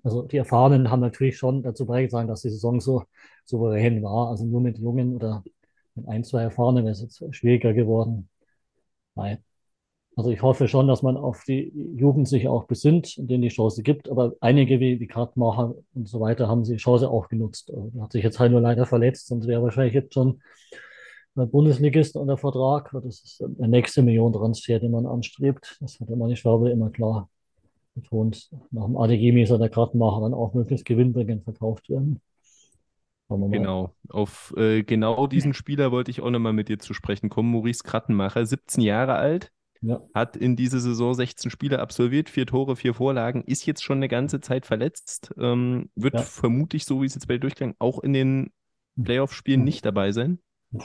[0.02, 3.04] Also die Erfahrenen haben natürlich schon dazu beigetragen, dass die Saison so
[3.44, 4.30] souverän war.
[4.30, 5.44] Also nur mit Jungen oder
[5.94, 8.28] mit ein, zwei Erfahrenen wäre es jetzt schwieriger geworden.
[9.14, 9.38] Nein.
[10.14, 13.48] Also ich hoffe schon, dass man auf die Jugend sich auch besinnt und denen die
[13.48, 14.10] Chance gibt.
[14.10, 17.72] Aber einige wie, wie Kartmacher und so weiter haben die Chance auch genutzt.
[17.74, 20.42] Also, hat sich jetzt halt nur leider verletzt und wäre wahrscheinlich jetzt schon
[21.34, 22.90] Bundesligist unter Vertrag.
[22.92, 25.78] Das ist der nächste Millionentransfer, den man anstrebt.
[25.80, 27.28] Das hat der Manni Schwabe immer klar
[27.94, 28.50] betont.
[28.70, 32.20] Nach dem ADG soll der Kartenmacher dann auch möglichst gewinnbringend verkauft werden.
[33.28, 37.50] Genau, auf äh, genau diesen Spieler wollte ich auch nochmal mit dir zu sprechen kommen.
[37.50, 40.02] Maurice Krattenmacher, 17 Jahre alt, ja.
[40.14, 44.08] hat in dieser Saison 16 Spiele absolviert, vier Tore, vier Vorlagen, ist jetzt schon eine
[44.08, 46.20] ganze Zeit verletzt, ähm, wird ja.
[46.20, 48.50] vermutlich, so wie es jetzt bei Durchgang, auch in den
[49.02, 50.38] Playoff-Spielen nicht dabei sein.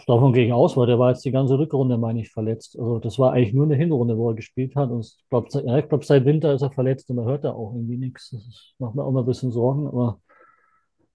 [0.06, 2.78] Davon gegen aus, weil der war jetzt die ganze Rückrunde, meine ich, verletzt.
[2.78, 4.90] Also das war eigentlich nur eine Hinrunde, wo er gespielt hat.
[4.90, 7.74] Und ich glaube, ja, glaub, seit Winter ist er verletzt und man hört da auch
[7.74, 8.32] irgendwie nichts.
[8.32, 9.88] Das macht mir auch mal ein bisschen Sorgen.
[9.88, 10.20] Aber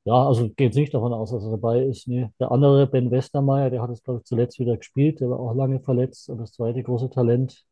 [0.05, 2.09] ja, also geht nicht davon aus, dass er dabei ist.
[2.09, 2.31] Nee.
[2.41, 5.20] Der andere, Ben Westermeier, der hat es, glaube ich, zuletzt wieder gespielt.
[5.20, 6.31] Der war auch lange verletzt.
[6.31, 7.64] Und das zweite große Talent,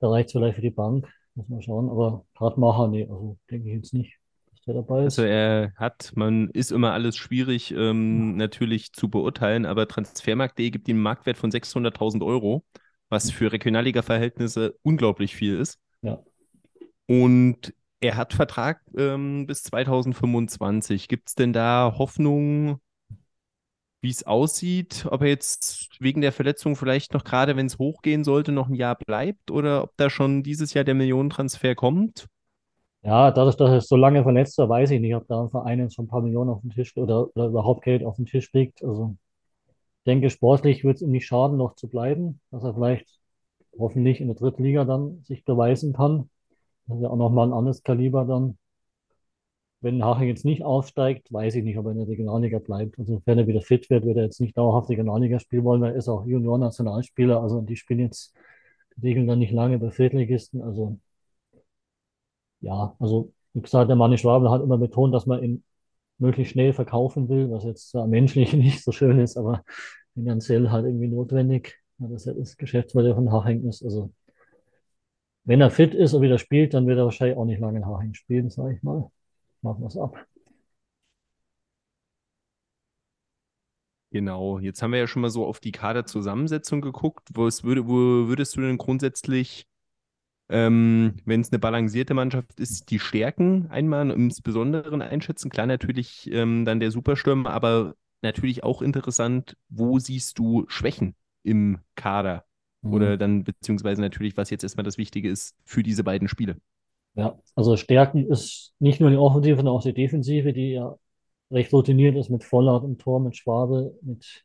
[0.00, 1.08] da reicht es vielleicht für die Bank.
[1.34, 1.90] Muss man schauen.
[1.90, 4.18] Aber Radmacher, nee, also denke ich jetzt nicht
[4.66, 5.18] der dabei ist?
[5.18, 8.36] Also er hat, man ist immer alles schwierig ähm, ja.
[8.36, 12.64] natürlich zu beurteilen, aber Transfermarkt.de gibt ihm einen Marktwert von 600.000 Euro,
[13.08, 15.78] was für Regionalliga-Verhältnisse unglaublich viel ist.
[16.02, 16.22] Ja.
[17.06, 21.08] Und er hat Vertrag ähm, bis 2025.
[21.08, 22.80] Gibt es denn da Hoffnung,
[24.00, 28.24] wie es aussieht, ob er jetzt wegen der Verletzung vielleicht noch gerade, wenn es hochgehen
[28.24, 32.28] sollte, noch ein Jahr bleibt oder ob da schon dieses Jahr der Millionentransfer kommt?
[33.06, 35.78] Ja, dadurch, dass er so lange verletzt war, weiß ich nicht, ob da ein Verein
[35.78, 38.52] jetzt schon ein paar Millionen auf dem Tisch oder, oder überhaupt Geld auf dem Tisch
[38.52, 38.82] liegt.
[38.82, 39.16] Also
[40.00, 43.08] ich denke, sportlich wird es ihm nicht schaden, noch zu bleiben, dass er vielleicht
[43.78, 46.30] hoffentlich in der dritten Liga dann sich beweisen kann.
[46.86, 48.58] Das ist ja auch nochmal ein anderes Kaliber dann.
[49.80, 52.98] Wenn Haching jetzt nicht aufsteigt, weiß ich nicht, ob er in der Regionalliga bleibt.
[52.98, 55.92] Also wenn er wieder fit wird, wird er jetzt nicht dauerhaft Regionalliga spielen wollen, weil
[55.92, 57.40] er ist auch Junior-Nationalspieler.
[57.40, 58.34] Also die spielen jetzt,
[58.96, 60.62] die regeln dann nicht lange bei Viertligisten.
[60.62, 60.98] Also
[62.66, 65.64] ja, also wie gesagt, der Manni Schwabel hat immer betont, dass man ihn
[66.18, 69.64] möglichst schnell verkaufen will, was jetzt zwar menschlich nicht so schön ist, aber
[70.14, 73.84] finanziell halt irgendwie notwendig, ja, dass er das Geschäftsmodell von Haching ist.
[73.84, 74.12] Also
[75.44, 77.86] wenn er fit ist und wieder spielt, dann wird er wahrscheinlich auch nicht lange in
[77.86, 79.10] Haching spielen, sage ich mal.
[79.62, 80.16] Machen wir es ab.
[84.10, 87.28] Genau, jetzt haben wir ja schon mal so auf die Kaderzusammensetzung geguckt.
[87.34, 89.66] Wo, würde, wo würdest du denn grundsätzlich
[90.48, 95.50] ähm, wenn es eine balancierte Mannschaft ist, die Stärken einmal im Besonderen einschätzen.
[95.50, 101.78] Klar, natürlich ähm, dann der Superstürmer, aber natürlich auch interessant, wo siehst du Schwächen im
[101.96, 102.44] Kader?
[102.82, 102.92] Mhm.
[102.92, 106.56] Oder dann, beziehungsweise natürlich, was jetzt erstmal das Wichtige ist für diese beiden Spiele.
[107.14, 110.94] Ja, also Stärken ist nicht nur die Offensive, sondern auch die Defensive, die ja
[111.50, 114.44] recht routiniert ist mit Vollert im Tor, mit Schwabe, mit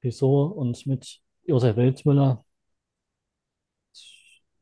[0.00, 2.44] Pissot und mit Josef Welzmüller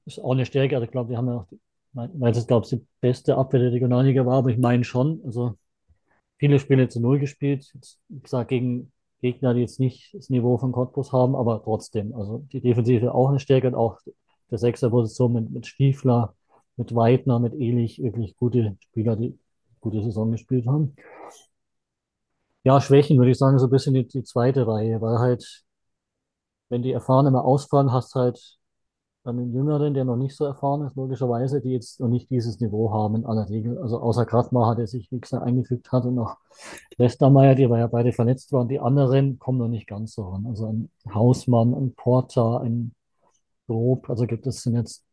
[0.06, 0.76] ist auch eine Stärke.
[0.76, 1.46] Also ich glaube, wir haben ja auch,
[1.92, 5.54] weil das, glaube ich, die beste Abwehr der Regionalliga war, aber ich meine schon, also
[6.38, 7.70] viele Spiele zu Null gespielt.
[7.74, 12.14] Jetzt, wie gesagt, gegen Gegner, die jetzt nicht das Niveau von Cottbus haben, aber trotzdem.
[12.14, 13.98] Also die Defensive auch eine Stärke und auch
[14.50, 16.34] der Sechser-Position mit, mit Stiefler,
[16.76, 19.38] mit Weidner, mit Elich, wirklich gute Spieler, die
[19.80, 20.94] gute Saison gespielt haben.
[22.64, 25.64] Ja, Schwächen würde ich sagen, so ein bisschen die, die zweite Reihe, weil halt,
[26.68, 28.58] wenn die Erfahrenen mal ausfallen, hast halt
[29.26, 32.60] dann den Jüngeren, der noch nicht so erfahren ist, logischerweise, die jetzt noch nicht dieses
[32.60, 33.78] Niveau haben in aller Regel.
[33.78, 36.36] Also außer Kraftmacher, der sich, wie gesagt, eingefügt hat und noch
[36.96, 38.68] Westermeier, die ja beide verletzt waren.
[38.68, 40.46] Die anderen kommen noch nicht ganz so ran.
[40.46, 42.94] Also ein Hausmann, ein Porter, ein
[43.66, 45.04] Grob, also gibt es jetzt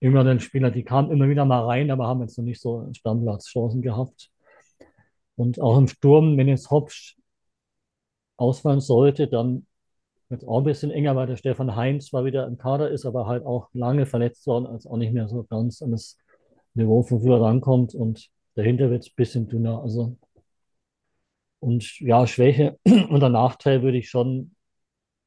[0.00, 3.80] jüngeren Spieler, die kamen immer wieder mal rein, aber haben jetzt noch nicht so Stammplatzchancen
[3.80, 4.30] gehabt.
[5.36, 7.16] Und auch im Sturm, wenn jetzt Hopsch
[8.36, 9.66] ausfallen sollte, dann
[10.32, 13.26] Jetzt auch ein bisschen enger, weil der Stefan Heinz zwar wieder im Kader ist, aber
[13.26, 16.16] halt auch lange verletzt worden, als auch nicht mehr so ganz an das
[16.74, 19.82] Niveau von früher rankommt und dahinter wird es ein bisschen dünner.
[19.82, 20.16] Also
[21.60, 24.54] und ja, Schwäche und der Nachteil würde ich schon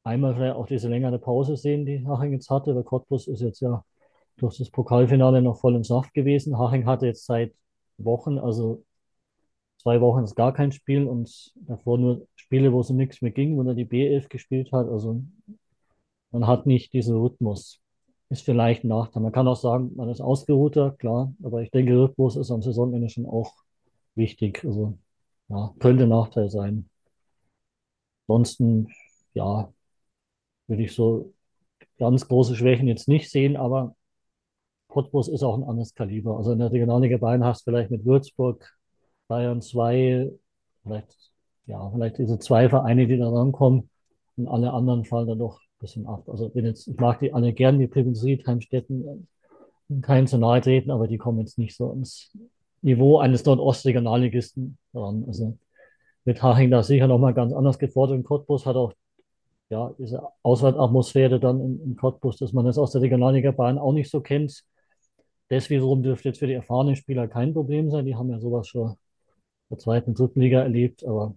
[0.04, 3.60] einmal vielleicht auch diese längere Pause sehen, die Haching jetzt hatte, weil Cottbus ist jetzt
[3.60, 3.84] ja
[4.38, 6.58] durch das Pokalfinale noch voll im Saft gewesen.
[6.58, 7.54] Haching hatte jetzt seit
[7.98, 8.84] Wochen, also
[9.86, 13.56] zwei Wochen ist gar kein Spiel und davor nur Spiele, wo so nichts mehr ging,
[13.56, 14.88] wo er die B11 gespielt hat.
[14.88, 15.22] Also
[16.32, 17.80] man hat nicht diesen Rhythmus.
[18.28, 19.22] Ist vielleicht ein Nachteil.
[19.22, 23.08] Man kann auch sagen, man ist ausgeruhter, klar, aber ich denke, Rhythmus ist am Saisonende
[23.08, 23.52] schon auch
[24.16, 24.64] wichtig.
[24.64, 24.98] Also
[25.48, 26.90] ja, könnte ein Nachteil sein.
[28.26, 28.88] Ansonsten,
[29.34, 29.72] ja,
[30.66, 31.32] würde ich so
[31.98, 33.94] ganz große Schwächen jetzt nicht sehen, aber
[34.88, 36.38] Cottbus ist auch ein anderes Kaliber.
[36.38, 38.75] Also in der Regionalliga Bayern hast du vielleicht mit Würzburg,
[39.28, 40.30] Bayern 2,
[40.82, 41.32] vielleicht,
[41.66, 43.90] ja, vielleicht diese zwei Vereine, die da rankommen
[44.36, 46.28] und alle anderen fallen dann doch ein bisschen ab.
[46.28, 49.26] Also bin jetzt, ich mag die alle gern, die Privis Heimstetten,
[50.02, 52.36] keinen zu nahe treten, aber die kommen jetzt nicht so ins
[52.82, 55.24] Niveau eines Nordost-Regionalligisten ran.
[55.26, 55.56] Also
[56.24, 58.16] mit Haching da sicher nochmal ganz anders gefordert.
[58.16, 58.92] Und Cottbus hat auch
[59.70, 63.92] ja, diese Auswärtsatmosphäre dann in, in Cottbus, dass man das aus der Regionalliga Bayern auch
[63.92, 64.64] nicht so kennt.
[65.48, 68.04] Wiederum dürfte jetzt für die erfahrenen Spieler kein Problem sein.
[68.04, 68.96] Die haben ja sowas schon
[69.70, 71.34] der zweiten, dritten Liga erlebt, aber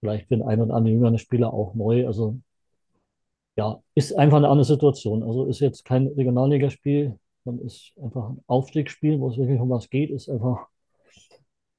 [0.00, 2.06] vielleicht für den einen oder anderen jüngeren Spieler auch neu.
[2.06, 2.38] Also
[3.56, 5.22] ja, ist einfach eine andere Situation.
[5.22, 9.90] Also ist jetzt kein Regionalligaspiel, sondern ist einfach ein Aufstiegsspiel, wo es wirklich um was
[9.90, 10.66] geht, ist einfach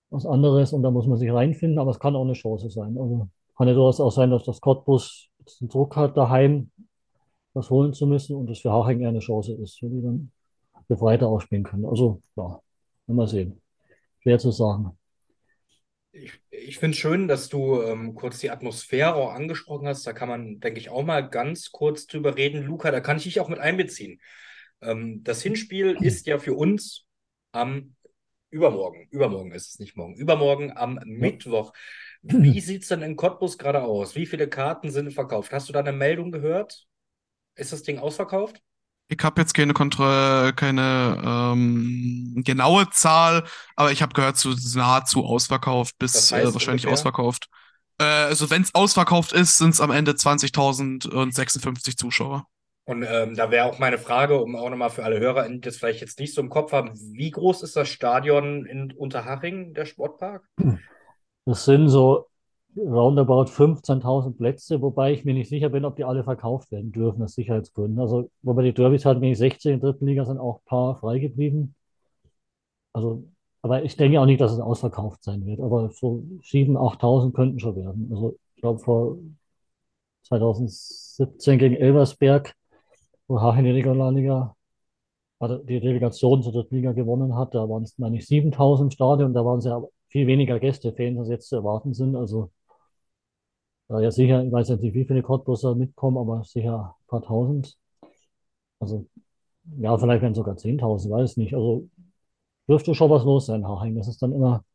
[0.10, 2.98] was anderes und da muss man sich reinfinden, aber es kann auch eine Chance sein.
[2.98, 3.28] Also
[3.58, 5.30] kann ja durchaus auch sein, dass das Cottbus
[5.60, 6.72] den Druck hat, daheim
[7.54, 10.32] was holen zu müssen und das für Haching eher eine Chance ist, wenn die dann
[10.88, 11.86] befreiter ausspielen können.
[11.86, 12.60] Also, ja,
[13.08, 13.62] mal sehen.
[14.20, 14.98] Schwer zu sagen.
[16.18, 20.08] Ich, ich finde es schön, dass du ähm, kurz die Atmosphäre auch angesprochen hast.
[20.08, 22.64] Da kann man, denke ich, auch mal ganz kurz drüber reden.
[22.64, 24.22] Luca, da kann ich dich auch mit einbeziehen.
[24.82, 27.06] Ähm, das Hinspiel ist ja für uns
[27.52, 27.96] am
[28.50, 29.10] übermorgen.
[29.12, 30.16] Übermorgen ist es nicht morgen.
[30.16, 31.74] Übermorgen am Mittwoch.
[32.22, 34.16] Wie sieht es denn in Cottbus gerade aus?
[34.16, 35.52] Wie viele Karten sind verkauft?
[35.52, 36.88] Hast du da eine Meldung gehört?
[37.56, 38.62] Ist das Ding ausverkauft?
[39.08, 43.44] Ich habe jetzt keine Kontrolle, keine ähm, genaue Zahl,
[43.76, 46.94] aber ich habe gehört, zu nahezu ausverkauft bis Das heißt äh, wahrscheinlich ungefähr?
[46.94, 47.48] ausverkauft.
[48.00, 52.48] Äh, also wenn es ausverkauft ist, sind es am Ende 20.000 und 56 Zuschauer.
[52.86, 55.78] Und ähm, da wäre auch meine Frage, um auch nochmal für alle Hörer, die das
[55.78, 59.86] vielleicht jetzt nicht so im Kopf haben, wie groß ist das Stadion in Unterhaching, der
[59.86, 60.44] Sportpark?
[61.46, 62.28] Das sind so
[62.78, 67.24] roundabout 15.000 Plätze, wobei ich mir nicht sicher bin, ob die alle verkauft werden dürfen,
[67.24, 68.00] aus Sicherheitsgründen.
[68.00, 70.96] Also, wobei die Derbys hatten gegen 16 in der dritten Liga, sind auch ein paar
[70.98, 71.76] frei geblieben.
[72.94, 73.24] Also,
[73.62, 75.60] aber ich denke auch nicht, dass es ausverkauft sein wird.
[75.60, 78.10] Aber so 7.000, 8.000 könnten schon werden.
[78.12, 79.18] Also, ich glaube, vor
[80.24, 82.54] 2017 gegen Elversberg,
[83.28, 84.56] wo Hachen die Regionalliga,
[85.40, 88.92] also die Relegation zur dritten Liga gewonnen hat, da waren es, meine ich, 7.000 im
[88.92, 89.34] Stadion.
[89.34, 92.16] Da waren es ja viel weniger Gästefans, als jetzt zu erwarten sind.
[92.16, 92.52] Also,
[93.90, 97.78] ja, ja, sicher, ich weiß nicht, wie viele Cottbusser mitkommen, aber sicher ein paar tausend.
[98.80, 99.08] Also,
[99.80, 101.54] ja, vielleicht werden sogar 10.000, weiß nicht.
[101.56, 101.90] Also,
[102.70, 103.96] dürfte schon was los sein, Haching.
[103.98, 104.66] Das ist dann immer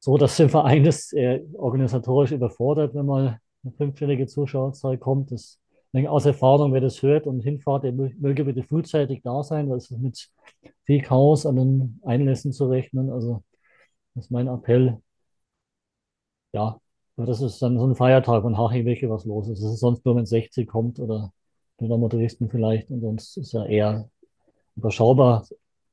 [0.00, 5.32] so, dass der Verein ist äh, organisatorisch überfordert, wenn mal eine fünfstellige Zuschauerzahl kommt.
[5.32, 5.60] Das,
[5.94, 9.70] denke, aus Erfahrung, wer das hört und hinfahrt, der mö- möge bitte frühzeitig da sein,
[9.70, 10.30] weil es ist mit
[10.86, 13.10] viel Chaos an den Einlässen zu rechnen.
[13.10, 13.44] Also,
[14.14, 15.00] das ist mein Appell.
[16.52, 16.80] Ja,
[17.26, 19.62] das ist dann so ein Feiertag, Haching wirklich was los ist.
[19.62, 21.32] Das ist sonst nur, wenn 60 kommt oder
[21.80, 22.90] Dynamo Dresden vielleicht.
[22.90, 24.08] Und sonst ist ja eher
[24.76, 25.44] überschaubar,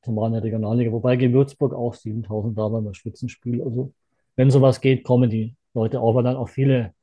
[0.04, 0.92] zumal in der Regionalliga.
[0.92, 3.64] Wobei gegen Würzburg auch 7000 da beim Spitzenspiel.
[3.64, 3.92] Also,
[4.36, 6.94] wenn sowas geht, kommen die Leute auch, weil dann auch viele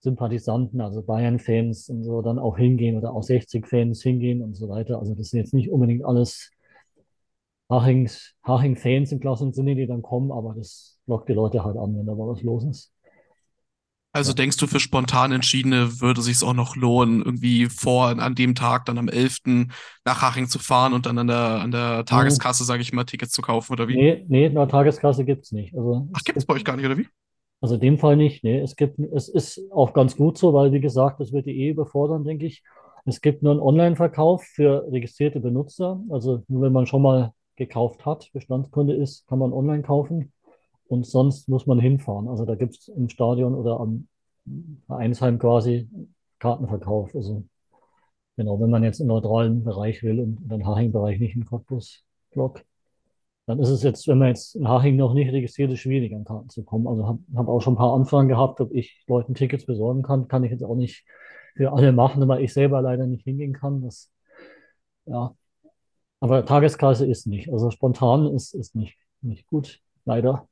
[0.00, 4.98] Sympathisanten, also Bayern-Fans und so, dann auch hingehen oder auch 60-Fans hingehen und so weiter.
[4.98, 6.50] Also, das sind jetzt nicht unbedingt alles
[7.70, 12.06] Haching-Fans im klassischen Sinne, die dann kommen, aber das lockt die Leute halt an, wenn
[12.06, 12.91] da was los ist.
[14.14, 18.54] Also denkst du, für spontan Entschiedene würde sich auch noch lohnen, irgendwie vor an dem
[18.54, 19.68] Tag, dann am 11.
[20.04, 23.32] nach Haching zu fahren und dann an der, an der Tageskasse, sage ich mal, Tickets
[23.32, 23.96] zu kaufen oder wie?
[23.96, 25.74] Nee, nee, eine Tageskasse gibt es nicht.
[25.74, 27.08] Also, Ach, es gibt's bei euch gar nicht, oder wie?
[27.62, 28.44] Also in dem Fall nicht.
[28.44, 31.56] Nee, es gibt, es ist auch ganz gut so, weil wie gesagt, das wird die
[31.62, 32.62] eh überfordern, denke ich.
[33.04, 36.00] Es gibt nur einen Online-Verkauf für registrierte Benutzer.
[36.10, 40.32] Also nur wenn man schon mal gekauft hat, Bestandskunde ist, kann man online kaufen.
[40.92, 42.28] Und sonst muss man hinfahren.
[42.28, 44.08] Also da gibt es im Stadion oder am
[44.86, 45.88] Vereinsheim quasi
[46.38, 47.14] Kartenverkauf.
[47.14, 47.44] Also
[48.36, 52.62] genau, wenn man jetzt im neutralen Bereich will und den Haching-Bereich nicht im Cottbus-Block.
[53.46, 56.26] Dann ist es jetzt, wenn man jetzt in Haching noch nicht registriert ist, schwierig an
[56.26, 56.86] Karten zu kommen.
[56.86, 60.28] Also habe hab auch schon ein paar Anfragen gehabt, ob ich Leuten Tickets besorgen kann.
[60.28, 61.06] Kann ich jetzt auch nicht
[61.56, 63.80] für alle machen, weil ich selber leider nicht hingehen kann.
[63.80, 64.12] Das,
[65.06, 65.34] ja.
[66.20, 67.50] Aber Tageskasse ist nicht.
[67.50, 70.48] Also spontan ist, ist nicht, nicht gut, leider.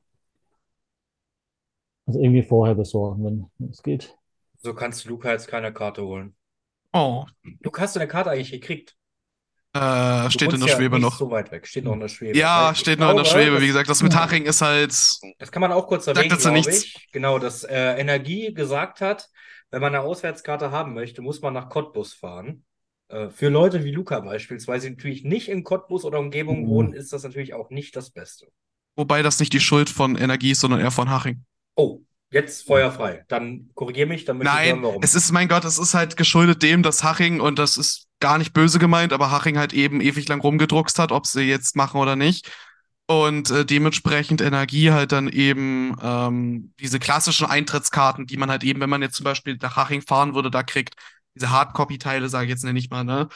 [2.11, 4.17] Also irgendwie vorher besorgen, wenn es geht.
[4.59, 6.35] So kannst du Luca jetzt keine Karte holen.
[6.93, 7.25] Oh,
[7.63, 8.97] Luca, hast du eine Karte eigentlich gekriegt?
[9.75, 11.17] Äh, Du steht in der ja Schwebe noch.
[11.17, 11.69] so weit weg.
[11.69, 12.37] Steht noch in der Schwebe.
[12.37, 13.63] Ja, steht noch in der glaube, Schwebe.
[13.63, 14.91] Wie gesagt, das mit Haching ist halt.
[15.39, 16.85] Das kann man auch kurz erwähnen, dazu glaube nichts.
[16.85, 17.09] ich.
[17.13, 19.29] Genau, dass äh, Energie gesagt hat,
[19.71, 22.65] wenn man eine Auswärtskarte haben möchte, muss man nach Cottbus fahren.
[23.07, 26.67] Äh, für Leute wie Luca beispielsweise, die natürlich nicht in Cottbus oder Umgebung Mhm.
[26.67, 28.49] wohnen, ist das natürlich auch nicht das Beste.
[28.97, 31.45] Wobei das nicht die Schuld von Energie ist, sondern eher von Haching.
[31.81, 33.25] Oh, jetzt feuerfrei.
[33.29, 35.03] Dann korrigier mich, dann möchte ich hören, Nein, warum.
[35.03, 38.39] es ist, mein Gott, es ist halt geschuldet dem, dass Haching, und das ist gar
[38.39, 42.01] nicht böse gemeint, aber Haching halt eben ewig lang rumgedruckst hat, ob sie jetzt machen
[42.01, 42.51] oder nicht.
[43.07, 48.81] Und äh, dementsprechend Energie halt dann eben ähm, diese klassischen Eintrittskarten, die man halt eben,
[48.81, 50.95] wenn man jetzt zum Beispiel nach Haching fahren würde, da kriegt,
[51.35, 53.29] diese Hardcopy-Teile, sage ich jetzt nenne ich mal, ne?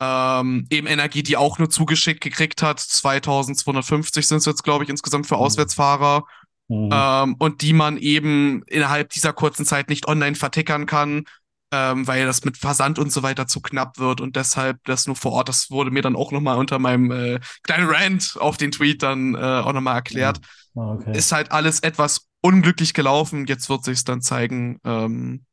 [0.00, 2.78] Ähm, eben Energie, die auch nur zugeschickt gekriegt hat.
[2.80, 5.40] 2250 sind es jetzt, glaube ich, insgesamt für Mhm.
[5.42, 6.24] Auswärtsfahrer
[6.68, 6.90] Mhm.
[6.92, 11.24] ähm, und die man eben innerhalb dieser kurzen Zeit nicht online vertickern kann,
[11.72, 15.16] ähm, weil das mit Versand und so weiter zu knapp wird und deshalb das nur
[15.16, 18.70] vor Ort, das wurde mir dann auch nochmal unter meinem äh, kleinen Rant auf den
[18.70, 20.40] Tweet dann äh, auch nochmal erklärt.
[20.74, 21.16] Ah, okay.
[21.16, 23.46] Ist halt alles etwas unglücklich gelaufen.
[23.46, 25.44] Jetzt wird sich's dann zeigen, ähm,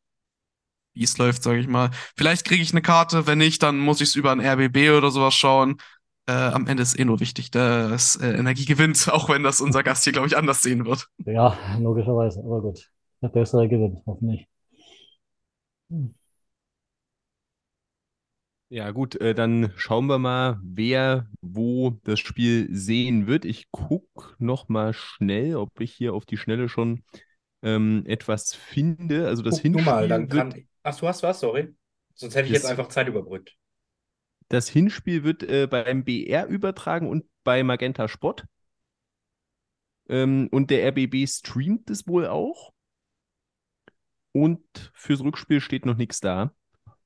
[0.93, 1.91] wie es läuft, sage ich mal.
[2.15, 5.11] Vielleicht kriege ich eine Karte, wenn nicht, dann muss ich es über ein RBB oder
[5.11, 5.77] sowas schauen.
[6.27, 9.83] Äh, am Ende ist eh nur wichtig, dass äh, Energie gewinnt, auch wenn das unser
[9.83, 11.07] Gast hier, glaube ich, anders sehen wird.
[11.25, 12.89] Ja, logischerweise, aber gut.
[13.21, 14.47] Der Bessere gewinnt, hoffentlich.
[18.69, 23.45] Ja, gut, äh, dann schauen wir mal, wer wo das Spiel sehen wird.
[23.45, 27.03] Ich gucke noch mal schnell, ob ich hier auf die Schnelle schon
[27.61, 29.27] ähm, etwas finde.
[29.27, 30.67] Also das Guck du mal, Hinspiel dann kann.
[30.83, 31.75] Ach, du hast was, sorry.
[32.15, 33.55] Sonst hätte ich Das- jetzt einfach Zeit überbrückt.
[34.49, 38.45] Das Hinspiel wird äh, beim BR übertragen und bei Magenta Sport.
[40.07, 42.73] Ähm, und der RBB streamt es wohl auch.
[44.31, 44.61] Und
[44.93, 46.53] fürs Rückspiel steht noch nichts da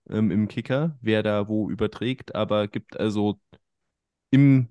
[0.10, 3.40] ähm, im Kicker, wer da wo überträgt, aber gibt also
[4.32, 4.70] im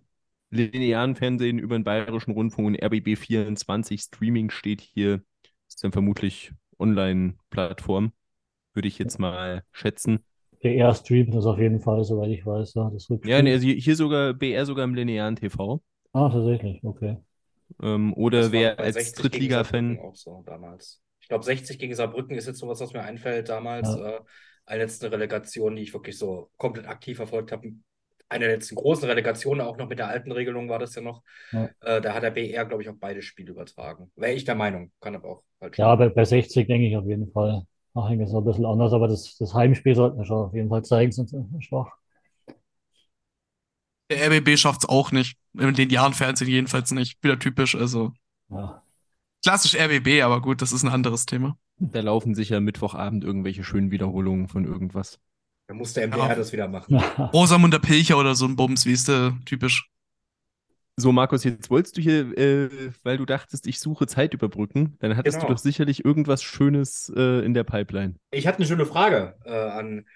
[0.50, 5.22] linearen Fernsehen über den Bayerischen Rundfunk und RBB 24 Streaming steht hier,
[5.68, 8.12] ist dann vermutlich Online-Plattform,
[8.74, 10.24] würde ich jetzt mal schätzen.
[10.60, 13.08] BR streamt das auf jeden Fall, soweit ich weiß, ja, das.
[13.24, 15.82] Ja, nee, also hier sogar BR sogar im linearen TV.
[16.12, 17.18] Ah, tatsächlich, okay.
[17.82, 21.02] Ähm, oder wer bei als 60 gegen Drittliga-Fan, Saarbrücken auch so damals.
[21.20, 23.88] Ich glaube, 60 gegen Saarbrücken ist jetzt sowas, was mir einfällt damals.
[23.88, 24.16] Ja.
[24.16, 24.20] Äh,
[24.66, 27.72] eine letzte Relegation, die ich wirklich so komplett aktiv verfolgt habe.
[28.28, 31.22] Eine der letzten großen Relegationen, auch noch mit der alten Regelung war das ja noch.
[31.52, 31.70] Ja.
[31.80, 34.10] Äh, da hat der BR, glaube ich, auch beide Spiele übertragen.
[34.16, 37.06] Wäre ich der Meinung, kann aber auch falsch Ja, bei, bei 60 denke ich auf
[37.06, 37.66] jeden Fall.
[37.94, 40.68] Haching ist noch ein bisschen anders, aber das, das Heimspiel sollten wir schon auf jeden
[40.68, 41.92] Fall zeigen, sonst sind wir schwach.
[44.10, 45.36] Der RBB schafft's auch nicht.
[45.58, 47.22] In den Jahren Fernsehen jedenfalls nicht.
[47.22, 48.12] Wieder typisch, also
[48.50, 48.82] Ja,
[49.44, 51.58] klassisch RBB, aber gut, das ist ein anderes Thema.
[51.78, 55.20] da laufen sicher Mittwochabend irgendwelche schönen Wiederholungen von irgendwas.
[55.66, 56.34] Dann muss der MDR Ja.
[56.34, 56.96] das wieder machen.
[57.34, 59.90] Rosamunde Pilcher oder so ein Bums, wie ist der typisch?
[61.00, 62.68] So, Markus, jetzt wolltest du hier, äh,
[63.04, 65.46] weil du dachtest, ich suche Zeit überbrücken, dann hattest Genau.
[65.46, 68.16] du doch sicherlich irgendwas Schönes äh, in der Pipeline.
[68.32, 70.06] Ich hatte eine schöne Frage äh, an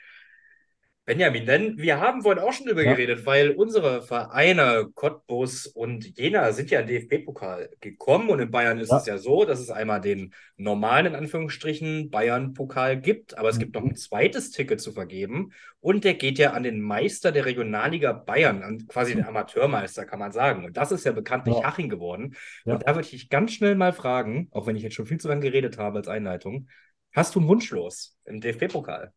[1.12, 2.92] Benjamin, denn wir haben vorhin auch schon drüber Ja.
[2.94, 8.50] geredet, weil unsere Vereine Cottbus und Jena sind ja in den DFB-Pokal gekommen und in
[8.50, 8.96] Bayern ist Ja.
[8.96, 13.74] es ja so, dass es einmal den normalen, in Anführungsstrichen, Bayern-Pokal gibt, aber es gibt
[13.74, 18.12] noch ein zweites Ticket zu vergeben und der geht ja an den Meister der Regionalliga
[18.14, 20.64] Bayern, an quasi den Amateurmeister, kann man sagen.
[20.64, 21.64] Und das ist ja bekanntlich Ja.
[21.64, 22.36] Haching geworden.
[22.64, 25.28] Und da würde ich ganz schnell mal fragen, auch wenn ich jetzt schon viel zu
[25.28, 26.68] lange geredet habe als Einleitung,
[27.12, 29.12] hast du einen Wunsch los im DFB-Pokal?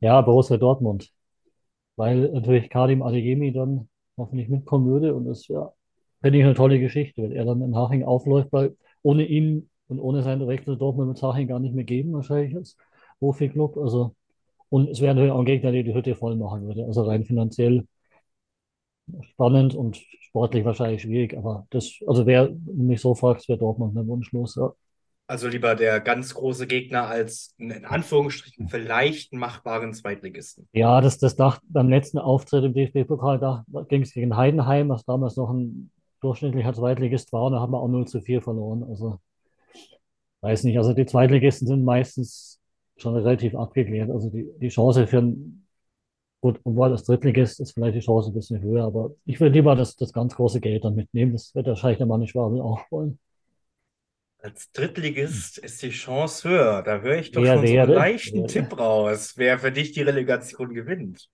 [0.00, 1.10] Ja, Borussia Dortmund.
[1.96, 5.72] Weil natürlich Kadim Adeyemi dann hoffentlich mitkommen würde und das ja,
[6.22, 10.00] finde ich eine tolle Geschichte, wenn er dann in Haching aufläuft, weil ohne ihn und
[10.00, 12.76] ohne seinen Wechsel Dortmund mit Haching gar nicht mehr geben, wahrscheinlich als
[13.20, 13.76] Profi-Club.
[13.78, 14.14] Also,
[14.70, 16.86] und es wäre natürlich auch ein Gegner, der die Hütte voll machen würde.
[16.86, 17.86] Also rein finanziell
[19.22, 24.06] spannend und sportlich wahrscheinlich schwierig, aber das, also wer mich so fragt, wäre Dortmund ein
[24.08, 24.72] Wunschlos, ja.
[25.28, 30.68] Also lieber der ganz große Gegner als in Anführungsstrichen vielleicht machbaren Zweitligisten.
[30.72, 35.04] Ja, das, das dacht, beim letzten Auftritt im DFB-Pokal, da ging es gegen Heidenheim, was
[35.04, 35.90] damals noch ein
[36.20, 38.84] durchschnittlicher Zweitligist war, und da haben wir auch 0 zu 4 verloren.
[38.84, 39.18] Also,
[40.42, 42.60] weiß nicht, also die Zweitligisten sind meistens
[42.96, 44.10] schon relativ abgeklärt.
[44.10, 45.66] Also die, die Chance für ein,
[46.40, 49.74] gut, obwohl das Drittligist ist vielleicht die Chance ein bisschen höher, aber ich würde lieber
[49.74, 51.32] das, das ganz große Geld dann mitnehmen.
[51.32, 53.18] Das wird wahrscheinlich der Mann in Schwabel auch wollen.
[54.46, 56.82] Als Drittligist ist die Chance höher.
[56.82, 59.90] Da höre ich doch Wer schon so einen leichten Wer- Tipp raus, wer für dich
[59.90, 61.28] die Relegation gewinnt.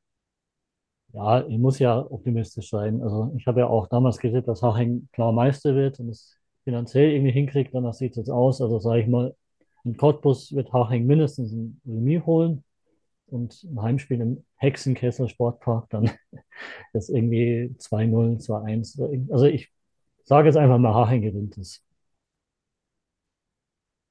[1.12, 3.02] Ja, ich muss ja optimistisch sein.
[3.02, 7.10] Also ich habe ja auch damals getippt, dass Haching klar Meister wird und es finanziell
[7.10, 7.74] irgendwie hinkriegt.
[7.74, 8.62] Danach sieht es jetzt aus.
[8.62, 9.36] Also sage ich mal,
[9.84, 12.64] in Cottbus wird Haching mindestens ein Remis holen.
[13.26, 16.10] und ein Heimspiel im Hexenkessel Sportpark dann
[16.94, 18.98] ist irgendwie 2-0, 2-1.
[19.32, 19.70] Also ich
[20.24, 21.82] sage jetzt einfach mal, Haching gewinnt es.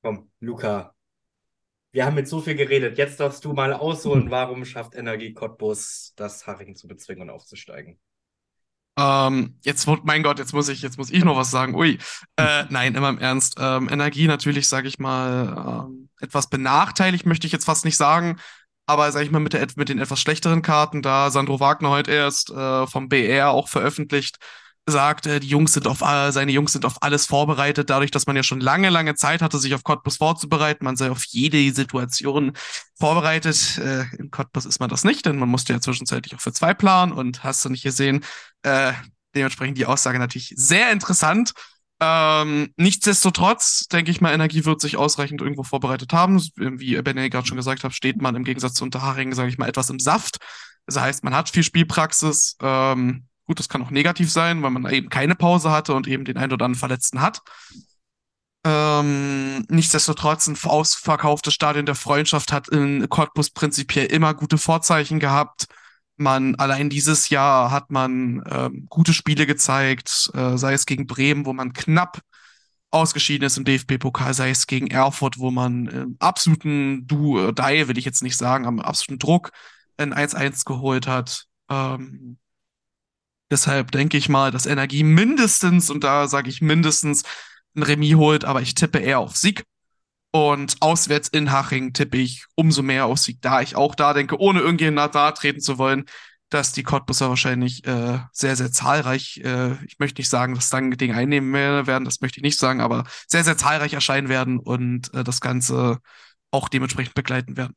[0.01, 0.95] Komm, Luca,
[1.91, 2.97] wir haben jetzt so viel geredet.
[2.97, 7.99] Jetzt darfst du mal ausholen, warum schafft Energie Cottbus, das Haching zu bezwingen und aufzusteigen?
[8.97, 11.75] Ähm, jetzt, mein Gott, jetzt muss ich, jetzt muss ich noch was sagen.
[11.75, 11.97] Ui.
[12.37, 13.55] Äh, nein, immer im Ernst.
[13.59, 18.37] Ähm, Energie natürlich, sage ich mal, ähm, etwas benachteiligt, möchte ich jetzt fast nicht sagen.
[18.85, 22.11] Aber sage ich mal, mit, der, mit den etwas schlechteren Karten, da Sandro Wagner heute
[22.11, 24.37] erst äh, vom BR auch veröffentlicht,
[24.85, 28.27] sagt, äh, die Jungs sind auf äh, seine Jungs sind auf alles vorbereitet, dadurch, dass
[28.27, 30.85] man ja schon lange, lange Zeit hatte, sich auf Cottbus vorzubereiten.
[30.85, 32.53] Man sei auf jede Situation
[32.99, 33.77] vorbereitet.
[33.77, 36.73] Äh, in Cottbus ist man das nicht, denn man musste ja zwischenzeitlich auch für zwei
[36.73, 38.23] planen und hast du nicht gesehen.
[38.63, 38.93] Äh,
[39.35, 41.53] dementsprechend die Aussage natürlich sehr interessant.
[42.03, 46.41] Ähm, nichtsdestotrotz, denke ich mal, Energie wird sich ausreichend irgendwo vorbereitet haben.
[46.55, 49.69] Wie Benny gerade schon gesagt hat, steht man im Gegensatz zu Unterhaching, sage ich mal,
[49.69, 50.37] etwas im Saft.
[50.87, 52.57] Das heißt, man hat viel Spielpraxis.
[52.59, 56.25] Ähm, Gut, das kann auch negativ sein, weil man eben keine Pause hatte und eben
[56.25, 57.41] den einen oder anderen Verletzten hat.
[58.63, 65.65] Ähm, nichtsdestotrotz, ein ausverkauftes Stadion der Freundschaft hat in Cottbus prinzipiell immer gute Vorzeichen gehabt.
[66.17, 71.47] Man, allein dieses Jahr hat man ähm, gute Spiele gezeigt, äh, sei es gegen Bremen,
[71.47, 72.21] wo man knapp
[72.91, 77.97] ausgeschieden ist im DFB-Pokal, sei es gegen Erfurt, wo man äh, absoluten Du, Die, will
[77.97, 79.51] ich jetzt nicht sagen, am absoluten Druck
[79.97, 81.45] ein 1-1 geholt hat.
[81.69, 82.37] Ähm,
[83.51, 87.23] Deshalb denke ich mal, dass Energie mindestens, und da sage ich mindestens,
[87.75, 89.65] ein Remis holt, aber ich tippe eher auf Sieg.
[90.31, 94.39] Und auswärts in Haching tippe ich umso mehr auf Sieg, da ich auch da denke,
[94.39, 96.05] ohne irgendjemand nahe treten zu wollen,
[96.49, 100.91] dass die Cottbusser wahrscheinlich äh, sehr, sehr zahlreich, äh, ich möchte nicht sagen, dass dann
[100.91, 105.13] Ding einnehmen werden, das möchte ich nicht sagen, aber sehr, sehr zahlreich erscheinen werden und
[105.13, 105.99] äh, das Ganze
[106.51, 107.75] auch dementsprechend begleiten werden.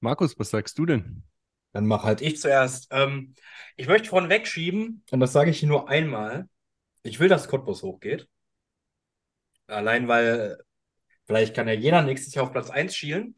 [0.00, 1.24] Markus, was sagst du denn?
[1.72, 2.88] Dann mach halt ich zuerst.
[2.90, 3.34] Ähm,
[3.76, 6.48] ich möchte vorneweg schieben, und das sage ich hier nur einmal.
[7.02, 8.28] Ich will, dass Cottbus hochgeht.
[9.66, 10.58] Allein weil
[11.26, 13.36] vielleicht kann ja jeder nächstes Jahr auf Platz 1 schielen.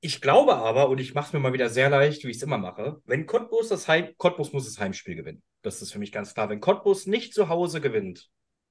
[0.00, 2.42] Ich glaube aber, und ich mache es mir mal wieder sehr leicht, wie ich es
[2.42, 5.42] immer mache, wenn Cottbus das Heim, Cottbus muss das Heimspiel gewinnen.
[5.62, 6.48] Das ist für mich ganz klar.
[6.48, 8.28] Wenn Cottbus nicht zu Hause gewinnt,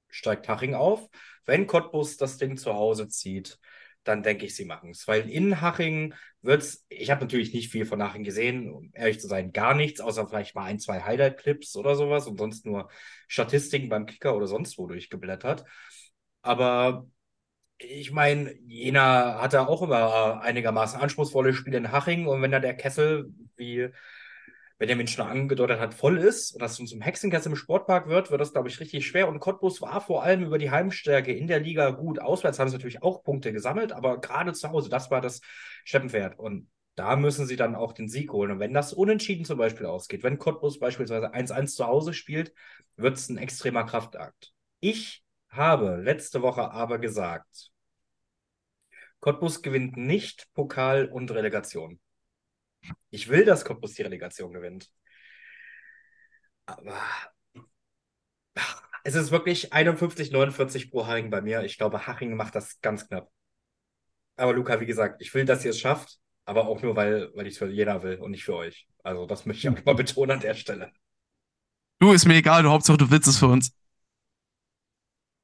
[0.08, 1.08] steigt Haching auf.
[1.46, 3.58] Wenn Cottbus das Ding zu Hause zieht,
[4.04, 5.06] dann denke ich, sie machen es.
[5.06, 9.20] Weil in Haching wird es, ich habe natürlich nicht viel von Haching gesehen, um ehrlich
[9.20, 12.88] zu sein, gar nichts, außer vielleicht mal ein, zwei Highlight-Clips oder sowas und sonst nur
[13.28, 15.64] Statistiken beim Kicker oder sonst wo durchgeblättert.
[16.42, 17.06] Aber
[17.78, 22.76] ich meine, Jena hatte auch immer einigermaßen anspruchsvolle Spiele in Haching und wenn da der
[22.76, 23.88] Kessel, wie
[24.82, 28.52] Benjamin schon angedeutet hat, voll ist und das zum Hexenkessel im Sportpark wird, wird das,
[28.52, 29.28] glaube ich, richtig schwer.
[29.28, 32.18] Und Cottbus war vor allem über die Heimstärke in der Liga gut.
[32.18, 35.40] Auswärts haben sie natürlich auch Punkte gesammelt, aber gerade zu Hause, das war das
[35.84, 36.36] Steppenpferd.
[36.36, 38.50] Und da müssen sie dann auch den Sieg holen.
[38.50, 42.52] Und wenn das unentschieden zum Beispiel ausgeht, wenn Cottbus beispielsweise 1-1 zu Hause spielt,
[42.96, 44.52] wird es ein extremer Kraftakt.
[44.80, 47.70] Ich habe letzte Woche aber gesagt,
[49.20, 52.00] Cottbus gewinnt nicht Pokal und Relegation.
[53.10, 54.90] Ich will, dass Cottbus die Relegation gewinnt.
[56.66, 56.98] Aber
[59.04, 61.64] es ist wirklich 51, 49 pro Haching bei mir.
[61.64, 63.30] Ich glaube, Haching macht das ganz knapp.
[64.36, 67.46] Aber Luca, wie gesagt, ich will, dass ihr es schafft, aber auch nur, weil, weil
[67.46, 68.86] ich es für jeder will und nicht für euch.
[69.02, 70.90] Also, das möchte ich auch mal betonen an der Stelle.
[71.98, 73.72] Du, ist mir egal, du Hauptsache du willst es für uns.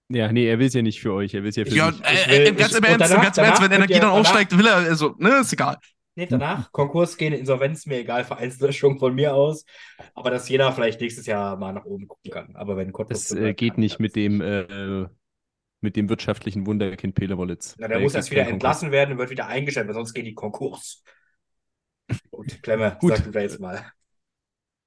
[0.09, 1.93] Ja, nee, er will es ja nicht für euch, er will es ja für ja,
[1.93, 2.02] sich.
[2.02, 5.15] Äh, äh, ganz im Ernst, ganz im Ernst, wenn Energie dann aufsteigt, will er, also,
[5.19, 5.77] ne, ist egal.
[6.19, 9.65] Nee, danach Konkurs gehen, Insolvenz, mir egal, Vereinslöschung von mir aus.
[10.15, 12.57] Aber dass jeder vielleicht nächstes Jahr mal nach oben gucken kann.
[12.57, 13.28] Aber wenn Cottbus.
[13.28, 15.07] Das äh, geht kann, nicht mit dem, äh,
[15.81, 17.77] mit dem wirtschaftlichen Wunderkind Pelewolitz.
[17.78, 20.35] Na, der muss jetzt wieder entlassen werden und wird wieder eingestellt, weil sonst geht die
[20.35, 21.05] Konkurs.
[22.32, 23.16] Gut, Klemme, Gut.
[23.16, 23.86] sag du jetzt mal.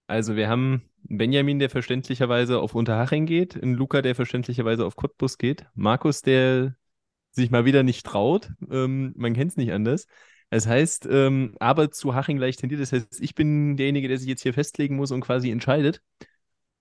[0.07, 5.37] Also wir haben Benjamin, der verständlicherweise auf Unterhaching geht, einen Luca, der verständlicherweise auf Cottbus
[5.37, 6.75] geht, Markus, der
[7.31, 10.07] sich mal wieder nicht traut, ähm, man kennt es nicht anders.
[10.51, 12.81] Das heißt, ähm, aber zu Haching leicht tendiert.
[12.81, 16.01] Das heißt, ich bin derjenige, der sich jetzt hier festlegen muss und quasi entscheidet.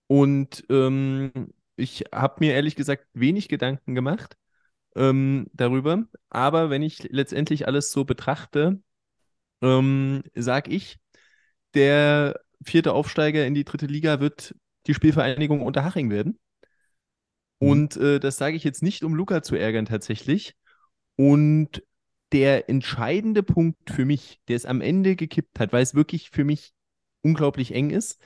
[0.09, 4.37] Und ähm, ich habe mir ehrlich gesagt wenig Gedanken gemacht
[4.97, 6.05] ähm, darüber.
[6.31, 8.83] Aber wenn ich letztendlich alles so betrachte,
[9.63, 10.99] ähm, sage ich,
[11.75, 14.57] der vierte Aufsteiger in die dritte Liga wird
[14.89, 16.41] die Spielvereinigung Unterhaching werden.
[17.61, 17.69] Mhm.
[17.69, 20.57] Und äh, das sage ich jetzt nicht, um Luca zu ärgern tatsächlich.
[21.15, 21.85] Und
[22.33, 26.45] der entscheidende Punkt für mich, der es am Ende gekippt hat, weil es wirklich für
[26.45, 26.73] mich
[27.23, 28.21] unglaublich eng ist,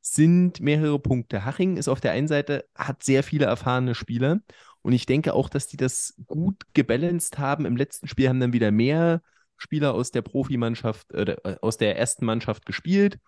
[0.00, 1.44] sind mehrere Punkte.
[1.44, 4.40] Haching ist auf der einen Seite, hat sehr viele erfahrene Spieler
[4.82, 7.66] Und ich denke auch, dass die das gut gebalanced haben.
[7.66, 9.22] Im letzten Spiel haben dann wieder mehr
[9.56, 13.18] Spieler aus der Profimannschaft, äh, aus der ersten Mannschaft gespielt,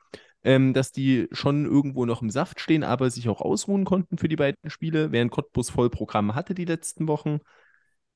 [0.45, 4.29] ähm, dass die schon irgendwo noch im Saft stehen, aber sich auch ausruhen konnten für
[4.29, 7.41] die beiden Spiele, während Cottbus Vollprogramm hatte die letzten Wochen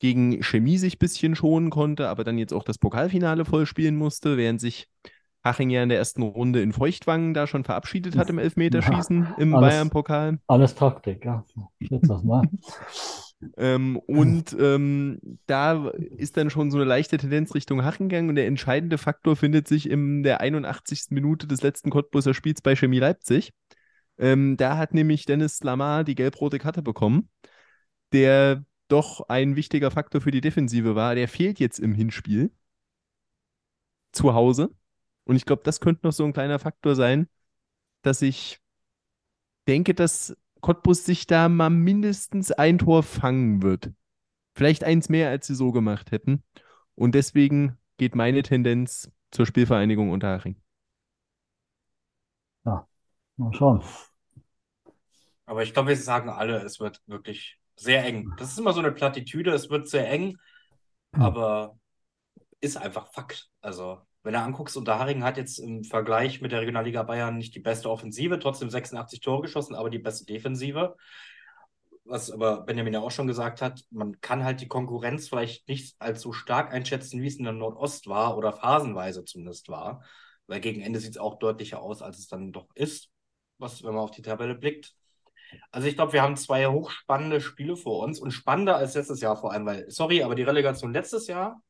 [0.05, 3.97] gegen Chemie sich ein bisschen schonen konnte, aber dann jetzt auch das Pokalfinale voll spielen
[3.97, 4.87] musste, während sich
[5.43, 9.35] Haching ja in der ersten Runde in Feuchtwangen da schon verabschiedet hat im Elfmeterschießen ja,
[9.39, 10.41] im Bayern-Pokal.
[10.47, 11.43] Alles Taktik, ja.
[11.79, 12.47] Jetzt das mal.
[13.57, 18.35] ähm, und ähm, da ist dann schon so eine leichte Tendenz Richtung Haching gegangen und
[18.35, 21.07] der entscheidende Faktor findet sich in der 81.
[21.13, 23.55] Minute des letzten Cottbuser Spiels bei Chemie Leipzig.
[24.19, 27.31] Ähm, da hat nämlich Dennis Lamar die gelb-rote Karte bekommen,
[28.13, 31.17] der doch ein wichtiger Faktor für die Defensive war.
[31.17, 32.53] Der fehlt jetzt im Hinspiel
[34.13, 34.73] zu Hause.
[35.25, 37.29] Und ich glaube, das könnte noch so ein kleiner Faktor sein,
[38.03, 38.61] dass ich
[39.67, 43.93] denke, dass Cottbus sich da mal mindestens ein Tor fangen wird.
[44.55, 46.45] Vielleicht eins mehr, als sie so gemacht hätten.
[46.95, 50.57] Und deswegen geht meine Tendenz zur Spielvereinigung Unterhaching.
[52.65, 52.87] Ja,
[53.37, 53.83] mal schauen.
[55.47, 58.33] Aber ich glaube, wir sagen alle, es wird wirklich sehr eng.
[58.39, 60.39] Das ist immer so eine Plattitüde, es wird sehr eng,
[61.15, 61.23] hm.
[61.23, 61.79] aber
[62.61, 63.51] ist einfach Fakt.
[63.61, 67.61] Also, wenn du anguckst, Unterharing hat jetzt im Vergleich mit der Regionalliga Bayern nicht die
[67.61, 70.97] beste Offensive, trotzdem 86 Tore geschossen, aber die beste Defensive.
[72.07, 75.97] Was aber Benjamin ja auch schon gesagt hat, man kann halt die Konkurrenz vielleicht nicht
[75.99, 80.03] allzu stark einschätzen, wie es in der Nordost war oder phasenweise zumindest war.
[80.47, 83.11] Weil gegen Ende sieht es auch deutlicher aus, als es dann doch ist,
[83.59, 84.95] was, wenn man auf die Tabelle blickt.
[85.71, 89.37] Also ich glaube, wir haben zwei hochspannende Spiele vor uns und spannender als letztes Jahr
[89.37, 91.63] vor allem, weil, sorry, aber die Relegation letztes Jahr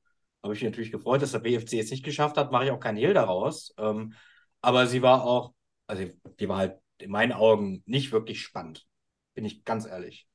[0.42, 2.80] habe ich mich natürlich gefreut, dass der BFC es nicht geschafft hat, mache ich auch
[2.80, 3.74] keinen Hehl daraus.
[3.78, 4.12] Ähm,
[4.60, 5.54] aber sie war auch,
[5.86, 6.04] also
[6.38, 8.86] die war halt in meinen Augen nicht wirklich spannend,
[9.34, 10.26] bin ich ganz ehrlich.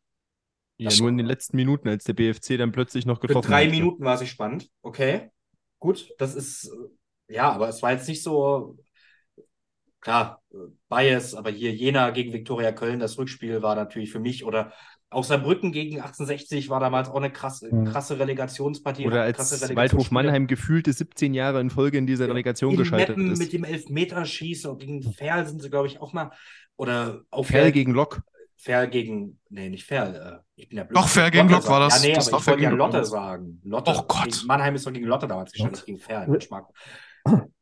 [0.78, 3.52] Ja, das nur in den letzten Minuten, als der BFC dann plötzlich noch getroffen hat.
[3.52, 3.72] Drei hatte.
[3.72, 5.30] Minuten war sie spannend, okay.
[5.78, 6.72] Gut, das ist,
[7.28, 8.78] ja, aber es war jetzt nicht so,
[10.02, 10.42] klar,
[10.90, 14.72] Bias, aber hier Jena gegen Viktoria Köln, das Rückspiel war natürlich für mich oder
[15.12, 17.86] auch Saarbrücken gegen 1860 war damals auch eine krasse, hm.
[17.86, 19.08] krasse Relegationspartie.
[19.08, 23.32] Oder als Waldhof Mannheim gefühlte 17 Jahre in Folge in dieser Relegation in gescheitert Meppen
[23.32, 23.40] ist.
[23.40, 26.32] Mit dem Elfmeterschießen und gegen Ferl sind sie, glaube ich, auch mal.
[26.78, 28.22] Oder auch Ferl gegen Lok.
[28.56, 30.16] Ferl gegen, nee, nicht Ferl.
[30.16, 30.98] Äh, ich bin ja blöd.
[30.98, 32.04] Doch, Ferl gegen Lok war das.
[32.04, 33.62] Ja, nee, das aber ich wollte ja Lotte sagen.
[33.64, 33.92] Lotte.
[33.96, 34.44] Oh Gott.
[34.46, 36.28] Mannheim ist doch gegen Lotte damals nicht gegen Ferl.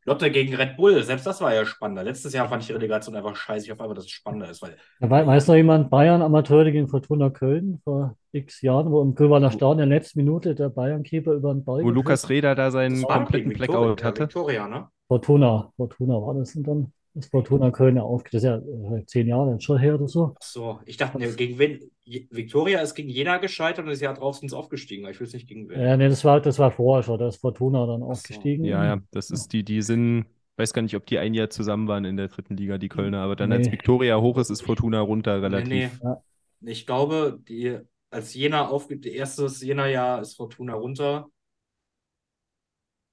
[0.05, 2.01] Lotte gegen Red Bull, selbst das war ja spannender.
[2.01, 3.65] Letztes Jahr fand ich die Relegation einfach scheiße.
[3.65, 4.61] Ich hoffe einfach, dass es spannender ist.
[4.61, 9.15] Weil ja, weiß noch jemand, Bayern Amateure gegen Fortuna Köln vor x Jahren, wo im
[9.15, 12.71] Gröberner Stadion in der letzten Minute der Bayern-Keeper über den Ball Wo Lukas Reda da
[12.71, 14.23] seinen kompletten Blackout hatte.
[14.23, 14.87] Victoria, ne?
[15.09, 16.93] Fortuna, Fortuna war das und dann
[17.25, 18.33] Fortuna Köln ja aufgeht.
[18.33, 20.35] Das ist ja äh, zehn Jahre schon her oder so.
[20.35, 21.91] Ach so, ich dachte, ne, gegen wen?
[22.05, 25.07] Victoria ist gegen Jena gescheitert und ist ja drauf sind aufgestiegen.
[25.07, 25.79] Ich will es nicht gegen wen.
[25.79, 27.19] Ja, nee, das war, das war vorher schon.
[27.19, 28.07] Da ist Fortuna dann so.
[28.07, 28.63] aufgestiegen.
[28.63, 30.25] Ja, ja, das ist die, die sind,
[30.55, 33.19] weiß gar nicht, ob die ein Jahr zusammen waren in der dritten Liga, die Kölner,
[33.19, 33.55] aber dann nee.
[33.55, 35.67] als Victoria hoch ist, ist Fortuna runter relativ.
[35.67, 35.99] Nee, nee.
[36.03, 36.23] Ja.
[36.61, 37.77] Ich glaube, die,
[38.09, 41.27] als Jena aufgibt, erstes Jena-Jahr ist Fortuna runter.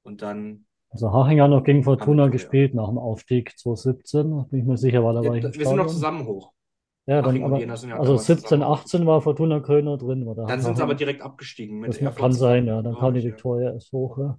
[0.02, 4.46] Und dann also Haching hat noch gegen Fortuna gespielt nach dem Aufstieg 2017.
[4.48, 6.52] Bin ich mir sicher, war da war ich Wir sind noch zusammen hoch.
[7.06, 10.24] Ja, dann, aber, ja also 17, 18 war Fortuna Kölner drin.
[10.24, 11.80] War dann sind sie aber direkt abgestiegen.
[11.80, 12.80] Mit das kann sein, ja.
[12.80, 14.18] Dann kam die Viktoria erst hoch.
[14.18, 14.38] Ja.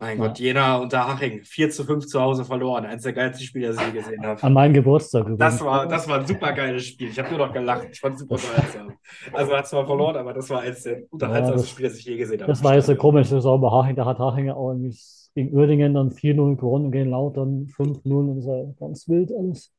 [0.00, 0.26] Mein ja.
[0.26, 1.44] Gott, Jena unter Haching.
[1.44, 2.84] 4 zu 5 zu Hause verloren.
[2.84, 4.42] Eines der geilsten Spiele, das ich je gesehen habe.
[4.42, 5.38] An meinem Geburtstag übrigens.
[5.38, 7.08] Das war, das war ein super geiles Spiel.
[7.08, 7.86] Ich habe nur noch gelacht.
[7.92, 8.94] Ich fand es super unterhaltsam.
[9.32, 12.16] Also hat zwar verloren, aber das war eines der unterhaltsamsten ja, Spiele, das ich je
[12.16, 12.50] gesehen habe.
[12.50, 13.30] Das war jetzt so komisch.
[13.30, 13.94] Das war bei Haching.
[13.94, 14.92] Da hat Haching auch irgendwie
[15.34, 19.72] gegen Uerdingen dann 4-0 gewonnen, gegen Lautern 5-0 und war ganz wild alles.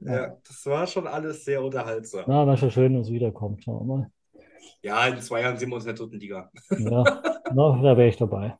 [0.00, 2.24] Ja, das war schon alles sehr unterhaltsam.
[2.26, 3.62] Na, war schon schön, dass es wiederkommt.
[3.62, 4.10] Schauen wir mal.
[4.82, 6.50] Ja, in zwei Jahren sind wir uns in der dritten Liga.
[6.70, 7.04] Ja,
[7.54, 8.56] na, da wäre ich dabei.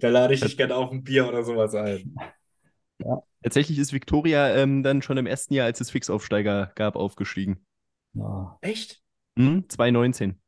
[0.00, 2.14] Da lade ich dich gerne auf ein Bier oder sowas ein.
[3.04, 3.22] Ja.
[3.42, 7.64] Tatsächlich ist Viktoria ähm, dann schon im ersten Jahr, als es Fixaufsteiger gab, aufgestiegen.
[8.14, 8.58] Ja.
[8.60, 9.00] Echt?
[9.38, 10.40] Hm, 2019.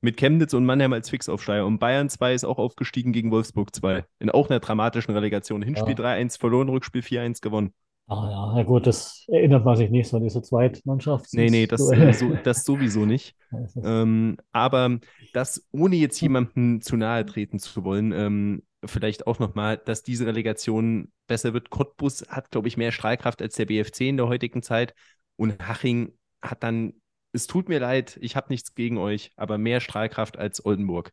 [0.00, 1.66] Mit Chemnitz und Mannheim als Fixaufsteiger.
[1.66, 4.04] Und Bayern 2 ist auch aufgestiegen gegen Wolfsburg 2.
[4.18, 5.62] In auch einer dramatischen Relegation.
[5.62, 6.16] Hinspiel ja.
[6.16, 7.74] 3-1 verloren, Rückspiel 4-1 gewonnen.
[8.10, 11.26] Ah ja, na gut, das erinnert man sich nicht so an diese Zweitmannschaft.
[11.32, 13.36] Nee, nee, das, äh, so, das sowieso nicht.
[13.84, 14.98] ähm, aber
[15.32, 20.26] das, ohne jetzt jemandem zu nahe treten zu wollen, ähm, vielleicht auch nochmal, dass diese
[20.26, 21.70] Relegation besser wird.
[21.70, 24.92] Cottbus hat, glaube ich, mehr Strahlkraft als der BFC in der heutigen Zeit.
[25.36, 26.12] Und Haching
[26.42, 26.94] hat dann,
[27.32, 31.12] es tut mir leid, ich habe nichts gegen euch, aber mehr Strahlkraft als Oldenburg.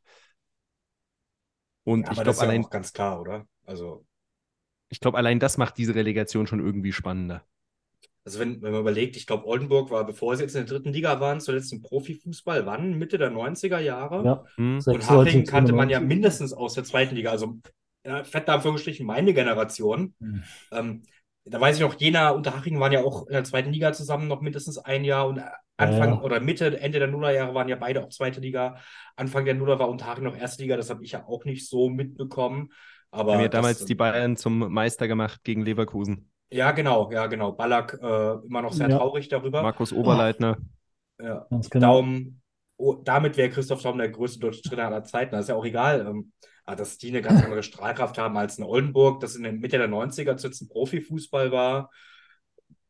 [1.83, 2.63] Und ja, ich glaube, allein.
[2.63, 3.45] Ja ganz klar, oder?
[3.65, 4.05] Also
[4.89, 7.43] ich glaube, allein das macht diese Relegation schon irgendwie spannender.
[8.23, 10.91] Also wenn, wenn man überlegt, ich glaube, Oldenburg war, bevor sie jetzt in der dritten
[10.91, 12.97] Liga waren, zuletzt im Profifußball, wann?
[12.97, 14.25] Mitte der 90er Jahre?
[14.25, 14.75] Ja, Hm.
[14.75, 16.07] Und 96, Haching kannte man ja 97.
[16.07, 17.57] mindestens aus der zweiten Liga, also
[18.05, 20.13] ja, fett Anführungsstrichen meine Generation.
[20.19, 20.43] Hm.
[20.71, 21.03] Ähm,
[21.49, 24.27] da weiß ich noch, Jena und Haching waren ja auch in der zweiten Liga zusammen
[24.27, 25.41] noch mindestens ein Jahr und
[25.77, 26.21] Anfang Ja.
[26.21, 28.77] oder Mitte, Ende der Nullerjahre waren ja beide auch zweite Liga.
[29.15, 31.89] Anfang der Nuller war Unterhaching noch erste Liga, das habe ich ja auch nicht so
[31.89, 32.69] mitbekommen.
[33.11, 36.29] Aber Haben ja das- damals die Bayern zum Meister gemacht gegen Leverkusen.
[36.49, 37.51] Ja, genau, ja, genau.
[37.51, 38.97] Ballack äh, immer noch sehr Ja.
[38.97, 39.61] traurig darüber.
[39.61, 40.57] Markus Oberleitner.
[41.21, 41.45] Ja.
[41.49, 42.01] Ganz genau.
[42.01, 42.39] Daum,
[42.77, 45.31] oh, damit wäre Christoph Daum der größte deutsche Trainer aller Zeiten.
[45.31, 46.05] Das ist ja auch egal.
[46.07, 46.31] Ähm,
[46.65, 49.77] aber dass die eine ganz andere Strahlkraft haben als in Oldenburg, das in der Mitte
[49.77, 51.89] der 90er zu jetzt ein Profifußball war,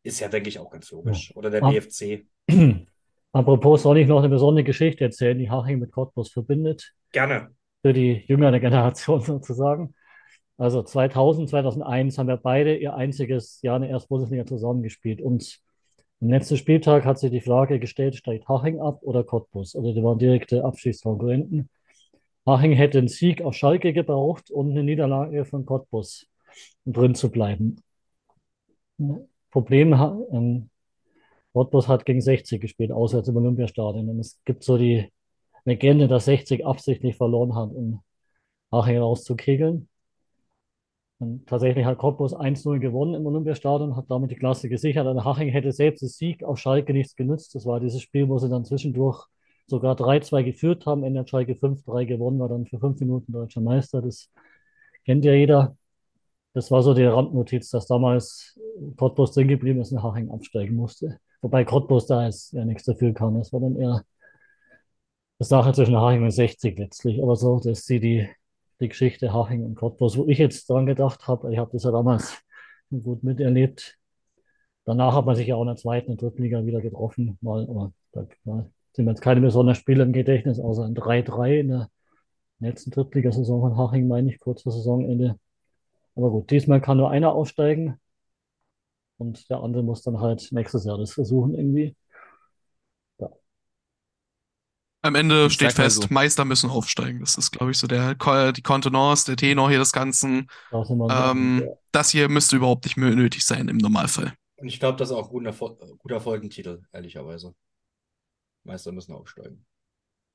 [0.03, 1.35] ist ja, denke ich, auch ganz logisch.
[1.35, 1.69] Oder der Ah.
[1.69, 2.25] BFC.
[3.33, 6.93] Apropos, soll ich noch eine besondere Geschichte erzählen, die Haching mit Cottbus verbindet?
[7.11, 7.51] Gerne.
[7.83, 9.93] Für die jüngere Generation sozusagen.
[10.57, 15.21] Also 2000, 2001 haben wir beide ihr einziges Jahr in der ersten Bundesliga zusammengespielt.
[15.21, 15.59] Und
[16.19, 19.75] am letzten Spieltag hat sich die Frage gestellt, steigt Haching ab oder Cottbus?
[19.75, 21.69] Also die waren direkte Abschiedskonkurrenten.
[22.45, 26.27] Haching hätte einen Sieg auf Schalke gebraucht und eine Niederlage von Cottbus,
[26.85, 27.83] um drin zu bleiben.
[29.51, 29.93] Problem,
[30.31, 30.69] ähm,
[31.53, 34.09] Cottbus hat gegen 60 gespielt, auswärts im Olympiastadion.
[34.09, 35.11] Und es gibt so die
[35.65, 38.01] Legende, dass 60 absichtlich verloren hat, um
[38.71, 39.87] Haching rauszukegeln.
[41.19, 45.07] Und tatsächlich hat Cottbus 1-0 gewonnen im Olympiastadion, hat damit die Klasse gesichert.
[45.07, 47.55] Und Haching hätte selbst den Sieg auf Schalke nichts genützt.
[47.55, 49.25] Das war dieses Spiel, wo sie dann zwischendurch
[49.65, 51.03] sogar 3-2 geführt haben.
[51.03, 54.01] Ende hat Schalke 5-3 gewonnen, war dann für fünf Minuten deutscher Meister.
[54.01, 54.29] Das
[55.05, 55.75] kennt ja jeder.
[56.53, 58.59] Das war so die Randnotiz, dass damals
[58.95, 61.19] Cottbus drin geblieben ist und Haching absteigen musste.
[61.41, 63.35] Wobei Cottbus da jetzt ja nichts dafür kann.
[63.37, 64.03] Das war dann eher
[65.39, 67.21] eine Sache zwischen Haching und 60 letztlich.
[67.21, 68.27] Aber so, das ist die,
[68.79, 71.51] die, Geschichte Haching und Cottbus, wo ich jetzt dran gedacht habe.
[71.51, 72.37] Ich habe das ja damals
[72.89, 73.97] gut miterlebt.
[74.85, 77.37] Danach hat man sich ja auch in der zweiten und dritten Liga wieder getroffen.
[77.41, 81.59] Mal, aber da ja, sind mir jetzt keine besonderen Spiele im Gedächtnis, außer ein 3-3
[81.59, 81.89] in der
[82.59, 85.37] letzten Drittligasaison von Haching, meine ich, kurz vor Saisonende.
[86.15, 87.99] Aber gut, diesmal kann nur einer aufsteigen
[89.17, 91.95] und der andere muss dann halt nächstes Jahr das versuchen irgendwie.
[95.03, 96.07] Am Ende Ich steht fest, so.
[96.09, 97.19] Meister müssen aufsteigen.
[97.21, 98.15] Das ist, glaube ich, so der,
[98.51, 100.47] die Kontenance, der Tenor hier des Ganzen.
[100.69, 104.33] Da sind wir uns Ähm, das hier müsste überhaupt nicht mehr nötig sein im Normalfall.
[104.57, 105.53] Und ich glaube, das ist auch ein guter,
[105.99, 107.53] guter Folgentitel, ehrlicherweise.
[108.63, 109.65] Meister müssen aufsteigen.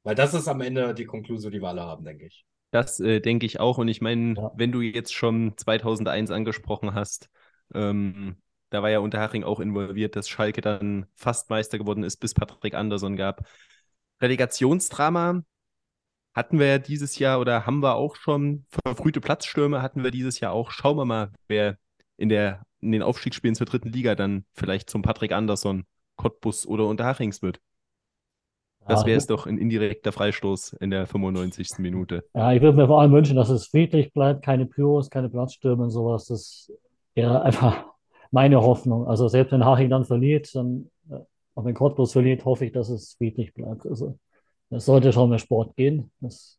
[0.05, 2.45] Weil das ist am Ende die Konklusion, die wir alle haben, denke ich.
[2.71, 3.79] Das äh, denke ich auch.
[3.79, 4.51] Und ich meine, Ja.
[4.57, 7.29] wenn du jetzt schon 2001 angesprochen hast,
[7.75, 8.37] ähm,
[8.71, 12.75] da war ja Unterhaching auch involviert, dass Schalke dann fast Meister geworden ist, bis Patrick
[12.75, 13.47] Andersson gab.
[14.23, 15.43] Relegationsdrama
[16.35, 18.65] hatten wir ja dieses Jahr oder haben wir auch schon.
[18.85, 20.71] Verfrühte Platzstürme hatten wir dieses Jahr auch.
[20.71, 21.77] Schauen wir mal, wer
[22.17, 25.85] in, der, in den Aufstiegsspielen zur dritten Liga dann vielleicht zum Patrick Andersson,
[26.17, 27.61] Cottbus oder Unterhachings wird.
[28.89, 31.79] Das wäre es doch ein indirekter Freistoß in der 95.
[31.79, 32.25] Minute.
[32.35, 35.85] Ja, ich würde mir vor allem wünschen, dass es friedlich bleibt, keine Pyros, keine Platzstürme
[35.85, 36.27] und sowas.
[36.27, 36.73] Das
[37.15, 37.85] wäre einfach
[38.33, 39.07] meine Hoffnung.
[39.07, 40.91] Also selbst wenn Haching dann verliert, dann,
[41.55, 43.87] auch wenn Cottbus verliert, hoffe ich, dass es friedlich bleibt.
[43.87, 44.19] Also
[44.71, 46.11] es sollte schon mehr Sport gehen.
[46.21, 46.59] Das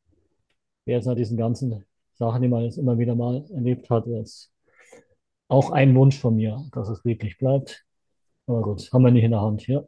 [0.86, 4.52] wäre jetzt nach diesen ganzen Sachen, die man jetzt immer wieder mal erlebt hat, jetzt
[5.48, 7.86] auch ein Wunsch von mir, dass es friedlich bleibt.
[8.48, 9.88] Aber gut, haben wir nicht in der Hand hier.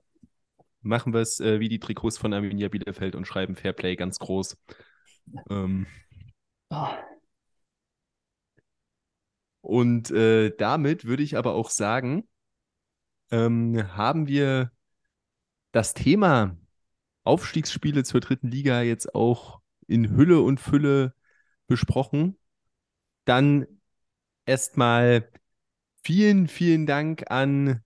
[0.82, 4.58] machen wir es äh, wie die Trikots von Arminia Bielefeld und schreiben Fairplay ganz groß.
[5.50, 5.88] Ähm,
[6.70, 7.06] Ah,
[9.62, 12.28] und äh, damit würde ich aber auch sagen,
[13.32, 14.72] ähm, haben wir
[15.76, 16.58] das Thema
[17.26, 21.14] Aufstiegsspiele zur dritten Liga jetzt auch in Hülle und Fülle
[21.68, 22.38] besprochen.
[23.26, 23.68] Dann
[24.46, 25.30] erstmal
[26.02, 27.82] vielen, vielen Dank an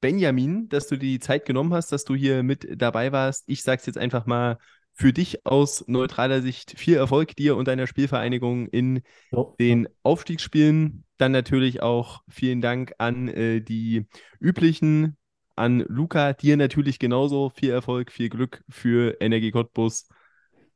[0.00, 3.44] Benjamin, dass du die Zeit genommen hast, dass du hier mit dabei warst.
[3.46, 4.58] Ich sage es jetzt einfach mal
[4.92, 9.54] für dich aus neutraler Sicht viel Erfolg dir und deiner Spielvereinigung in so.
[9.60, 11.04] den Aufstiegsspielen.
[11.16, 14.08] Dann natürlich auch vielen Dank an äh, die
[14.40, 15.16] üblichen,
[15.58, 20.08] an Luca, dir natürlich genauso viel Erfolg, viel Glück für Energie Cottbus.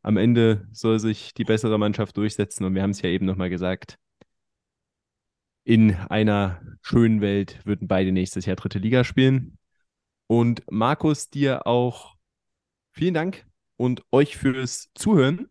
[0.03, 3.51] Am Ende soll sich die bessere Mannschaft durchsetzen und wir haben es ja eben nochmal
[3.51, 3.99] gesagt.
[5.65, 9.59] In einer schönen Welt würden beide nächstes Jahr dritte Liga spielen.
[10.27, 12.17] Und Markus, dir auch
[12.93, 13.47] vielen Dank
[13.77, 15.49] und euch fürs Zuhören.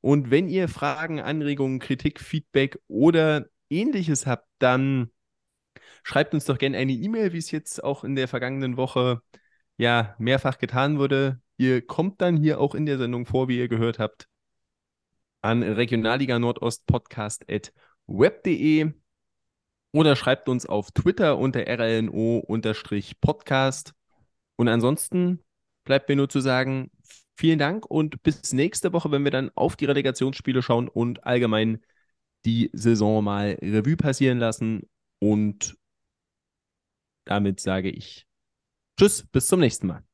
[0.00, 5.10] Und wenn ihr Fragen, Anregungen, Kritik, Feedback oder ähnliches habt, dann
[6.08, 9.20] schreibt uns doch gerne eine E-Mail, wie es jetzt auch in der vergangenen Woche
[9.76, 11.38] ja mehrfach getan wurde.
[11.58, 14.26] Ihr kommt dann hier auch in der Sendung vor, wie ihr gehört habt,
[15.42, 17.74] an Regionalliga Nordost Podcast at
[18.06, 18.90] web.de.
[19.92, 23.92] oder schreibt uns auf Twitter unter rlno-podcast.
[24.56, 25.44] Und ansonsten
[25.84, 26.90] bleibt mir nur zu sagen,
[27.36, 31.84] vielen Dank und bis nächste Woche, wenn wir dann auf die Relegationsspiele schauen und allgemein
[32.46, 34.88] die Saison mal Revue passieren lassen.
[35.20, 35.77] Und
[37.30, 38.26] damit sage ich
[38.98, 40.07] Tschüss, bis zum nächsten Mal.